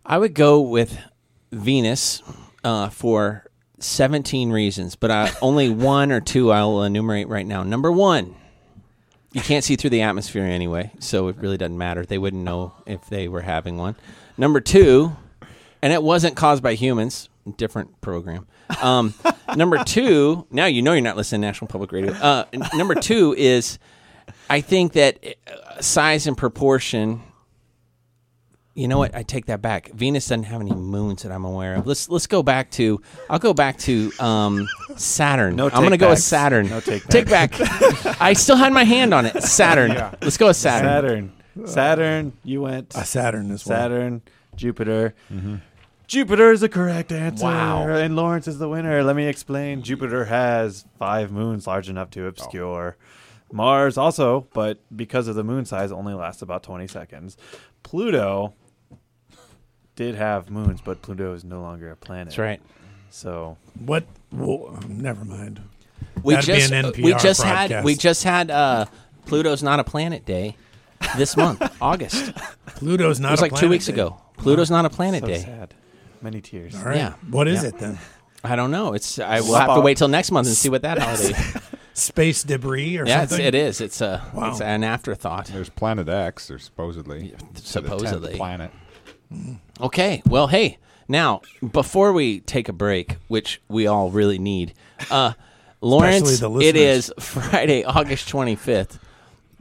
[0.06, 0.98] I would go with
[1.52, 2.22] Venus
[2.66, 3.46] uh, for
[3.80, 7.64] 17 reasons, but uh, only one or two I'll enumerate right now.
[7.64, 8.36] Number one,
[9.32, 12.06] you can't see through the atmosphere anyway, so it really doesn't matter.
[12.06, 13.96] They wouldn't know if they were having one.
[14.38, 15.16] Number two,
[15.82, 17.30] and it wasn't caused by humans.
[17.58, 18.48] Different program.
[18.82, 19.14] Um,
[19.56, 22.14] number two, now you know you're not listening to National Public Radio.
[22.14, 23.80] Uh, n- number two is,
[24.50, 27.22] I think that uh, size and proportion
[28.74, 29.14] you know what?
[29.14, 29.92] I take that back.
[29.92, 31.86] Venus doesn't have any moons that I'm aware of.
[31.86, 33.02] Let's let's go back to.
[33.30, 35.58] I'll go back to um, Saturn.
[35.58, 36.24] No I'm going to go with take-backs.
[36.24, 36.70] Saturn.
[36.70, 37.54] No take Take back.
[38.22, 39.44] I still had my hand on it.
[39.44, 39.92] Saturn.
[40.22, 40.88] Let's go with Saturn.
[40.88, 41.34] Saturn.
[41.68, 42.34] Saturn.
[42.44, 42.96] You went.
[42.96, 43.78] A Saturn as well.
[43.78, 44.22] Saturn,
[44.56, 45.14] Jupiter.
[45.32, 45.56] Mm-hmm.
[46.08, 47.46] Jupiter is the correct answer.
[47.46, 47.88] Wow.
[47.88, 49.02] And Lawrence is the winner.
[49.02, 49.82] Let me explain.
[49.82, 52.98] Jupiter has five moons large enough to obscure.
[53.00, 53.06] Oh.
[53.54, 57.38] Mars also, but because of the moon size, only lasts about 20 seconds.
[57.84, 58.54] Pluto
[59.96, 62.28] did have moons, but Pluto is no longer a planet.
[62.28, 62.62] That's right.
[63.10, 64.06] So What?
[64.32, 65.62] Well, never mind.
[66.24, 68.86] We That'd be just an uh, we NPR just had we just had uh,
[69.26, 70.56] Pluto's not a planet day
[71.18, 72.34] this month, August.
[72.68, 73.30] Pluto's not.
[73.30, 73.94] It was a like two weeks day.
[73.94, 74.22] ago.
[74.38, 75.40] Pluto's not a planet so day.
[75.40, 75.74] sad.
[76.22, 76.76] Many tears.
[76.76, 76.98] All right.
[76.98, 77.14] Yeah.
[77.30, 77.70] What is Yeah.
[77.70, 78.00] it then?
[78.44, 78.94] I don't know.
[78.94, 81.38] It's I will Swap have to wait till next month and see what that holiday.
[81.94, 83.46] Space debris or yeah, it's, something?
[83.46, 83.82] it is.
[83.82, 84.50] It's a Wow.
[84.52, 85.48] it's an afterthought.
[85.48, 88.36] There's Planet X, or supposedly to the 10th supposedly.
[88.36, 88.72] planet.
[89.80, 90.22] Okay.
[90.26, 91.42] Well, hey, now
[91.72, 94.74] before we take a break, which we all really need,
[95.10, 95.34] uh,
[95.82, 97.10] Lawrence, the it listeners.
[97.10, 99.00] is Friday, August twenty fifth,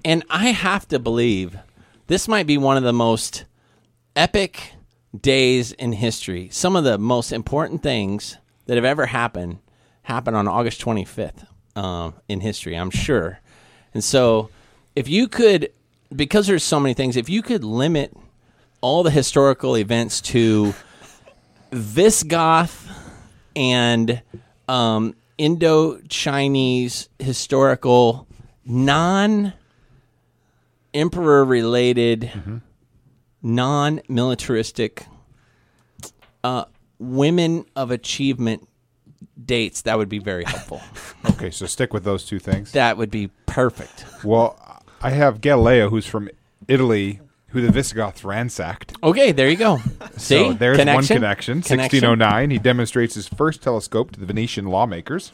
[0.05, 1.57] and I have to believe
[2.07, 3.45] this might be one of the most
[4.17, 4.73] epic
[5.19, 6.49] days in history.
[6.51, 8.37] Some of the most important things
[8.67, 9.59] that have ever happened
[10.03, 11.45] happened on August twenty fifth
[11.77, 12.75] um, in history.
[12.75, 13.41] I'm sure,
[13.95, 14.51] and so
[14.97, 15.73] if you could,
[16.15, 18.17] because there's so many things, if you could limit
[18.81, 20.75] all the historical events to
[21.71, 22.89] Visigoth
[23.55, 24.23] and
[24.69, 28.27] um, Indo Chinese historical,
[28.65, 29.53] non
[30.95, 32.31] emperor related,
[33.43, 35.07] non militaristic
[36.45, 36.65] uh,
[36.99, 38.69] women of achievement
[39.43, 39.83] dates.
[39.83, 40.81] That would be very helpful.
[41.33, 42.73] Okay, so stick with those two things.
[42.73, 44.05] that would be perfect.
[44.25, 46.29] Well, I have Galileo, who's from
[46.69, 48.95] Italy, who the Visigoths ransacked.
[49.03, 49.79] Okay, there you go.
[50.17, 51.61] See, So there's one connection.
[51.63, 51.79] Connection.
[51.79, 55.31] 1609, he demonstrates his first telescope to the Venetian lawmakers.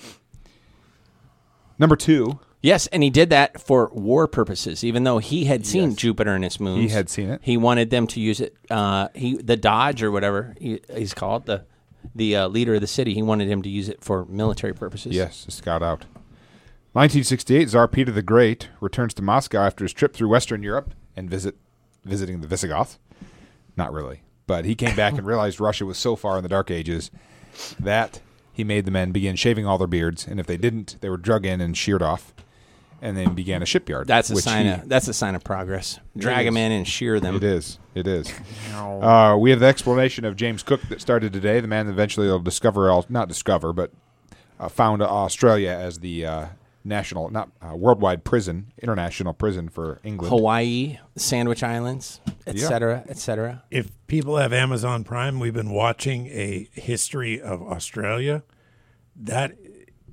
[1.79, 4.83] Number two, Yes, and he did that for war purposes.
[4.83, 7.41] Even though he had seen Jupiter and its moons, He had seen it.
[7.45, 8.57] He wanted them to use it.
[8.69, 11.65] Uh, he the Dodge or whatever he, he's called the
[12.13, 13.15] the uh, leader of the city.
[13.15, 15.15] He wanted him to use it for military purposes.
[15.15, 16.07] yes, to scout out.
[16.93, 21.31] 1968, Tsar Peter the Great returns to Moscow after his trip through Western Europe and
[21.31, 21.55] visit
[22.05, 22.99] visiting the Visigoths.
[23.77, 26.73] Not really, but he came back and realized Russia was so far in the Dark
[26.73, 27.13] Ages
[27.79, 28.21] that
[28.53, 31.17] he made the men begin shaving all their beards, and if they didn't, they were
[31.17, 32.33] drug in and sheared off.
[33.03, 34.07] And then began a shipyard.
[34.07, 35.99] That's a sign he- of that's a sign of progress.
[36.17, 37.37] Drag them in and shear them.
[37.37, 37.79] It is.
[37.95, 38.33] It is.
[38.75, 41.61] Uh, we have the explanation of James Cook that started today.
[41.61, 43.91] The man that eventually will discover, all, not discover, but
[44.61, 46.47] uh, found Australia as the uh,
[46.85, 50.31] national, not uh, worldwide prison, international prison for England.
[50.31, 52.69] Hawaii, Sandwich Islands, etc., Yeah.
[52.69, 53.63] cetera, et cetera.
[53.71, 58.43] If people have Amazon Prime, we've been watching a history of Australia.
[59.19, 59.57] That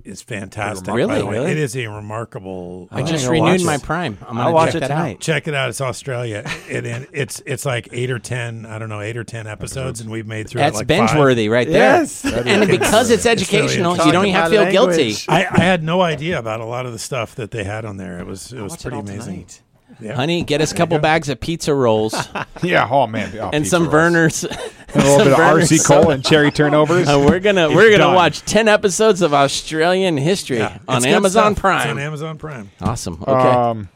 [0.04, 0.92] is fantastic.
[0.92, 1.06] Really?
[1.08, 1.38] by the way.
[1.38, 1.52] Really?
[1.52, 2.88] It is a remarkable.
[2.90, 4.18] I I'm just renewed my Prime.
[4.22, 5.14] I'm gonna I'll watch check it that tonight.
[5.16, 5.20] out.
[5.20, 5.68] Check it out.
[5.70, 6.44] It's Australia.
[6.68, 8.66] It, and it's it's like eight or ten.
[8.66, 10.60] I don't know, eight or ten episodes, and we've made through.
[10.60, 12.00] it That's like binge worthy, right there.
[12.00, 12.24] Yes.
[12.24, 15.14] And because it's educational, Talk you don't even have to feel about guilty.
[15.28, 17.96] I, I had no idea about a lot of the stuff that they had on
[17.96, 18.18] there.
[18.20, 19.32] It was it was Watch it pretty amazing.
[19.34, 19.60] tonight.
[20.00, 20.14] Yeah.
[20.14, 22.14] Honey, get us a couple bags of pizza rolls
[22.62, 22.88] yeah.
[22.90, 23.32] Oh man.
[23.38, 23.94] Oh, and some rolls.
[23.94, 24.70] Vernors.
[24.94, 27.08] And a little bit of RC Cole and cherry turnovers.
[27.08, 28.14] Uh, we're gonna we're gonna done.
[28.14, 30.78] watch ten episodes of Australian history Yeah.
[30.88, 31.52] on It's Amazon stuff.
[31.52, 31.90] It's Prime.
[31.90, 32.70] on Amazon Prime.
[32.80, 33.22] awesome.
[33.26, 33.32] Okay.
[33.32, 33.88] Um,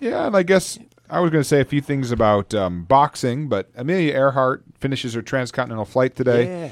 [0.00, 3.48] yeah, and I guess I was going to say a few things about um, boxing,
[3.48, 6.70] but Amelia Earhart finishes her transcontinental flight today.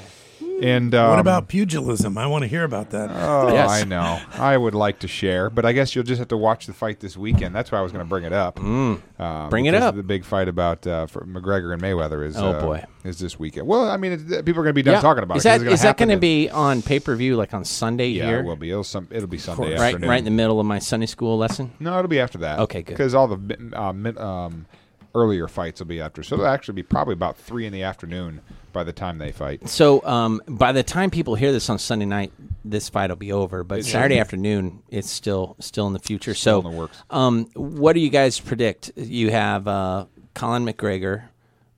[0.61, 2.17] And um, What about pugilism?
[2.17, 3.09] I want to hear about that.
[3.11, 3.69] Oh, Yes.
[3.69, 4.19] I know.
[4.33, 6.99] I would like to share, but I guess you'll just have to watch the fight
[6.99, 7.55] this weekend.
[7.55, 8.59] That's why I was going to bring it up.
[8.59, 9.49] Um, Mm.
[9.49, 9.95] Bring it up.
[9.95, 12.83] The big fight about uh, for McGregor and Mayweather is Oh, uh, boy.
[13.03, 13.67] is this weekend.
[13.67, 15.49] Well, I mean, it's, people are going to be done talking about is it.
[15.49, 18.25] 'cause that it's that going to be on pay per view like on Sunday Yeah,
[18.27, 18.39] here?
[18.39, 18.69] it will be.
[18.71, 19.07] It'll some.
[19.11, 20.09] It'll be Sunday right, afternoon.
[20.09, 21.71] right in the middle of my Sunday school lesson.
[21.79, 22.59] No, it'll be after that.
[22.59, 22.93] Okay, good.
[22.93, 24.65] Because all the uh, mi- um,
[25.13, 28.41] earlier fights will be after, so it'll actually be probably about three in the afternoon
[28.73, 29.67] by the time they fight.
[29.69, 32.31] So um, by the time people hear this on Sunday night,
[32.63, 33.63] this fight will be over.
[33.63, 34.19] But It Saturday be.
[34.19, 36.33] afternoon, it's still still in the future.
[36.33, 36.97] Still so, in the works.
[37.09, 38.91] Um, what do you guys predict?
[38.95, 41.23] You have uh, Colin McGregor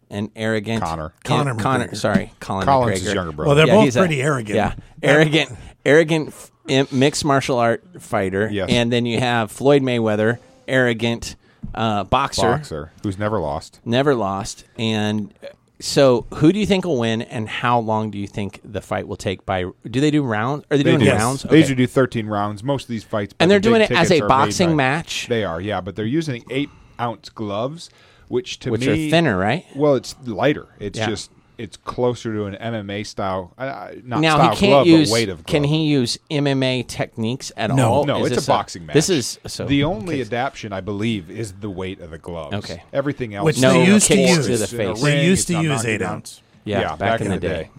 [0.09, 1.05] and arrogant Connor.
[1.05, 1.95] and- Connor Connor.
[1.95, 3.03] Sorry, Colin Collins' McGregor.
[3.05, 3.47] his younger brother.
[3.47, 4.55] Well, they're Yeah, both he's a- pretty arrogant.
[4.55, 5.51] Yeah, arrogant,
[5.85, 6.29] arrogant
[6.67, 8.49] f- mixed martial art fighter.
[8.51, 8.69] Yes.
[8.69, 10.37] and then you have Floyd Mayweather,
[10.67, 11.35] arrogant
[11.73, 13.79] uh, boxer, boxer who's never lost.
[13.85, 14.65] never lost.
[14.77, 15.47] And uh,
[15.85, 19.05] so, who do you think will win, and how long do you think the fight
[19.05, 19.45] will take?
[19.45, 20.64] By do they do rounds?
[20.72, 21.11] Are they, doing do.
[21.11, 21.43] rounds?
[21.43, 21.57] They Okay.
[21.57, 22.64] usually do 13 rounds.
[22.64, 25.60] Most of these fights, and they're the doing it as a boxing match, They are,
[25.60, 26.69] yeah, but they're using eight
[27.01, 27.89] ounce gloves,
[28.30, 28.72] which to me.
[28.72, 29.65] which me are thinner, right?
[29.76, 30.68] Well, it's lighter.
[30.80, 31.07] It's Yeah.
[31.10, 31.31] just
[31.64, 35.10] it's closer to an MMA style, uh, not now style he can't glove, use.
[35.10, 35.45] but weight of glove.
[35.48, 37.90] Can he use MMA techniques at No.
[37.91, 38.06] all?
[38.06, 38.94] No, Is it's a boxing match.
[38.94, 42.53] This is so the only adaptation, I believe, is the weight of the gloves.
[42.56, 42.84] Okay.
[42.91, 44.45] everything else, Which No they used to use.
[44.45, 45.02] to the It's in a face.
[45.03, 46.41] They used to use eight ounce.
[46.65, 47.69] yeah, back, in the day.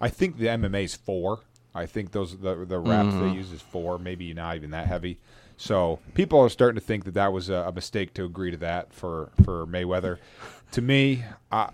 [0.00, 1.40] I think the MMA is four.
[1.74, 3.28] I think those the the wraps Mm-hmm.
[3.30, 5.18] they use is four, maybe not even that heavy.
[5.56, 8.56] So people are starting to think that that was a, a mistake to agree to
[8.58, 10.18] that for for Mayweather.
[10.72, 11.70] To me, I,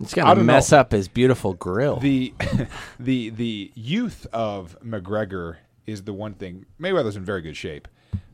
[0.00, 0.78] It's gonna mess know.
[0.78, 1.96] up his beautiful grill.
[1.96, 2.32] the
[2.98, 5.56] the the youth of McGregor
[5.86, 6.66] is the one thing.
[6.80, 7.88] Mayweather's in very good shape,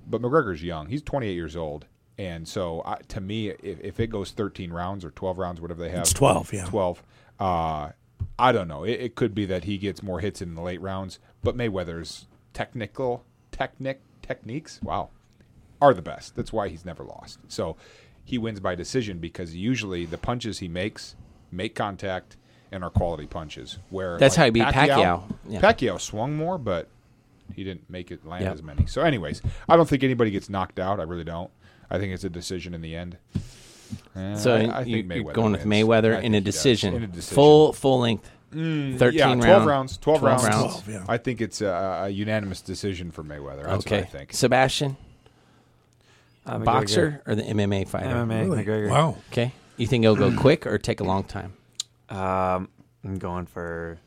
[0.06, 0.88] but McGregor's young.
[0.88, 1.86] He's 28 years old,
[2.18, 5.82] and so I, to me, if, if it goes 13 rounds or 12 rounds, whatever
[5.82, 6.64] they have, It's 12, yeah.
[6.66, 7.02] 12.
[7.40, 7.90] Uh,
[8.38, 8.84] I don't know.
[8.84, 12.26] It, it could be that he gets more hits in the late rounds, but Mayweather's
[12.52, 15.10] technical technic techniques, wow,
[15.80, 16.36] are the best.
[16.36, 17.38] That's why he's never lost.
[17.48, 17.76] So
[18.24, 21.16] he wins by decision because usually the punches he makes
[21.51, 22.36] make contact
[22.73, 23.78] and are quality punches.
[23.90, 25.23] Where That's like how he beat Pacquiao.
[25.48, 25.60] Yeah.
[25.60, 26.89] Pacquiao swung more, but
[27.55, 28.55] he didn't make it land Yep.
[28.55, 28.86] as many.
[28.86, 30.98] So, anyways, I don't think anybody gets knocked out.
[31.01, 31.51] I really don't.
[31.90, 33.18] I think it's a decision in the end.
[34.16, 35.85] Eh, so I, I you, think you're Mayweather going with wins.
[35.85, 36.94] Mayweather in a, decision.
[36.94, 37.35] In a decision.
[37.36, 39.97] full full length, thirteen yeah, 12 round- rounds.
[39.98, 40.56] 12, 12 rounds.
[40.56, 40.82] rounds.
[40.82, 41.05] 12, yeah.
[41.09, 43.62] I think it's a, a unanimous decision for Mayweather.
[43.62, 44.32] That's okay, what I think.
[44.32, 44.97] Sebastian,
[46.44, 48.06] Uh, boxer or the MMA fighter?
[48.09, 48.40] MMA.
[48.51, 48.64] Really?
[48.64, 48.90] McGregor.
[48.90, 49.16] Wow.
[49.31, 51.53] Okay, you think it'll go quick or take a long time?
[52.09, 52.69] Um,
[53.05, 53.98] I'm going for.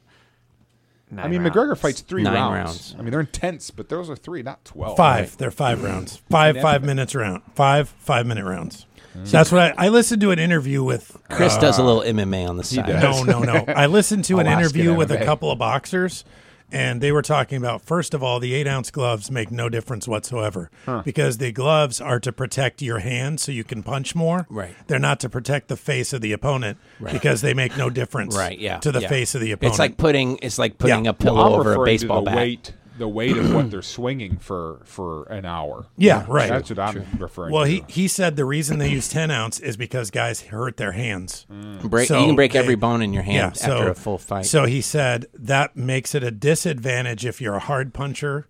[1.11, 1.55] Nine I mean, rounds.
[1.55, 2.53] McGregor fights three Nine rounds.
[2.53, 2.95] rounds.
[2.99, 4.95] I mean, they're intense, but those are three, not 12.
[4.95, 5.37] Five.
[5.37, 6.17] They're five rounds.
[6.29, 7.41] Five five minutes round.
[7.55, 8.85] Five five minute rounds.
[9.23, 11.17] So That's what I, I listened to an interview with.
[11.29, 12.87] Chris does a little MMA on the side.
[12.87, 13.65] No, no, no.
[13.67, 16.23] I listened to an Alaskan interview with a couple of boxers,
[16.71, 20.07] and they were talking about first of all, the eight ounce gloves make no difference
[20.07, 20.69] whatsoever
[21.03, 24.45] because the gloves are to protect your hand so you can punch more.
[24.49, 24.75] Right.
[24.87, 26.77] They're not to protect the face of the opponent
[27.11, 28.35] because they make no difference.
[28.35, 29.09] Right, yeah, To the yeah.
[29.09, 29.73] face of the opponent.
[29.73, 31.11] It's like putting it's like putting Yeah.
[31.11, 32.37] a pillow Well, over a baseball to the bat.
[32.37, 35.87] weight, the weight of what they're swinging for for an hour.
[35.97, 36.49] yeah, right.
[36.49, 37.69] That's what I'm referring well, to.
[37.71, 41.47] he he said the reason they use ten ounce is because guys hurt their hands.
[41.83, 43.95] Break, So you can break they- every bone in your hand Yeah, so after a
[43.95, 44.45] full fight.
[44.45, 48.47] So he said that makes it a disadvantage if you're a hard puncher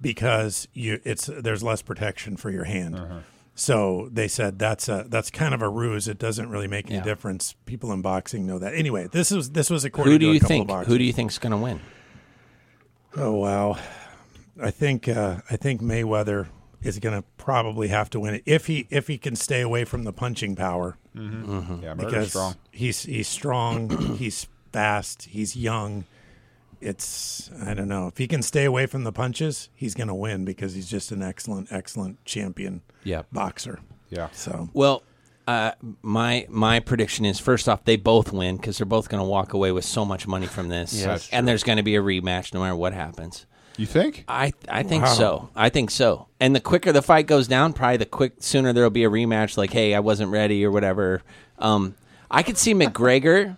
[0.00, 2.96] because you it's there's less protection for your hand.
[2.96, 3.18] Uh-huh.
[3.54, 6.06] So they said that's a that's kind of a ruse.
[6.06, 7.02] It doesn't really make any Yeah.
[7.02, 7.56] difference.
[7.66, 8.74] People in boxing know that.
[8.74, 10.62] Anyway, this was this was according who do to a you couple think?
[10.62, 10.92] Of boxers.
[10.92, 11.80] Who do you think's going to win?
[13.20, 13.76] Oh wow,
[14.62, 16.46] I think uh, I think Mayweather.
[16.80, 19.84] is going to probably have to win it if he if he can stay away
[19.84, 22.54] from the punching power Yeah, Murder's because strong.
[22.70, 23.88] he's he's strong,
[24.18, 26.04] he's fast, he's young.
[26.80, 30.14] It's I don't know if he can stay away from the punches, he's going to
[30.14, 33.26] win because he's just an excellent excellent champion Yep.
[33.32, 33.80] boxer.
[34.10, 34.28] Yeah.
[34.30, 35.02] So Well,
[35.48, 35.72] uh,
[36.02, 39.54] my my prediction is first off they both win because they're both going to walk
[39.54, 42.02] away with so much money from this, Yeah, that's and there's going to be a
[42.02, 43.46] rematch no matter what happens.
[43.78, 44.24] You think?
[44.28, 45.14] I I think Wow.
[45.14, 45.48] so.
[45.56, 46.26] I think so.
[46.38, 49.56] And the quicker the fight goes down, probably the quick sooner there'll be a rematch.
[49.56, 51.22] Like, hey, I wasn't ready or whatever.
[51.58, 51.94] Um,
[52.30, 53.56] I could see McGregor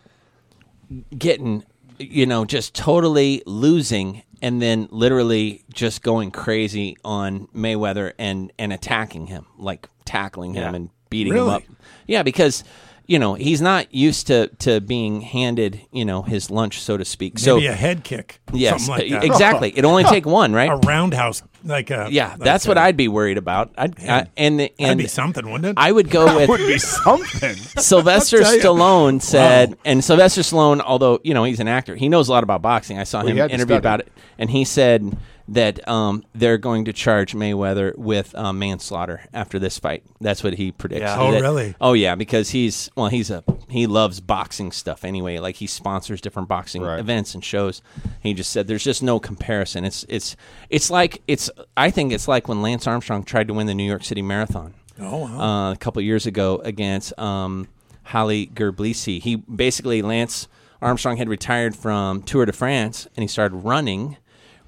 [1.17, 1.65] getting,
[1.99, 8.73] you know, just totally losing, and then literally just going crazy on Mayweather and and
[8.73, 10.77] attacking him, like tackling him Yeah.
[10.77, 11.55] and beating him Really?
[11.55, 11.63] up.
[12.11, 12.65] Yeah, because.
[13.07, 17.05] You know he's not used to, to being handed you know his lunch so to
[17.05, 17.41] speak.
[17.41, 19.25] so maybe a head kick, yes, something like that.
[19.25, 19.71] exactly.
[19.77, 20.71] It only take one, right?
[20.71, 23.73] a roundhouse like a Yeah, like that's a- what I'd be worried about.
[23.77, 25.75] I'd I, and That'd and be something, wouldn't it?
[25.77, 27.57] I would go with Would be something.
[27.83, 28.63] Sylvester I'll tell ya.
[28.85, 29.77] Stallone said, Wow.
[29.87, 32.97] and Sylvester Stallone, although you know he's an actor, he knows a lot about boxing.
[33.01, 35.17] I saw he him had interview about it, and he said
[35.51, 40.05] that um, they're going to charge Mayweather with um, manslaughter after this fight.
[40.21, 41.03] That's what he predicts.
[41.03, 41.17] Yeah.
[41.19, 41.75] Oh, That- really?
[41.81, 45.39] Oh yeah, because he's well, he's a he loves boxing stuff anyway.
[45.39, 47.01] Like he sponsors different boxing Right.
[47.01, 47.83] events and shows.
[48.21, 49.85] He just said there's just no comparison.
[49.85, 50.37] It's it's
[50.71, 51.51] it's like it's.
[51.77, 54.75] I think it's like when Lance Armstrong tried to win the New York City Marathon
[55.01, 55.41] oh, wow.
[55.41, 57.67] uh, a couple years ago against um,
[58.05, 59.21] Haile Gebrselassie.
[59.21, 60.47] He basically Lance
[60.81, 64.17] Armstrong had retired from Tour de France and he started running.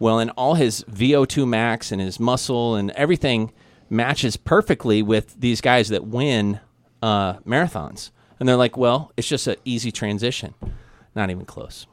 [0.02, 3.52] Well, and all his VO2 max and his muscle and everything
[3.88, 6.58] matches perfectly with these guys that win
[7.00, 8.10] uh, marathons.
[8.40, 10.54] And they're like, well, it's just an easy transition.
[11.14, 11.86] Not even close.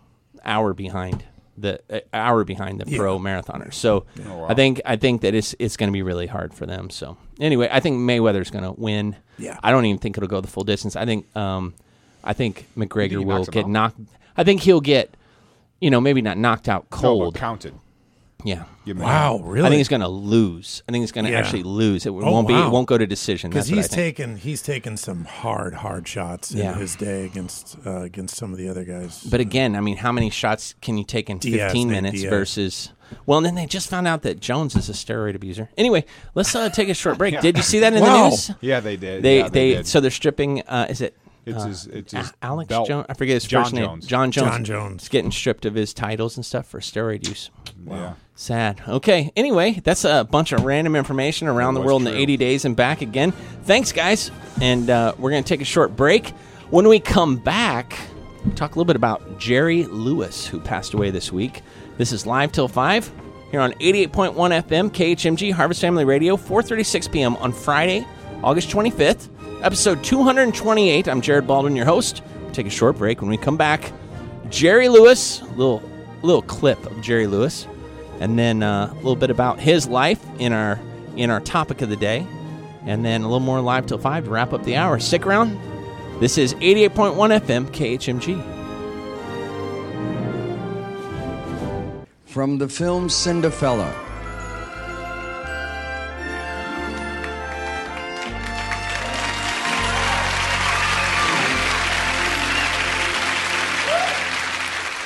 [0.44, 1.23] Hour behind
[1.56, 3.76] the uh, hour behind the pro marathoners.
[3.76, 4.06] So
[4.48, 6.90] I think I think that it's it's going to be really hard for them.
[6.90, 9.18] So anyway, I think Mayweather's going to win.
[9.38, 9.60] Yeah.
[9.61, 10.95] I don't even think it'll go the full distance.
[10.95, 11.76] I think um,
[12.23, 13.69] I think McGregor will get out?
[13.69, 13.99] knocked.
[14.36, 15.14] I think he'll get,
[15.80, 17.34] you know, maybe not knocked out No, cold.
[17.36, 17.76] but counted.
[18.44, 18.64] Yeah.
[18.86, 19.66] Give him a- wow, really?
[19.68, 20.82] I think he's going to lose.
[20.88, 21.40] I think he's going to Yeah.
[21.40, 22.06] actually lose.
[22.06, 22.53] It Oh, won't be.
[22.53, 23.49] It won't go to decision.
[23.49, 24.18] because That's what I he's think.
[24.18, 26.74] taken he's taken some hard hard shots Yeah.
[26.74, 29.24] in his day against uh, against some of the other guys.
[29.30, 32.22] But again, I mean, how many shots can you take in Diaz, 15 Nate minutes
[32.22, 32.30] Diaz.
[32.30, 32.90] versus?
[33.26, 35.70] Well, and then they just found out that Jones is a steroid abuser.
[35.78, 36.06] Anyway,
[36.36, 37.40] let's uh, take a short break.
[37.41, 38.24] Did you see that in Wow.
[38.26, 38.52] the news?
[38.61, 39.24] Yeah, they did.
[39.24, 39.88] They yeah, they, did.
[39.88, 40.61] so they're stripping.
[40.61, 41.16] Uh, is it?
[41.50, 41.88] It's uh, his.
[41.88, 42.88] It's A- his Alex belt.
[42.88, 43.06] Jones.
[43.10, 43.86] I forget his John first name.
[43.86, 44.08] Jones.
[44.08, 44.50] Jon Jones.
[44.50, 45.04] Jon Jones.
[45.04, 47.50] Is getting stripped of his titles and stuff for steroid use.
[47.88, 48.14] Yeah.
[48.36, 48.82] Sad.
[48.88, 49.32] Okay.
[49.36, 52.66] Anyway, that's a bunch of random information around the was world in the 80 days
[52.66, 53.32] and back again.
[53.64, 54.32] Thanks, guys.
[54.62, 56.30] And uh, we're going to take a short break.
[56.70, 57.98] When we come back,
[58.56, 61.62] talk a little bit about Jerry Lewis, who passed away this week.
[61.98, 63.12] This is live till five
[63.52, 67.36] here on 88.1 FM KHMG Harvest Family Radio, 4:36 p.m.
[67.38, 68.06] on Friday,
[68.44, 69.28] August 25th,
[69.61, 71.07] episode 228.
[71.07, 72.22] I'm Jared Baldwin, your host.
[72.41, 73.22] We'll take a short break.
[73.22, 73.91] When we come back,
[74.49, 75.84] Jerry Lewis, little
[76.22, 77.68] little clip of Jerry Lewis,
[78.19, 80.80] and then uh, a little bit about his life in our
[81.15, 82.26] in our topic of the day,
[82.86, 84.99] and then a little more live till five to wrap up the hour.
[84.99, 85.57] Stick around.
[86.19, 88.56] This is 88.1 FM KHMG.
[92.26, 94.09] From the film Cinderella.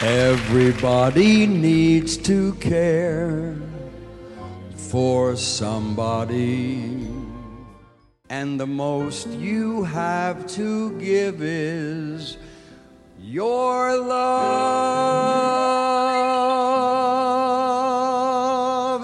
[0.04, 3.56] Everybody needs to care
[4.76, 7.08] for somebody.
[8.30, 12.36] And the most you have to give is
[13.18, 14.26] your love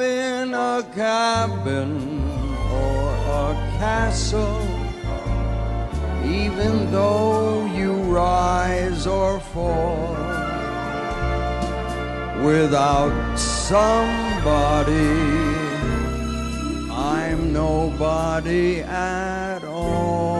[0.01, 2.29] in a cabin
[2.73, 3.07] or
[3.47, 4.67] a castle.
[6.25, 10.08] Even though you rise or fall
[12.43, 14.93] without somebody,
[16.91, 20.37] I'm nobody at all.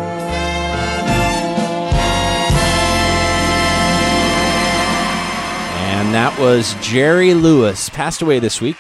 [5.78, 8.78] And that was Jerry Lewis, passed away this week.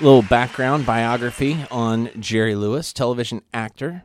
[0.00, 4.04] Little background biography on Jerry Lewis, television actor,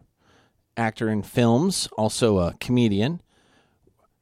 [0.76, 3.22] actor in films, also a comedian.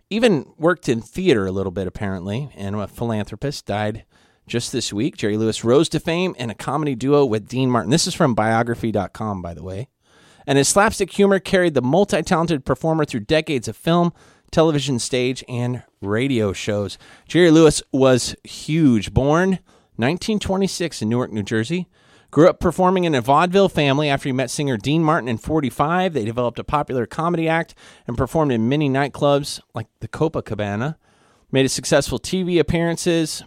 [0.10, 3.66] Even worked in theater a little bit, apparently, and a philanthropist.
[3.66, 4.06] Died
[4.48, 5.16] just this week.
[5.16, 7.92] Jerry Lewis rose to fame in a comedy duo with Dean Martin.
[7.92, 9.88] This is from biography.com, by the way.
[10.48, 14.12] And his slapstick humor carried the multi talented performer through decades of film,
[14.52, 16.98] television, stage, and radio shows.
[17.28, 19.14] Jerry Lewis was huge.
[19.14, 19.60] Born
[19.98, 21.88] 1926 in Newark, New Jersey,
[22.32, 26.14] Grew up performing in a vaudeville family after he met singer Dean Martin in 45.
[26.14, 27.74] They developed a popular comedy act
[28.06, 30.96] and performed in many nightclubs like the Copacabana.
[31.52, 33.44] Made a successful TV appearances.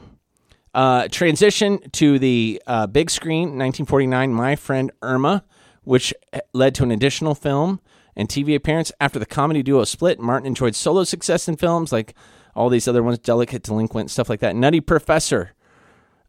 [0.74, 5.44] Uh, transition to the uh, big screen, 1949, My Friend Irma,
[5.84, 6.12] which
[6.52, 7.80] led to an additional film
[8.16, 8.90] and TV appearance.
[9.00, 12.14] After the comedy duo split, Martin enjoyed solo success in films like
[12.56, 14.56] all these other ones, Delicate Delinquent, stuff like that.
[14.56, 15.52] Nutty Professor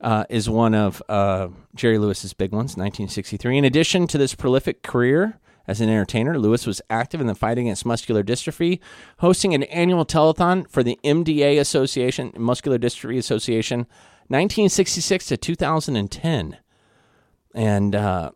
[0.04, 3.58] uh, is one of uh, Jerry Lewis's big ones, 1963.
[3.58, 7.58] In addition to this prolific career as an entertainer, Lewis was active in the fight
[7.58, 8.80] against muscular dystrophy,
[9.20, 13.80] hosting an annual telethon for the MDA Association, Muscular Dystrophy Association,
[14.28, 16.58] 1966 to 2010.
[17.56, 18.32] And uh,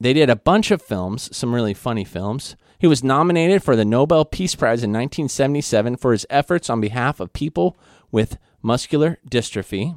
[0.00, 2.56] they did a bunch of films, some really funny films.
[2.80, 7.20] He was nominated for the Nobel Peace Prize in 1977 for his efforts on behalf
[7.20, 7.76] of people
[8.10, 9.96] with muscular dystrophy.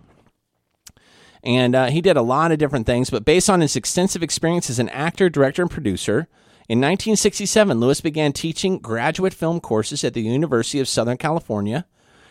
[1.45, 4.69] And uh, he did a lot of different things, but based on his extensive experience
[4.69, 6.27] as an actor, director, and producer,
[6.67, 11.85] in 1967, Lewis began teaching graduate film courses at the University of Southern California.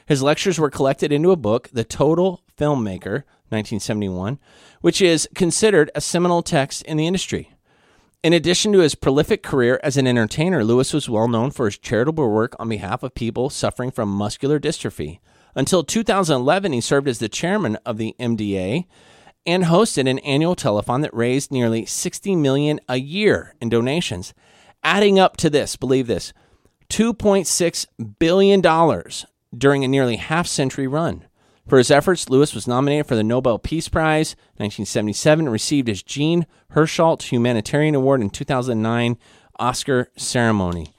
[0.07, 4.41] His lectures were collected into a book, The Total Filmmaker, 1971,
[4.81, 7.53] which is considered a seminal text in the industry.
[8.25, 11.79] In addition to his prolific career as an entertainer, Lewis was well known for his
[11.79, 15.21] charitable work on behalf of people suffering from muscular dystrophy.
[15.55, 18.87] Until 2011, he served as the chairman of the MDA
[19.47, 24.35] and hosted an annual telethon that raised nearly 60 million a year in donations,
[24.83, 26.33] adding up to this, believe this,
[26.89, 27.87] 2.6
[28.19, 29.27] billion dollars
[29.57, 31.25] during a nearly half century run.
[31.67, 36.03] For his efforts, Lewis was nominated for the Nobel Peace Prize 1977 and received his
[36.03, 39.17] Jean Hersholt Humanitarian Award in 2009
[39.59, 40.94] Oscar ceremony.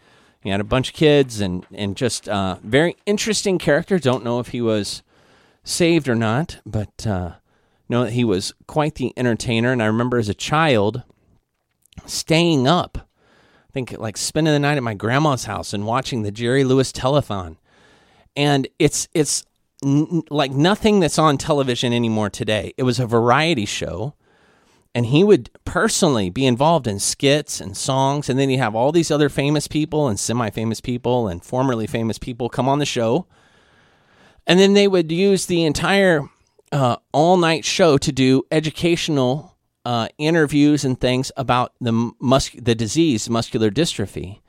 [0.45, 3.97] He had a bunch of kids and and just uh, very interesting character.
[3.97, 5.01] Don't know if he was
[5.63, 7.31] saved or not, but uh,
[7.89, 9.71] know that he was quite the entertainer.
[9.71, 11.01] And I remember as a child
[12.05, 13.09] staying up,
[13.69, 16.91] I think like spending the night at my grandma's house and watching the Jerry Lewis
[16.91, 17.57] telethon.
[18.35, 19.47] And it's it's
[19.83, 22.71] n- like nothing that's on television anymore today.
[22.77, 24.13] It was a variety show
[24.95, 28.29] and he would personally be involved in skits and songs.
[28.29, 32.17] And then you have all these other famous people and semi-famous people and formerly famous
[32.17, 33.27] people come on the show.
[34.47, 36.29] And then they would use the entire
[36.71, 43.29] uh, all-night show to do educational uh, interviews and things about the mus- the disease
[43.29, 44.39] muscular dystrophy.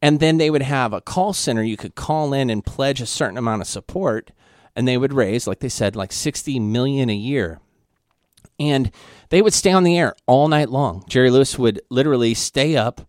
[0.00, 3.06] And then they would have a call center you could call in and pledge a
[3.06, 4.30] certain amount of support.
[4.74, 7.60] And they would raise like they said like 60 million a year.
[8.58, 8.90] And
[9.30, 11.04] they would stay on the air all night long.
[11.08, 13.08] Jerry Lewis would literally stay up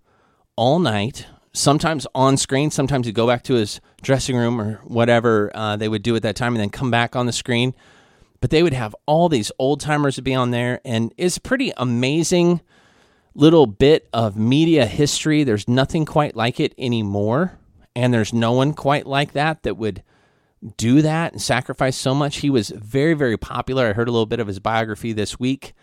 [0.56, 5.52] all night, sometimes on screen, sometimes he'd go back to his dressing room or whatever
[5.53, 7.73] uh, they would do at that time and then come back on the screen.
[8.39, 11.41] But they would have all these old timers to be on there, and it's a
[11.41, 12.61] pretty amazing
[13.35, 15.43] little bit of media history.
[15.43, 17.60] There's nothing quite like it anymore,
[17.95, 20.03] and there's no one quite like that that would
[20.77, 22.38] do that and sacrifice so much.
[22.38, 23.88] He was very, very popular.
[23.89, 25.73] I heard a little bit of his biography this week.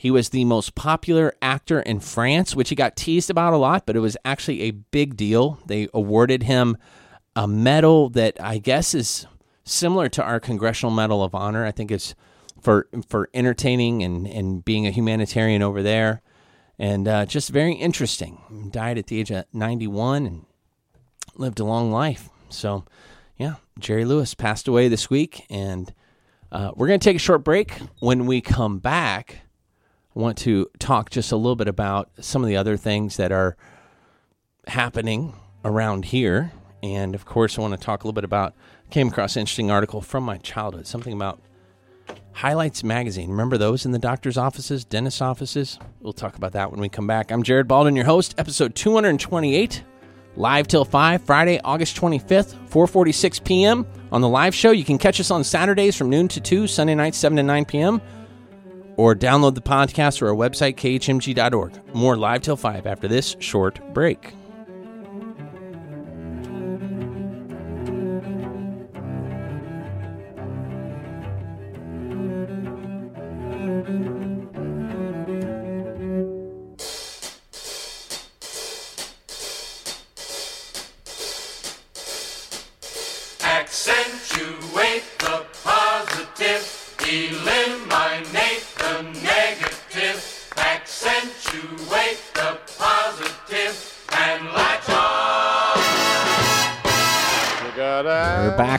[0.00, 3.84] He was the most popular actor in France, which he got teased about a lot,
[3.84, 5.58] but it was actually a big deal.
[5.66, 6.78] They awarded him
[7.36, 9.26] a medal that I guess is
[9.62, 11.66] similar to our Congressional Medal of Honor.
[11.66, 12.14] I think it's
[12.62, 16.22] for for entertaining and, and being a humanitarian over there.
[16.78, 18.70] And uh, just very interesting.
[18.72, 20.46] Died at the age of 91 and
[21.36, 22.30] lived a long life.
[22.48, 22.86] So,
[23.36, 25.44] yeah, Jerry Lewis passed away this week.
[25.50, 25.92] And
[26.50, 27.74] uh, we're going to take a short break.
[27.98, 29.42] When we come back,
[30.14, 33.56] want to talk just a little bit about some of the other things that are
[34.66, 35.34] happening
[35.64, 36.52] around here.
[36.82, 38.54] And of course, I want to talk a little bit about,
[38.90, 41.40] came across an interesting article from my childhood, something about
[42.32, 43.30] Highlights Magazine.
[43.30, 45.78] Remember those in the doctor's offices, dentist offices?
[46.00, 47.30] We'll talk about that when we come back.
[47.30, 49.84] I'm Jared Baldwin, your host, episode 228,
[50.36, 53.86] live till 5, Friday, August 25th, 4.46 p.m.
[54.10, 56.94] On the live show, you can catch us on Saturdays from noon to 2, Sunday
[56.94, 58.00] nights 7 to 9 p.m.,
[59.00, 61.72] or download the podcast or our website, khmg.org.
[61.94, 64.34] More live till 5 after this short break.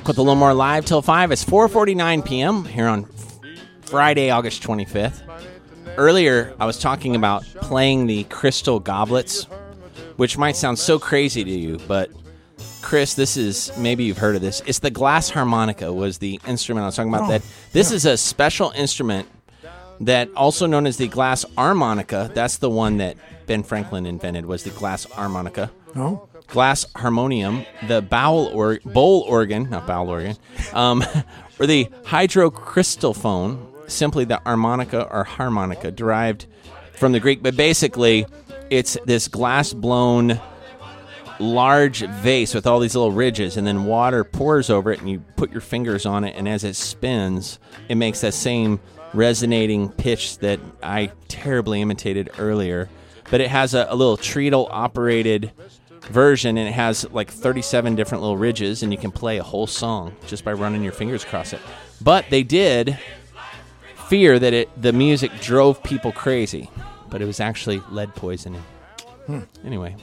[0.02, 1.32] Back with a little more live till 5.
[1.32, 2.66] It's 4.49 p.m.
[2.66, 3.06] here on
[3.82, 5.22] Friday, August 25th.
[5.98, 9.44] earlier I was talking about playing the crystal goblets,
[10.16, 12.10] which might sound so crazy to you, but
[12.82, 14.64] Chris, this is maybe you've heard of this.
[14.66, 17.26] It's the glass harmonica was the instrument I was talking about.
[17.26, 19.28] Oh, that this is a special instrument
[20.00, 22.32] that also known as the glass harmonica.
[22.34, 25.70] That's the one that Ben Franklin invented was the glass harmonica.
[25.96, 30.36] Oh, Glass harmonium, the bowel or bowl organ, not bowel organ,
[30.74, 31.04] um,
[31.60, 36.46] or the hydrocrystalphone, simply the harmonica or harmonica, derived
[36.94, 37.42] from the Greek.
[37.42, 38.26] But basically,
[38.70, 40.40] it's this glass blown
[41.40, 45.20] large vase with all these little ridges, and then water pours over it, and you
[45.36, 47.60] put your fingers on it, and as it spins,
[47.90, 48.80] it makes that same
[49.14, 52.90] resonating pitch that I terribly imitated earlier.
[53.30, 55.52] But it has a, a little treadle operated
[56.06, 59.68] version, and it has like 37 different little ridges, and you can play a whole
[59.68, 61.60] song just by running your fingers across it.
[62.02, 62.98] But they did
[64.08, 66.70] fear that it the music drove people crazy,
[67.10, 68.64] but it was actually lead poisoning.
[69.28, 69.42] Hmm.
[69.64, 69.96] Anyway,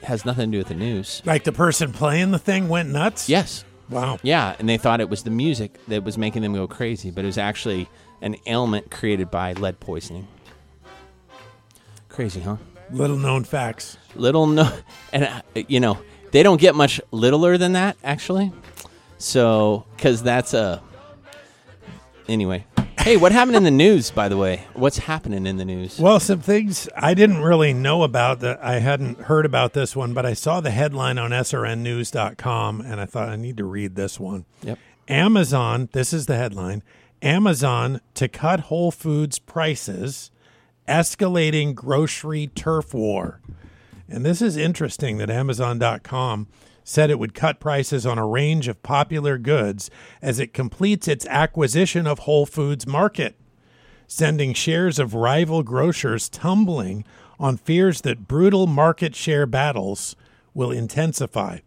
[0.00, 1.22] it has nothing to do with the news.
[1.24, 3.28] like the person playing the thing went nuts.
[3.28, 3.64] Yes.
[3.88, 4.18] Wow.
[4.22, 7.24] Yeah, and they thought it was the music that was making them go crazy, but
[7.24, 7.88] it was actually
[8.22, 10.28] an ailment created by lead poisoning.
[12.08, 12.56] Crazy, huh?
[12.92, 13.96] Little known facts.
[14.14, 14.72] Little no,
[15.12, 15.98] and uh, you know
[16.32, 18.52] they don't get much littler than that actually.
[19.18, 20.82] So, because that's a
[22.28, 22.64] anyway.
[23.00, 24.10] Hey, what happened in the news?
[24.10, 25.98] By the way, what's happening in the news?
[25.98, 30.12] Well, some things I didn't really know about that I hadn't heard about this one,
[30.12, 34.20] but I saw the headline on srnnews.com and I thought I need to read this
[34.20, 34.44] one.
[34.62, 34.78] Yep.
[35.08, 36.82] Amazon, this is the headline
[37.22, 40.30] Amazon to cut Whole Foods prices,
[40.90, 43.40] escalating grocery turf war.
[44.08, 46.48] And this is interesting that Amazon.com
[46.82, 49.88] said it would cut prices on a range of popular goods
[50.20, 53.36] as it completes its acquisition of Whole Foods Market,
[54.08, 57.04] sending shares of rival grocers tumbling
[57.38, 60.16] on fears that brutal market share battles
[60.52, 61.60] will intensify.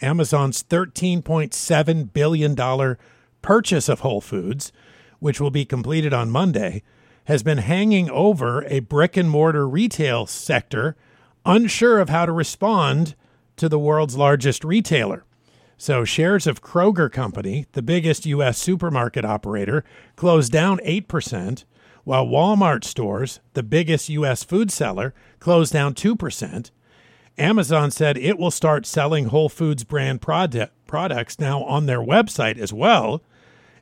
[0.00, 2.96] Amazon's $13.7 billion
[3.42, 4.70] purchase of Whole Foods,
[5.18, 6.84] which will be completed on Monday,
[7.28, 10.96] has been hanging over a brick and mortar retail sector
[11.44, 13.14] unsure of how to respond
[13.54, 15.24] to the world's largest retailer.
[15.76, 18.56] So, shares of Kroger Company, the biggest U.S.
[18.56, 19.84] supermarket operator,
[20.16, 21.64] closed down 8%,
[22.02, 24.42] while Walmart stores, the biggest U.S.
[24.42, 26.70] food seller, closed down 2%.
[27.36, 32.56] Amazon said it will start selling Whole Foods brand product, products now on their website
[32.56, 33.22] as well,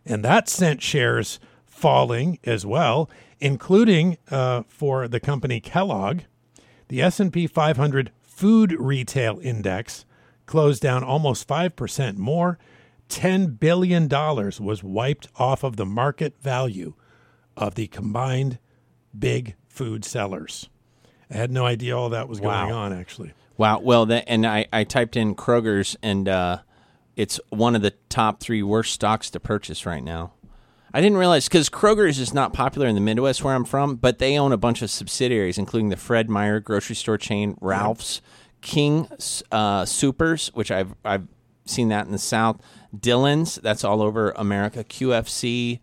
[0.05, 3.09] and that sent shares falling as well,
[3.41, 6.21] including uh, for the company Kellogg.
[6.89, 10.05] The S&P 500 Food Retail Index
[10.47, 12.59] closed down almost 5% more.
[13.09, 16.95] $10 billion was wiped off of the market value
[17.57, 18.59] of the combined
[19.19, 20.69] big food sellers.
[21.31, 22.73] I had no idea all that was going Wow.
[22.73, 23.33] on, actually.
[23.57, 23.81] Wow.
[23.81, 26.59] Well, that, and I, I typed in Kroger's, and uh,
[27.17, 30.33] it's one of the top three worst stocks to purchase right now.
[30.95, 34.19] I didn't realize because Kroger's is not popular in the Midwest where I'm from, but
[34.19, 38.23] they own a bunch of subsidiaries, including the Fred Meyer grocery store chain, Ralph's,
[38.63, 39.07] King
[39.53, 41.27] uh, Soopers, which I've I've
[41.67, 42.61] seen that in the South,
[42.99, 45.81] Dillon's, that's all over America, QFC,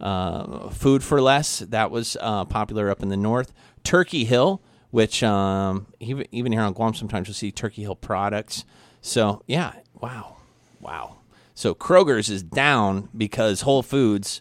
[0.00, 3.52] uh, Food for Less, that was uh, popular up in the North,
[3.84, 4.60] Turkey Hill,
[4.90, 8.64] which um, even even here on Guam sometimes you'll see Turkey Hill products.
[9.00, 10.36] So yeah, wow,
[10.80, 11.18] wow.
[11.54, 14.40] So Kroger's is down because Whole Foods,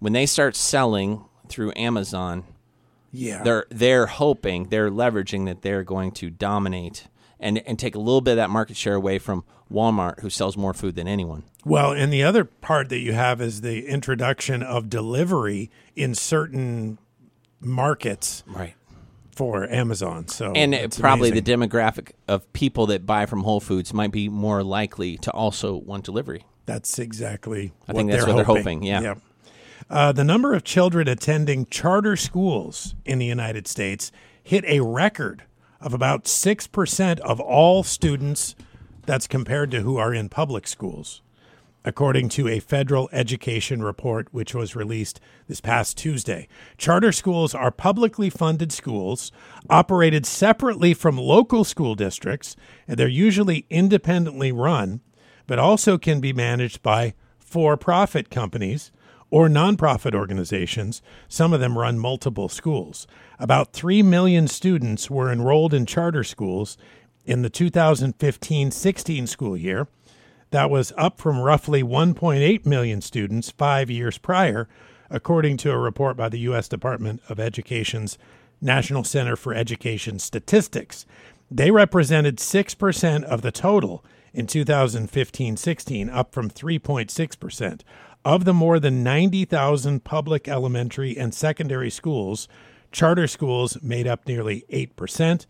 [0.00, 2.44] when they start selling through Amazon,
[3.12, 3.42] Yeah.
[3.42, 7.06] they're they're hoping they're leveraging that they're going to dominate
[7.38, 10.56] and and take a little bit of that market share away from Walmart, who sells
[10.56, 11.44] more food than anyone.
[11.64, 16.98] Well, and the other part that you have is the introduction of delivery in certain
[17.60, 18.74] markets Right.
[19.34, 20.26] for Amazon.
[20.28, 21.44] So And probably amazing.
[21.44, 25.76] the demographic of people that buy from Whole Foods might be more likely to also
[25.76, 26.44] want delivery.
[26.66, 27.72] That's exactly.
[27.88, 29.14] I think that's what they're hoping, yeah.
[29.90, 35.42] Uh, the number of children attending charter schools in the United States hit a record
[35.80, 38.54] of about six percent of all students.
[39.04, 41.22] That's compared to who are in public schools,
[41.84, 45.18] according to a federal education report which was released
[45.48, 46.46] this past Tuesday.
[46.78, 49.32] Charter schools are publicly funded schools
[49.68, 52.54] operated separately from local school districts,
[52.86, 55.00] and they're usually independently run
[55.48, 58.92] but also can be managed by for profit companies
[59.30, 61.02] or nonprofit organizations.
[61.28, 63.06] Some of them run multiple schools.
[63.38, 66.76] About 3 million students were enrolled in charter schools
[67.24, 69.86] in the 2015 16 school year.
[70.50, 74.68] That was up from roughly 1.8 million students five years prior,
[75.08, 76.68] according to a report by the U.S.
[76.68, 78.18] Department of Education's
[78.60, 81.06] National Center for Education Statistics.
[81.50, 87.80] They represented 6% of the total in 2015 16, up from 3.6%.
[88.24, 92.48] Of the more than 90,000 public elementary and secondary schools,
[92.92, 95.46] charter schools made up nearly 8%,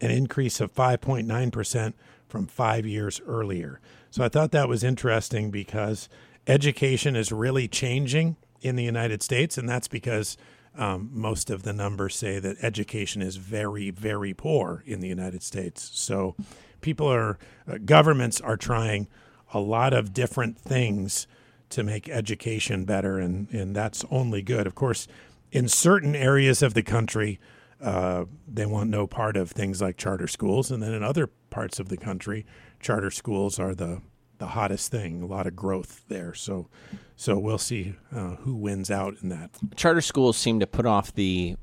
[0.00, 1.92] an increase of 5.9%
[2.26, 3.80] from five years earlier.
[4.10, 6.08] So I thought that was interesting because
[6.48, 10.36] education is really changing in the United States, and that's because
[10.76, 15.44] um, most of the numbers say that education is very, very poor in the United
[15.44, 15.90] States.
[15.94, 16.34] So
[16.80, 17.38] people are,
[17.68, 19.06] uh, governments are trying
[19.52, 21.28] a lot of different things
[21.70, 24.66] to make education better, and, and that's only good.
[24.66, 25.06] Of course,
[25.52, 27.40] in certain areas of the country,
[27.80, 31.80] uh, they want no part of things like charter schools, and then in other parts
[31.80, 32.44] of the country,
[32.80, 34.02] charter schools are the
[34.38, 35.22] the hottest thing.
[35.22, 36.32] A lot of growth there.
[36.32, 36.68] So,
[37.14, 39.50] so we'll see uh, who wins out in that.
[39.76, 41.56] charter schools seem to put off the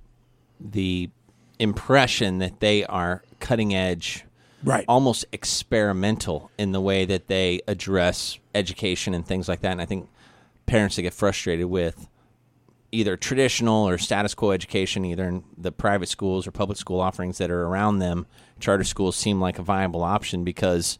[0.59, 1.09] the
[1.59, 4.25] impression that they are cutting edge
[4.63, 4.85] Right.
[4.87, 9.85] almost experimental in the way that they address education and things like that and i
[9.85, 10.09] think
[10.65, 12.07] parents that get frustrated with
[12.91, 17.37] either traditional or status quo education either in the private schools or public school offerings
[17.37, 18.25] that are around them
[18.59, 20.97] charter schools seem like a viable option because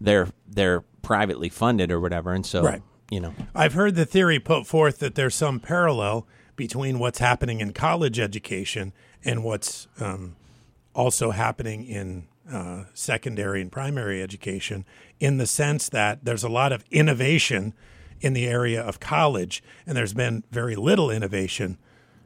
[0.00, 2.82] they're they're privately funded or whatever and so Right.
[3.10, 7.60] you know I've heard the theory put forth that there's some parallel between what's happening
[7.60, 8.92] in college education
[9.24, 10.36] and what's um,
[10.94, 14.84] also happening in uh, secondary and primary education,
[15.20, 17.74] in the sense that there's a lot of innovation
[18.20, 21.78] in the area of college, and there's been very little innovation,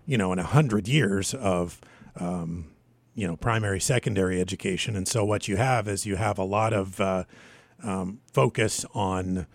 [0.06, 1.80] you know, in a hundred years of
[2.16, 2.70] um,
[3.14, 4.96] you know primary secondary education.
[4.96, 7.24] And so what you have is you have a lot of uh,
[7.82, 9.46] um, focus on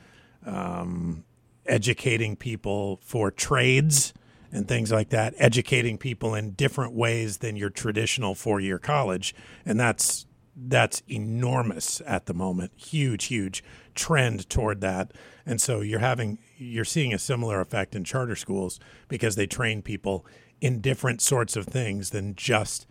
[0.45, 1.23] um,
[1.65, 4.13] educating people for trades
[4.51, 9.35] and things like that educating people in different ways than your traditional four-year college.
[9.65, 10.24] And that's
[10.55, 13.63] that's enormous at the moment huge huge
[13.93, 15.11] trend toward that
[15.45, 18.79] and so you're having you're seeing a similar effect in charter schools
[19.09, 20.25] because they train people
[20.61, 22.87] in different sorts of things than just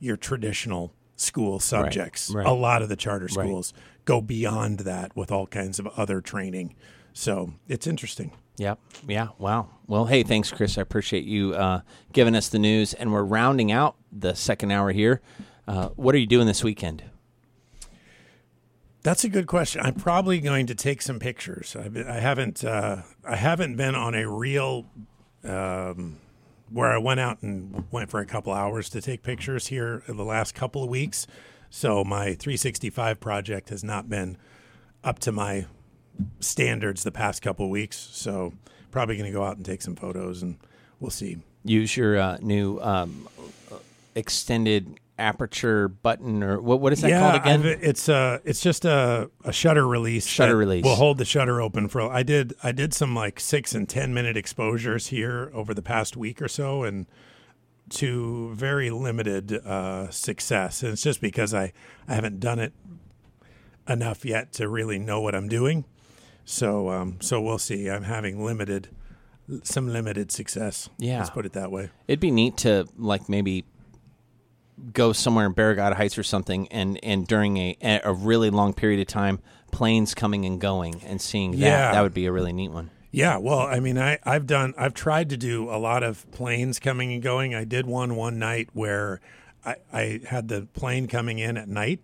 [0.00, 2.30] your traditional school subjects.
[2.34, 2.46] right.
[2.46, 3.72] A lot of the charter schools
[4.04, 6.74] go beyond that with all kinds of other training.
[7.12, 8.32] So it's interesting.
[8.56, 8.78] Yep.
[9.06, 9.28] Yeah.
[9.38, 9.68] Wow.
[9.86, 10.76] Well, hey, thanks, Chris.
[10.76, 11.80] I appreciate you uh,
[12.12, 12.94] giving us the news.
[12.94, 15.20] And we're rounding out the second hour here.
[15.66, 17.02] Uh, what are you doing this weekend?
[19.02, 19.82] That's a good question.
[19.84, 21.76] I'm probably going to take some pictures.
[21.78, 24.86] I've been, I haven't uh, I haven't been on a real
[25.44, 26.16] um,
[26.70, 30.16] where I went out and went for a couple hours to take pictures here in
[30.16, 31.26] the last couple of weeks.
[31.68, 34.38] So my 365 project has not been
[35.02, 35.66] up to my
[36.40, 37.96] standards the past couple of weeks.
[37.96, 38.54] So
[38.90, 40.56] probably going to go out and take some photos and
[41.00, 41.38] we'll see.
[41.64, 43.28] Use your uh, new um,
[44.14, 46.80] extended aperture button, or what?
[46.80, 47.60] What is that called again?
[47.60, 50.26] I've- it's uh it's just a, a shutter release.
[50.26, 50.84] Shutter release.
[50.84, 52.00] will hold the shutter open for.
[52.02, 56.16] I did I did some like six and ten minute exposures here over the past
[56.16, 57.06] week or so, and
[57.90, 60.82] to very limited uh, success.
[60.82, 61.72] And it's just because I
[62.08, 62.72] I haven't done it
[63.88, 65.84] enough yet to really know what I'm doing.
[66.44, 67.88] So um so we'll see.
[67.88, 68.88] I'm having limited
[69.62, 70.88] some limited success.
[70.98, 71.18] Yeah.
[71.18, 71.90] let's put it that way.
[72.08, 73.64] It'd be neat to like maybe
[74.92, 79.00] go somewhere in Barrigada Heights or something, and and during a a really long period
[79.00, 79.40] of time,
[79.70, 81.58] planes coming and going, and seeing that.
[81.58, 81.92] Yeah.
[81.92, 82.90] That would be a really neat one.
[83.14, 86.80] Yeah, well, I mean, I, I've done, I've tried to do a lot of planes
[86.80, 87.54] coming and going.
[87.54, 89.20] I did one one night where
[89.64, 92.00] I, I had the plane coming in at night,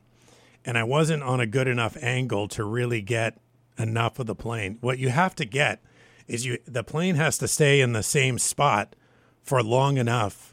[0.65, 3.39] and I wasn't on a good enough angle to really get
[3.77, 4.79] enough of the plane.
[4.83, 5.83] What you have to get
[6.29, 8.95] is you, the plane has to stay in the same spot
[9.43, 10.50] for long enough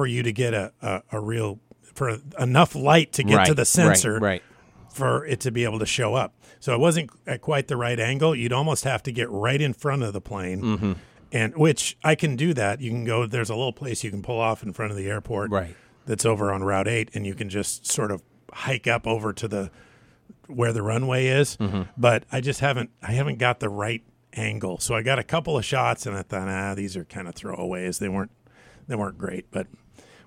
[0.00, 3.52] for you to get a, a, a real, for enough light to get right, to
[3.52, 4.20] the sensor Right.
[4.20, 4.42] right.
[4.90, 6.32] for it to be able to show up.
[6.58, 8.34] So it wasn't at quite the right angle.
[8.34, 10.92] You'd almost have to get right in front of the plane, Mm-hmm.
[11.32, 12.80] and which I can do that.
[12.80, 13.26] You can go.
[13.26, 15.76] There's a little place you can pull off in front of the airport, Right.
[16.06, 18.22] That's over on Route Eight, and you can just sort of
[18.52, 19.70] hike up over to the
[20.46, 21.56] where the runway is.
[21.58, 21.82] Mm-hmm.
[21.98, 22.88] But I just haven't.
[23.02, 24.02] I haven't got the right
[24.32, 24.78] angle.
[24.78, 27.34] So I got a couple of shots, and I thought, ah, these are kind of
[27.34, 27.98] throwaways.
[27.98, 28.30] They weren't.
[28.88, 29.66] They weren't great, but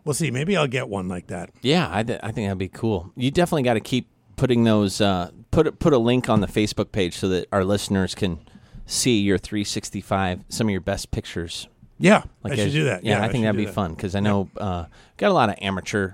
[0.05, 0.31] we'll see.
[0.31, 1.49] Maybe I'll get one like that.
[1.61, 3.11] Yeah, I, th- I think that'd be cool.
[3.15, 4.99] You definitely got to keep putting those.
[5.01, 8.39] Uh, put a- put a link on the Facebook page so that our listeners can
[8.85, 11.67] see your 365, some of your best pictures.
[11.99, 13.03] Yeah, Like I should as- do that.
[13.05, 13.73] Yeah, I think that'd be that.
[13.73, 14.85] fun because I know uh,
[15.17, 16.13] got a lot of amateur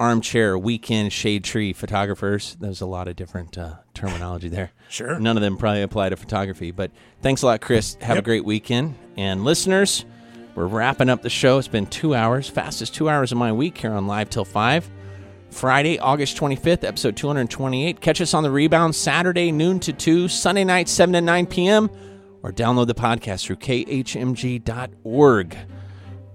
[0.00, 2.56] armchair weekend shade tree photographers.
[2.60, 4.70] There's a lot of different uh, terminology there.
[4.92, 5.18] Sure.
[5.18, 6.90] None of them probably apply to photography, but
[7.22, 7.96] thanks a lot, Chris.
[8.02, 8.94] Have a great weekend.
[9.16, 10.04] And listeners,
[10.54, 11.58] we're wrapping up the show.
[11.58, 14.90] It's been two hours, fastest two hours of my week here on Live Till 5.
[15.50, 18.00] Friday, August 25th, episode 228.
[18.00, 21.90] Catch us on the rebound Saturday, noon to 2, Sunday night, 7 to 9 p.m.,
[22.42, 24.66] or download the podcast through khmg.org.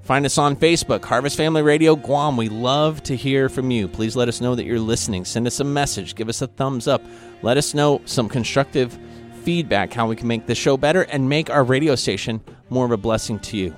[0.01, 2.37] Find us on Facebook, Harvest Family Radio Guam.
[2.37, 3.87] We love to hear from you.
[3.87, 5.25] Please let us know that you're listening.
[5.25, 6.15] Send us a message.
[6.15, 7.01] Give us a thumbs up.
[7.41, 8.97] Let us know some constructive
[9.43, 12.91] feedback, how we can make the show better and make our radio station more of
[12.91, 13.75] a blessing to you.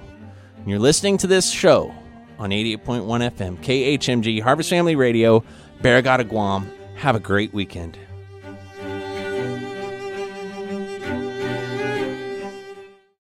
[0.66, 1.94] You're listening to this show
[2.38, 5.44] on 88.1 FM, KHMG, Harvest Family Radio,
[5.82, 6.70] Barrigada, Guam.
[6.96, 7.98] Have a great weekend.